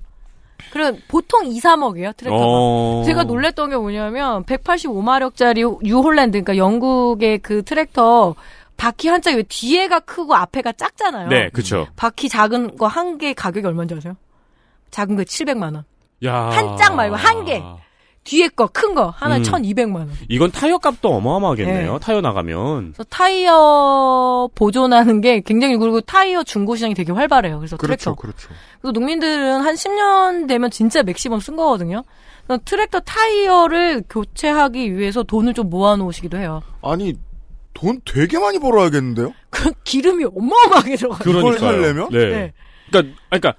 [0.71, 2.43] 그리고 보통 2, 3억이에요, 트랙터가.
[2.45, 3.03] 어.
[3.05, 8.35] 제가 놀랬던 게 뭐냐면 185마력짜리 뉴홀랜드 그러니까 영국의 그 트랙터
[8.77, 11.29] 바퀴 한 짝이 왜 뒤에가 크고 앞에가 작잖아요.
[11.29, 11.87] 네, 그쵸.
[11.95, 14.15] 바퀴 작은 거 한 개 가격이 얼마인지 아세요?
[14.89, 15.83] 작은 거 700만 원.
[16.25, 16.33] 야.
[16.51, 17.61] 한짝 말고 한 개.
[18.25, 19.43] 뒤에 거 큰 거 하나에 음.
[19.43, 20.11] 1,200만 원.
[20.29, 21.93] 이건 타이어 값도 어마어마하겠네요.
[21.93, 21.99] 네.
[21.99, 22.93] 타이어 나가면.
[22.93, 27.57] 그래서 타이어 보존하는 게 굉장히 그리고 타이어 중고 시장이 되게 활발해요.
[27.59, 28.15] 그래서 트랙터.
[28.15, 28.47] 그렇죠.
[28.81, 32.03] 그래서 농민들은 한 10년 되면 진짜 맥시멈 쓴 거거든요.
[32.47, 36.61] 그래서 트랙터 타이어를 교체하기 위해서 돈을 좀 모아놓으시기도 해요.
[36.81, 37.15] 아니
[37.73, 39.33] 돈 되게 많이 벌어야겠는데요?
[39.49, 41.19] 그 기름이 어마어마하게 들어가요.
[41.19, 42.09] 그걸 살려면?
[42.11, 42.17] 네.
[42.29, 42.53] 네.
[42.89, 43.53] 그러니까 그러니까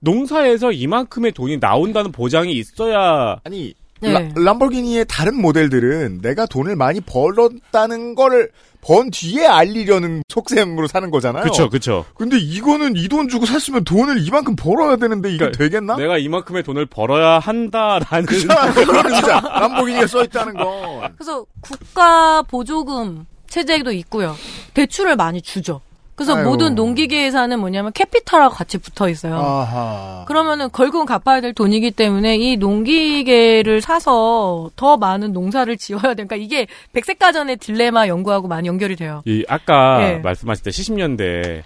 [0.00, 4.12] 농사에서 이만큼의 돈이 나온다는 보장이 있어야 아니 네.
[4.12, 11.44] 라- 람보르기니의 다른 모델들은 내가 돈을 많이 벌었다는 거를 번 뒤에 알리려는 속셈으로 사는 거잖아요.
[11.44, 12.06] 그쵸, 그쵸.
[12.14, 15.96] 근데 이거는 이 돈 주고 샀으면 돈을 이만큼 벌어야 되는데 이게 되겠나?
[15.96, 18.24] 내가 이만큼의 돈을 벌어야 한다라는.
[18.74, 21.12] 그거는 진짜 람보르기니가 써있다는 건.
[21.14, 24.34] 그래서 국가 보조금 체제도 있고요.
[24.72, 25.82] 대출을 많이 주죠.
[26.20, 26.44] 그래서 아유.
[26.44, 29.36] 모든 농기계 회사는 뭐냐면 캐피탈하고 같이 붙어 있어요.
[29.36, 30.26] 아하.
[30.28, 36.66] 그러면은 결국은 갚아야 될 돈이기 때문에 이 농기계를 사서 더 많은 농사를 지어야 되니까 이게
[36.92, 39.22] 백색가전의 딜레마 연구하고 많이 연결이 돼요.
[39.24, 40.18] 이 아까 네.
[40.18, 41.62] 말씀하실 때 70년대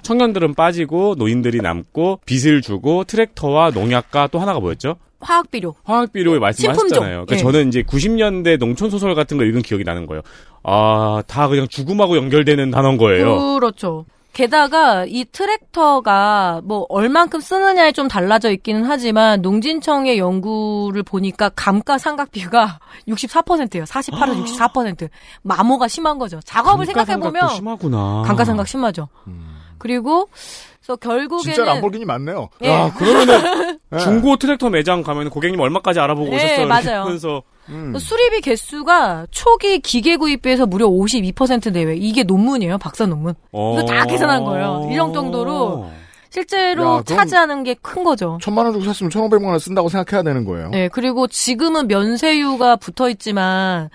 [0.00, 4.96] 청년들은 빠지고 노인들이 남고 빚을 주고 트랙터와 농약과 또 하나가 뭐였죠?
[5.20, 5.74] 화학 비료.
[5.84, 7.26] 화학 비료에 말씀하셨잖아요.
[7.26, 7.38] 그러니까 예.
[7.38, 10.22] 저는 이제 90년대 농촌 소설 같은 거 읽은 기억이 나는 거예요.
[10.62, 13.54] 아, 다 그냥 죽음하고 연결되는 단어인 거예요.
[13.54, 14.04] 그렇죠.
[14.32, 22.78] 게다가 이 트랙터가 뭐 얼만큼 쓰느냐에 좀 달라져 있기는 하지만 농진청의 연구를 보니까 감가상각비가
[23.08, 23.82] 64%예요.
[23.84, 25.08] 48에서 64%.
[25.42, 26.38] 마모가 심한 거죠.
[26.44, 28.22] 작업을 생각해 보면 감가상각도 심하구나.
[28.26, 29.08] 감가상각 심하죠.
[29.78, 30.28] 그리고
[30.88, 32.48] 그래서 결국에는 진짜 람보르기니 맞네요.
[32.62, 32.68] 예.
[32.68, 33.98] 야, 그러면은 네.
[34.00, 36.66] 중고 트랙터 매장 가면 고객님 얼마까지 알아보고 네, 오셨어요?
[36.66, 37.04] 맞아요.
[37.04, 37.98] 그래서 음.
[37.98, 41.96] 수리비 개수가 초기 기계 구입비에서 무려 52% 내외.
[41.96, 42.78] 이게 논문이에요.
[42.78, 43.34] 박사 논문.
[43.52, 44.88] 이거 다 계산한 거예요.
[44.92, 45.88] 이런 정도로
[46.30, 48.38] 실제로 야, 차지하는 게 큰 거죠.
[48.42, 50.68] 천만 원 주고 샀으면 천오백만 원 쓴다고 생각해야 되는 거예요.
[50.70, 53.88] 네, 그리고 지금은 면세유가 붙어 있지만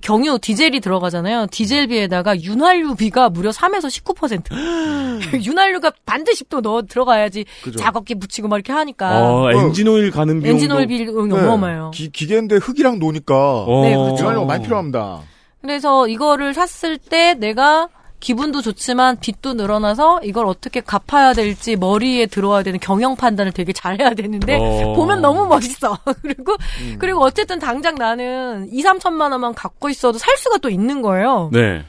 [0.00, 1.46] 경유 디젤이 들어가잖아요.
[1.50, 4.50] 디젤비에다가 윤활유비가 무려 3에서 19%.
[5.46, 7.78] 윤활유가 반드시 또 넣어 들어가야지 그죠.
[7.78, 9.22] 작업기 붙이고 막 이렇게 하니까.
[9.22, 11.90] 어, 엔진오일 가는 비용도 엔진오일 비용이 어마어마해요.
[11.94, 13.64] 기, 기계인데 흙이랑 노니까.
[13.82, 14.22] 네, 그렇죠.
[14.24, 15.20] 윤활유가 많이 필요합니다.
[15.60, 17.88] 그래서 이거를 샀을 때 내가
[18.20, 24.10] 기분도 좋지만 빚도 늘어나서 이걸 어떻게 갚아야 될지 머리에 들어와야 되는 경영 판단을 되게 잘해야
[24.10, 24.92] 되는데 어.
[24.94, 25.98] 보면 너무 멋있어.
[26.22, 26.54] 그리고
[26.98, 31.48] 그리고 어쨌든 당장 나는 2, 3천만 원만 갖고 있어도 살 수가 또 있는 거예요.
[31.52, 31.82] 네.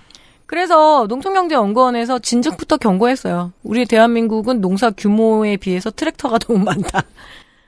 [0.46, 3.54] 그래서 농촌경제연구원에서 진즉부터 경고했어요.
[3.64, 7.04] 우리 대한민국은 농사 규모에 비해서 트랙터가 너무 많다.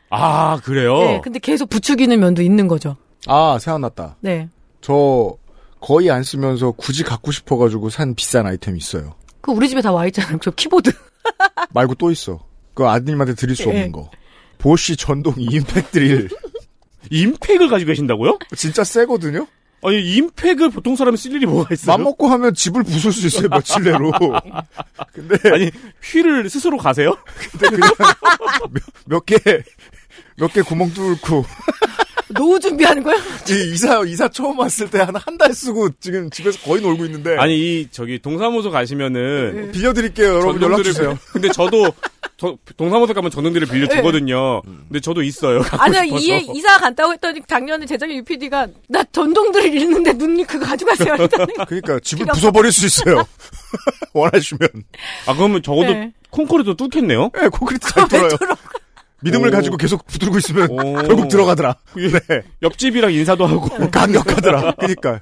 [0.10, 1.00] 아, 그래요?
[1.00, 2.98] 네, 근데 계속 부추기는 면도 있는 거죠.
[3.26, 4.18] 아, 생각났다.
[4.20, 4.50] 네.
[4.82, 5.36] 저
[5.84, 9.16] 거의 안 쓰면서 굳이 갖고 싶어가지고 산 비싼 아이템이 있어요.
[9.42, 10.38] 그 우리 집에 다 와 있잖아요.
[10.42, 10.92] 저 키보드.
[11.74, 12.40] 말고 또 있어.
[12.74, 13.68] 그 아드님한테 드릴 수 예.
[13.68, 14.10] 없는 거.
[14.60, 16.30] 보쉬 전동 임팩 드릴.
[17.12, 18.40] 임팩을 가지고 계신다고요?
[18.56, 19.46] 진짜 세거든요?
[19.86, 21.98] 아니, 임팩을 보통 사람이 쓸 일이 뭐가 있어요?
[21.98, 24.14] 맘 먹고 하면 집을 부술 수 있어요, 며칠 내로.
[25.12, 25.36] 근데.
[25.52, 25.70] 아니,
[26.02, 27.14] 휠을 스스로 가세요?
[27.52, 27.92] 근데 그냥
[28.72, 29.36] 몇, 몇 개,
[30.38, 31.44] 몇 개 구멍 뚫고.
[32.34, 33.16] 노후 준비하는 거야?
[33.50, 37.36] 이 이사, 이사 처음 왔을 때 한 한 달 쓰고 지금 집에서 거의 놀고 있는데.
[37.38, 39.72] 아니, 이, 저기, 동사무소 가시면은.
[39.72, 41.10] 빌려드릴게요, 여러분 전동들을 연락 주세요.
[41.10, 41.92] 빌- 근데 저도,
[42.38, 44.62] 저, 동사무소 가면 전동들을 빌려주거든요.
[44.64, 45.62] 근데 저도 있어요.
[45.72, 46.24] 아니야, 싶어서.
[46.26, 51.16] 이해, 이사 간다고 했더니 작년에 재작년 UPD가 나 전동들을 잃는데 눈이 그거 가져가세요.
[51.68, 53.26] 그러니까 집을 부숴버릴 수 있어요.
[54.14, 54.70] 원하시면.
[55.28, 56.12] 아, 그러면 적어도 네.
[56.30, 57.30] 콘크리트 뚫겠네요?
[57.34, 58.30] 네, 콘크리트 잘 뚫어요.
[59.24, 59.52] 믿음을 오.
[59.52, 60.94] 가지고 계속 붙들고 있으면 오.
[61.08, 61.76] 결국 들어가더라.
[61.96, 62.42] 네.
[62.62, 63.70] 옆집이랑 인사도 하고.
[63.90, 64.74] 강력하더라.
[64.80, 65.22] 그니까.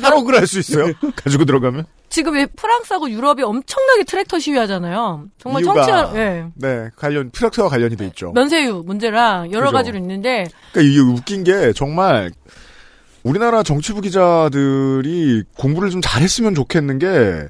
[0.00, 0.92] 탈옥을 할 수 있어요.
[1.16, 1.86] 가지고 들어가면.
[2.08, 5.24] 지금 왜 프랑스하고 유럽이 엄청나게 트랙터 시위하잖아요.
[5.38, 6.46] 정말 청취자, 예.
[6.54, 8.32] 네, 관련, 트랙터와 관련이 돼 있죠.
[8.32, 9.76] 면세유 문제랑 여러 그죠.
[9.78, 12.30] 가지로 있는데 그러니까 이게 웃긴 게 정말
[13.22, 17.48] 우리나라 정치부 기자들이 공부를 좀 잘했으면 좋겠는 게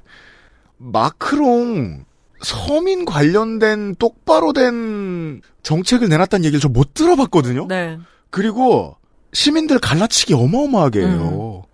[0.78, 2.05] 마크롱
[2.43, 7.66] 서민 관련된 똑바로 된 정책을 내놨다는 얘기를 저 못 들어봤거든요.
[7.68, 7.99] 네.
[8.30, 8.97] 그리고
[9.32, 11.64] 시민들 갈라치기 어마어마하게 해요.
[11.66, 11.72] 음.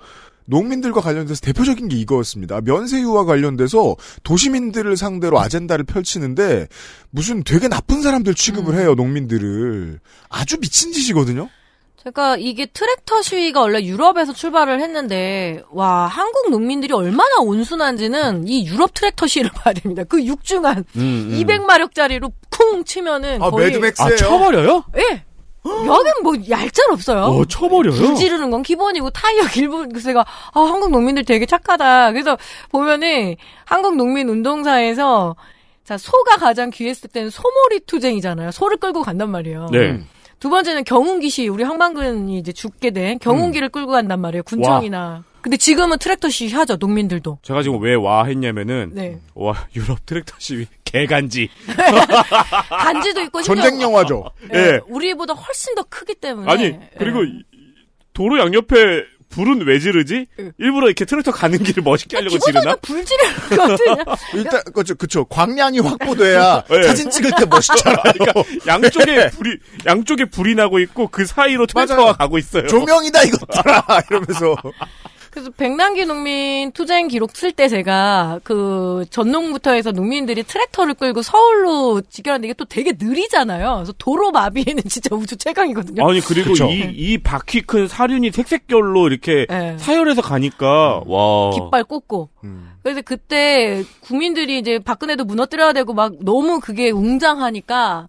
[0.51, 2.63] 농민들과 관련돼서 대표적인 게 이거였습니다.
[2.63, 6.69] 면세유와 관련돼서 도시민들을 상대로 아젠다를 펼치는데
[7.11, 8.81] 무슨 되게 나쁜 사람들 취급을 음.
[8.81, 10.01] 해요, 농민들을.
[10.31, 11.49] 아주 미친 짓이거든요?
[12.05, 18.95] 제가 이게 트랙터 시위가 원래 유럽에서 출발을 했는데 와 한국 농민들이 얼마나 온순한지는 이 유럽
[18.95, 20.05] 트랙터 시위를 봐야 됩니다.
[20.09, 21.45] 그 육중한 음, 음.
[21.45, 24.13] 200마력짜리로 쿵 치면은 아, 거의 매드맥스예요.
[24.13, 24.85] 아, 쳐버려요?
[24.97, 25.25] 예.
[25.67, 27.25] 여긴 뭐 얄짤 없어요.
[27.25, 27.95] 어, 쳐버려요?
[28.01, 32.13] 불 지르는 건 기본이고 타이어 기본 그래서 제가 아 한국 농민들 되게 착하다.
[32.13, 32.39] 그래서
[32.71, 33.35] 보면은
[33.65, 35.37] 한국 농민 운동사에서
[35.85, 38.53] 자 소가 가장 귀했을 때는 소몰이 투쟁이잖아요.
[38.53, 39.69] 소를 끌고 간단 말이에요.
[39.73, 40.01] 네.
[40.41, 44.43] 두 번째는 경운기 시위 우리 항방군이 이제 죽게 된 경운기를 끌고 간단 말이에요.
[44.45, 45.25] 군청이나.
[45.41, 47.39] 근데 지금은 트랙터 시위 하죠 농민들도.
[47.43, 48.91] 제가 지금 왜 와 했냐면은.
[48.95, 49.19] 네.
[49.35, 50.67] 와, 유럽 트랙터 시위.
[50.85, 51.49] 개간지.
[52.71, 54.25] 간지도 있고 전쟁 영화죠.
[54.55, 54.81] 예, 예.
[54.89, 56.51] 우리보다 훨씬 더 크기 때문에.
[56.51, 56.91] 아니, 예.
[56.99, 57.43] 그리고 이-
[58.13, 58.77] 도로 양옆에
[59.31, 60.27] 불은 왜 지르지?
[60.59, 62.77] 일부러 이렇게 트랙터 가는 길을 멋있게 하려고 지르나?
[62.77, 63.97] 불 지르거든요.
[64.35, 66.83] 일단 그죠 그쵸 광량이 확보돼야 네.
[66.89, 67.97] 사진 찍을 때 멋있잖아요.
[68.15, 72.15] 그러니까 양쪽에 불이 양쪽에 불이 나고 있고 그 사이로 트랙터가.
[72.15, 72.67] 가고 있어요.
[72.67, 74.57] 조명이다 이것들아 이러면서
[75.31, 82.01] 그래서 백남기 농민 투쟁 기록 쓸 때 제가 그 전농부터 해서 농민들이 트랙터를 끌고 서울로
[82.01, 83.75] 집결하는데 이게 또 되게 느리잖아요.
[83.77, 86.09] 그래서 도로 마비에는 진짜 우주 최강이거든요.
[86.09, 86.67] 아니 그리고 그쵸.
[86.71, 89.77] 이 이 바퀴 큰 사륜이 색색결로 이렇게 네.
[89.79, 92.31] 사열해서 가니까 와 깃발 꽂고.
[92.83, 98.09] 그래서 그때 국민들이 이제 박근혜도 무너뜨려야 되고 막 너무 그게 웅장하니까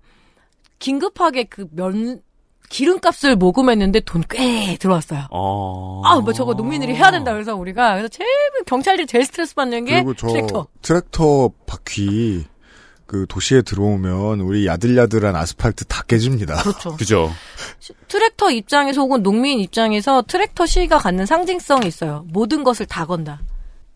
[0.79, 2.21] 긴급하게 그 면
[2.69, 5.27] 기름값을 모금했는데 돈 꽤 들어왔어요.
[5.31, 6.01] 어.
[6.05, 8.27] 아, 뭐 저거 농민들이 해야 된다 그래서 우리가 그래서 제일
[8.65, 10.67] 경찰들이 제일 스트레스 받는 게 그리고 저 트랙터.
[10.81, 12.45] 트랙터 바퀴
[13.07, 16.61] 그 도시에 들어오면 우리 야들야들한 아스팔트 다 깨집니다.
[16.61, 16.95] 그렇죠.
[16.95, 17.31] 그죠.
[18.07, 22.23] 트랙터 입장에서 혹은 농민 입장에서 트랙터 시위가 갖는 상징성이 있어요.
[22.27, 23.39] 모든 것을 다 건다.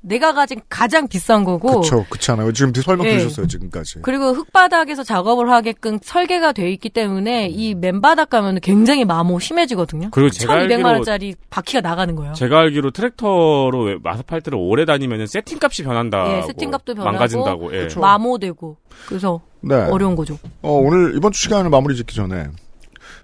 [0.06, 2.52] 내가 가진 가장 비싼 거고 그쵸 그렇지 않아요.
[2.52, 3.12] 지금 설명 예.
[3.18, 4.00] 들으셨어요 지금까지.
[4.02, 10.10] 그리고 흙바닥에서 작업을 하게끔 설계가 돼 있기 때문에 이 맨바닥 가면 굉장히 마모 심해지거든요.
[10.12, 12.34] 그리고 제가 1200만 알기로- 원짜리 바퀴가 나가는 거예요.
[12.34, 16.38] 제가 알기로 트랙터로 아스팔트를 오래 다니면 세팅값이 변한다고.
[16.38, 17.74] 예, 세팅값도 변하고 망가진다고.
[17.74, 17.78] 예.
[17.78, 18.02] 그렇죠.
[18.02, 18.78] 마모되고
[19.08, 19.76] 그래서 네.
[19.76, 20.38] 어려운 거죠.
[20.62, 22.48] 어, 오늘 이번 주 시간을 마무리 짓기 전에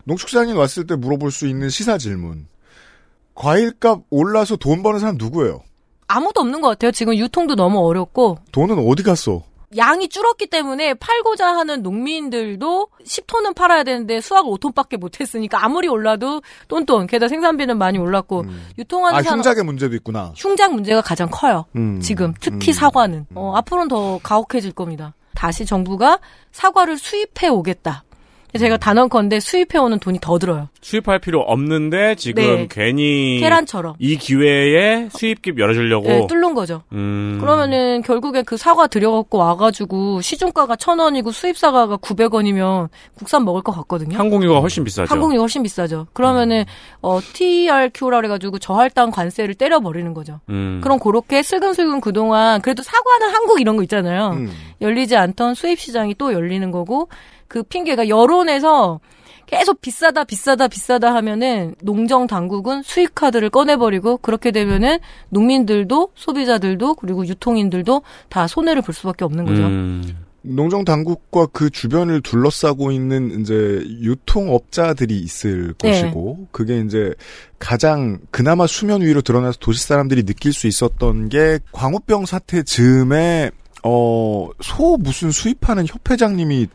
[0.06, 2.48] 농축산인 왔을 때 물어볼 수 있는 시사 질문.
[3.36, 5.62] 과일값 올라서 돈 버는 사람 누구예요?
[6.10, 6.92] 아무도 없는 것 같아요.
[6.92, 9.44] 지금 유통도 너무 어렵고 돈은 어디 갔어?
[9.78, 17.06] 양이 줄었기 때문에 팔고자 하는 농민들도 10톤은 팔아야 되는데 수확을 5톤밖에 못했으니까 아무리 올라도 똔똔.
[17.06, 18.46] 게다가 생산비는 많이 올랐고
[18.80, 20.34] 유통하는 아 산업- 흉작의 문제도 있구나.
[20.36, 21.66] 흉작 문제가 가장 커요.
[21.76, 22.00] 음.
[22.02, 25.14] 지금 특히 사과는 어, 앞으로는 더 가혹해질 겁니다.
[25.36, 26.20] 다시 정부가
[26.52, 28.04] 사과를 수입해 오겠다.
[28.58, 30.70] 제가 단언컨대 수입해 오는 돈이 더 들어요.
[30.82, 32.68] 수입할 필요 없는데 지금 네.
[32.70, 33.96] 괜히 계란처럼.
[34.00, 36.08] 이 기회에 수입기 열어주려고.
[36.08, 36.82] 네, 뚫는 거죠.
[36.94, 37.38] 음.
[37.40, 43.72] 그러면은 결국에 그 사과 들여갖고 와가지고 시중가가 천 원이고 수입 사과가 900원이면 국산 먹을 것
[43.74, 44.18] 같거든요.
[44.18, 45.14] 항공유가 훨씬 비싸죠.
[45.14, 46.08] 항공이 훨씬 비싸죠.
[46.14, 46.66] 그러면은
[47.02, 50.40] 어 TRQ라 그래가지고 저할당 관세를 때려버리는 거죠.
[50.50, 50.80] 음.
[50.82, 54.30] 그럼 그렇게 슬금슬금 그동안 그래도 사과는 한국 이런 거 있잖아요.
[54.30, 54.52] 음.
[54.82, 57.10] 열리지 않던 수입 시장이 또 열리는 거고
[57.50, 59.02] 그 핑계가 여론에서
[59.48, 65.00] 계속 비싸다 비싸다 비싸다 하면은 농정 당국은 수입 카드를 꺼내버리고 그렇게 되면은
[65.30, 69.64] 농민들도 소비자들도 그리고 유통인들도 다 손해를 볼 수밖에 없는 거죠.
[69.64, 70.18] 음.
[70.42, 73.54] 농정 당국과 그 주변을 둘러싸고 있는 이제
[74.02, 76.02] 유통업자들이 있을 네.
[76.02, 77.14] 것이고 그게 이제
[77.58, 83.52] 가장 그나마 수면 위로 드러나서 도시 사람들이 느낄 수 있었던 게 광우병 사태 즈음에
[83.84, 86.68] 어 소 무슨 수입하는 협회장님이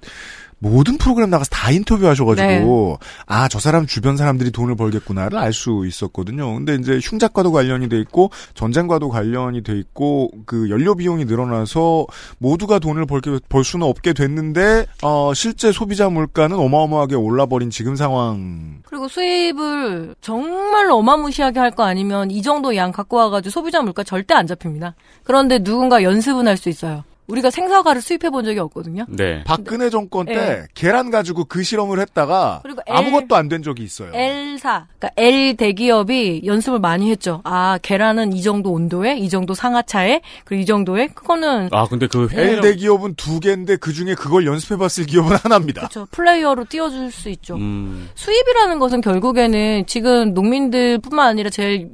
[0.71, 6.53] 모든 프로그램 나가서 다 인터뷰하셔가지고 아저 사람 주변 사람들이 돈을 벌겠구나를 알 수 있었거든요.
[6.55, 12.07] 근데 이제 흉작과도 관련이 돼 있고 전쟁과도 관련이 돼 있고 그 연료 비용이 늘어나서
[12.39, 18.81] 모두가 돈을 벌게 벌 수는 없게 됐는데 어 실제 소비자 물가는 어마어마하게 올라버린 지금 상황.
[18.87, 24.33] 그리고 수입을 정말 어마무시하게 할 거 아니면 이 정도 양 갖고 와가지고 소비자 물가 절대
[24.35, 24.95] 안 잡힙니다.
[25.25, 27.03] 그런데 누군가 연습은 할 수 있어요.
[27.27, 29.07] 우리가 생사과를 수입해 본 적이 없거든요.
[29.09, 29.43] 네.
[29.45, 30.63] 박근혜 정권 때 네.
[30.75, 34.11] 계란 가지고 그 실험을 했다가 그리고 L- 아무것도 안 된 적이 있어요.
[34.15, 37.41] L사, 그러니까 L 대기업이 연습을 많이 했죠.
[37.45, 42.29] 아, 계란은 이 정도 온도에, 이 정도 상하차에, 그리고 이 정도에, 그거는 아 근데 그
[42.33, 42.61] L 회.
[42.61, 45.81] 대기업은 두 개인데 그 중에 그걸 연습해봤을 기업은 하나입니다.
[45.89, 46.07] 그렇죠.
[46.11, 47.57] 플레이어로 띄워줄 수 있죠.
[47.57, 48.11] 음.
[48.15, 51.89] 수입이라는 것은 결국에는 지금 농민들뿐만 아니라 제일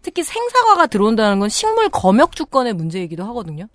[0.00, 3.66] 특히 생사과가 들어온다는 건 식물 검역 주권의 문제이기도 하거든요.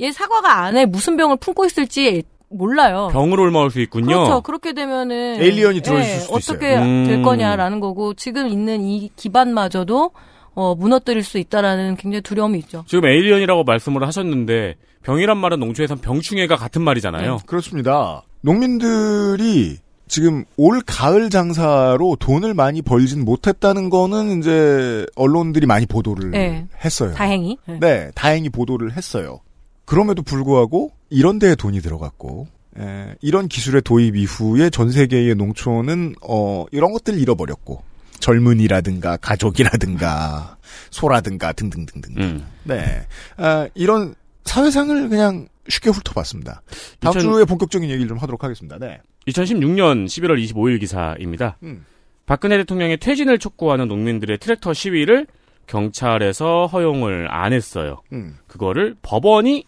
[0.00, 3.08] 얘 사과가 안에 무슨 병을 품고 있을지 몰라요.
[3.12, 4.06] 병으로 옮아올 수 있군요.
[4.06, 4.40] 그렇죠.
[4.42, 6.56] 그렇게 되면은 alien이 들어있을 예, 수도 있어요.
[6.56, 7.04] 어떻게 음.
[7.06, 10.12] 될 거냐라는 거고 지금 있는 이 기반마저도
[10.54, 12.84] 어, 무너뜨릴 수 있다라는 굉장히 두려움이 있죠.
[12.86, 17.38] 지금 alien이라고 말씀을 하셨는데 병이란 말은 농촌에선 병충해가 같은 말이잖아요.
[17.46, 18.22] 그렇습니다.
[18.40, 26.66] 농민들이 지금 올 가을 장사로 돈을 많이 벌진 못했다는 거는 이제 언론들이 많이 보도를 네.
[26.84, 27.12] 했어요.
[27.14, 27.58] 다행히.
[27.66, 27.78] 네.
[27.80, 29.40] 네, 다행히 보도를 했어요.
[29.84, 32.48] 그럼에도 불구하고 이런 데에 돈이 들어갔고
[32.78, 37.82] 에, 이런 기술의 도입 이후에 전 세계의 농촌은 어, 이런 것들을 잃어버렸고
[38.20, 40.56] 젊은이라든가 가족이라든가
[40.90, 42.14] 소라든가 등등등등.
[42.16, 42.46] 음.
[42.64, 43.06] 네,
[43.36, 46.62] 아, 이런 사회상을 그냥 쉽게 훑어봤습니다.
[47.00, 48.78] 다음 2000 주에 본격적인 얘기를 좀 하도록 하겠습니다.
[48.78, 49.00] 네.
[49.28, 51.56] 2016년 11월 25일 기사입니다.
[51.62, 51.84] 음.
[52.26, 55.26] 박근혜 대통령의 퇴진을 촉구하는 농민들의 트랙터 시위를
[55.66, 58.02] 경찰에서 허용을 안 했어요.
[58.12, 58.36] 음.
[58.46, 59.64] 그거를 법원이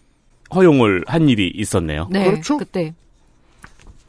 [0.53, 2.07] 허용을 한 일이 있었네요.
[2.11, 2.57] 네, 그렇죠.
[2.57, 2.93] 그때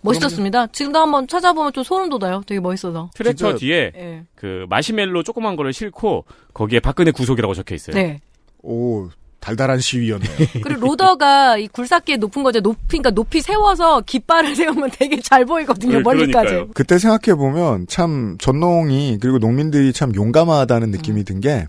[0.03, 0.69] 멋있었습니다.
[0.69, 2.43] 지금도 한번 찾아보면 좀 소름 돋아요.
[2.47, 3.11] 되게 멋있어서.
[3.15, 4.25] 트랙터 뒤에 예.
[4.35, 6.25] 그 마시멜로 조그만 거를 싣고
[6.55, 7.97] 거기에 박근혜 구속이라고 적혀 있어요.
[7.97, 8.21] 네.
[8.63, 9.09] 오
[9.41, 10.31] 달달한 시위였네요.
[10.63, 12.61] 그리고 로더가 이 굴삭기에 높은 거죠.
[12.61, 16.01] 높이, 그러니까 높이 세워서 깃발을 세우면 되게 잘 보이거든요.
[16.01, 16.67] 멀리까지.
[16.75, 21.67] 그때 생각해 보면 참 전농이 그리고 농민들이 참 용감하다는 느낌이 든게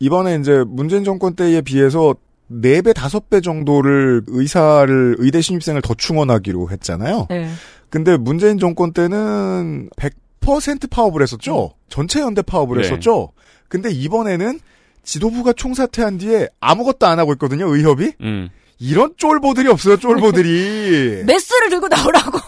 [0.00, 2.14] 이번에 이제 문재인 정권 때에 비해서
[2.50, 7.26] 4배, 5배 정도를 의사를 의대 신입생을 더 충원하기로 했잖아요.
[7.30, 7.50] 네.
[7.90, 11.74] 근데 문재인 정권 때는 100% 파업을 했었죠.
[11.88, 12.84] 전체 연대 파업을 네.
[12.84, 13.32] 했었죠.
[13.68, 14.60] 근데 이번에는
[15.02, 17.74] 지도부가 총사퇴한 뒤에 아무것도 안 하고 있거든요.
[17.74, 18.12] 의협이.
[18.20, 18.50] 음.
[18.78, 19.96] 이런 쫄보들이 없어요.
[19.96, 21.24] 쫄보들이.
[21.26, 22.38] 메스를 들고 나오라고.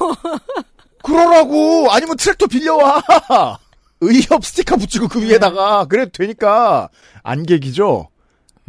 [1.02, 3.02] 그러라고 아니면 트랙터 빌려와.
[4.02, 6.89] 의협 스티커 붙이고 그 위에다가 그래도 되니까
[7.22, 8.10] 안객이죠.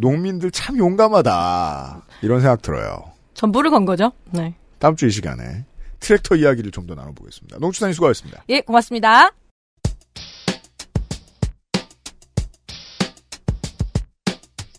[0.01, 2.01] 농민들 참 용감하다.
[2.23, 3.03] 이런 생각 들어요.
[3.33, 4.11] 전부를 건 거죠.
[4.31, 4.53] 네.
[4.79, 5.63] 다음 주 이 시간에
[5.99, 7.57] 트랙터 이야기를 좀 더 나눠보겠습니다.
[7.59, 8.43] 농추산이 수고하셨습니다.
[8.49, 9.29] 예, 고맙습니다.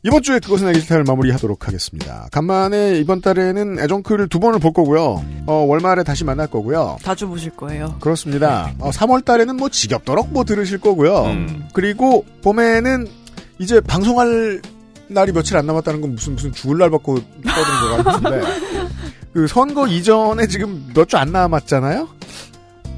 [0.04, 2.26] 이번 주에 그것은 알기 싫다를 마무리하도록 하겠습니다.
[2.32, 5.24] 간만에 이번 달에는 애정크를 두 번을 볼 거고요.
[5.46, 6.96] 어, 월말에 다시 만날 거고요.
[7.02, 7.96] 자주 보실 거예요.
[8.00, 8.72] 그렇습니다.
[8.80, 11.22] 어, 3월 달에는 뭐 지겹도록 뭐 들으실 거고요.
[11.26, 11.68] 음.
[11.72, 13.06] 그리고 봄에는
[13.60, 14.60] 이제 방송할
[15.12, 18.42] 날이 며칠 안 남았다는 건 무슨 무슨 죽을 날 받고 떠드는 것 같은데
[19.32, 22.08] 그 선거 이전에 지금 몇 주 안 남았잖아요.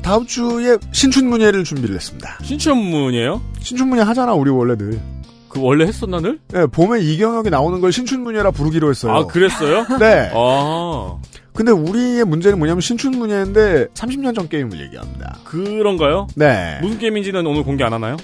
[0.03, 2.39] 다음 주에 신춘문예를 준비를 했습니다.
[2.43, 3.41] 신춘문예요?
[3.61, 5.01] 신춘문예 하잖아 우리 원래들.
[5.49, 6.41] 그 원래 했었나 늘?
[6.49, 9.13] 네, 봄에 이경혁이 나오는 걸 신춘문예라 부르기로 했어요.
[9.13, 9.87] 아 그랬어요?
[10.01, 10.31] 네.
[10.35, 11.17] 아
[11.55, 15.39] 근데 우리의 문제는 뭐냐면 신춘문예인데 30년 전 게임을 얘기합니다.
[15.45, 16.27] 그런가요?
[16.35, 16.79] 네.
[16.83, 18.17] 무슨 게임인지는 오늘 공개 안 하나요?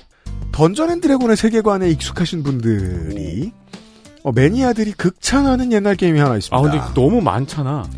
[0.53, 3.53] 던전 앤 드래곤의 세계관에 익숙하신 분들이
[4.23, 6.57] 어, 매니아들이 극찬하는 옛날 게임이 하나 있습니다.
[6.57, 7.89] 아 근데 너무 많잖아.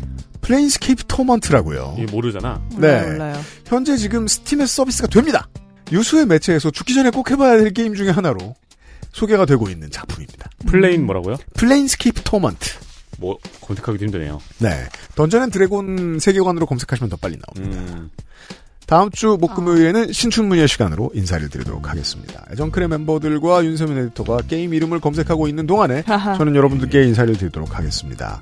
[0.41, 1.95] 플레인스케이프 토먼트라고요.
[1.99, 2.61] 이 모르잖아.
[2.77, 3.01] 네.
[3.01, 3.39] 몰라요.
[3.65, 5.47] 현재 지금 스팀에서 서비스가 됩니다.
[5.91, 8.55] 유수의 매체에서 죽기 전에 꼭 해봐야 될 게임 중에 하나로
[9.11, 10.49] 소개가 되고 있는 작품입니다.
[10.65, 11.37] 플레인 뭐라고요?
[11.53, 12.71] 플레인스케이프 토먼트.
[13.19, 14.41] 뭐 검색하기도 힘드네요.
[14.57, 14.85] 네.
[15.15, 17.79] 던전 앤 드래곤 세계관으로 검색하시면 더 빨리 나옵니다.
[17.93, 18.09] 음.
[18.87, 22.45] 다음 주 목금요일에는 신춘문예 시간으로 인사를 드리도록 하겠습니다.
[22.51, 28.41] 애정크의 멤버들과 윤세민 에디터가 게임 이름을 검색하고 있는 동안에 저는 여러분들께 인사를 드리도록 하겠습니다.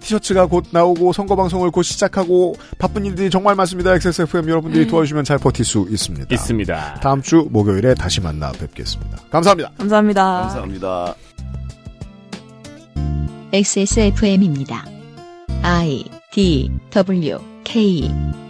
[0.00, 3.94] 티셔츠가 곧 나오고 선거 방송을 곧 시작하고 바쁜 일들이 정말 많습니다.
[3.94, 6.34] XSFM 여러분들이 도와주시면 잘 버틸 수 있습니다.
[6.34, 6.94] 있습니다.
[7.00, 9.18] 다음 주 목요일에 다시 만나 뵙겠습니다.
[9.30, 9.70] 감사합니다.
[9.78, 10.40] 감사합니다.
[10.40, 11.14] 감사합니다.
[13.52, 14.84] XSFM입니다.
[15.62, 18.41] I D W K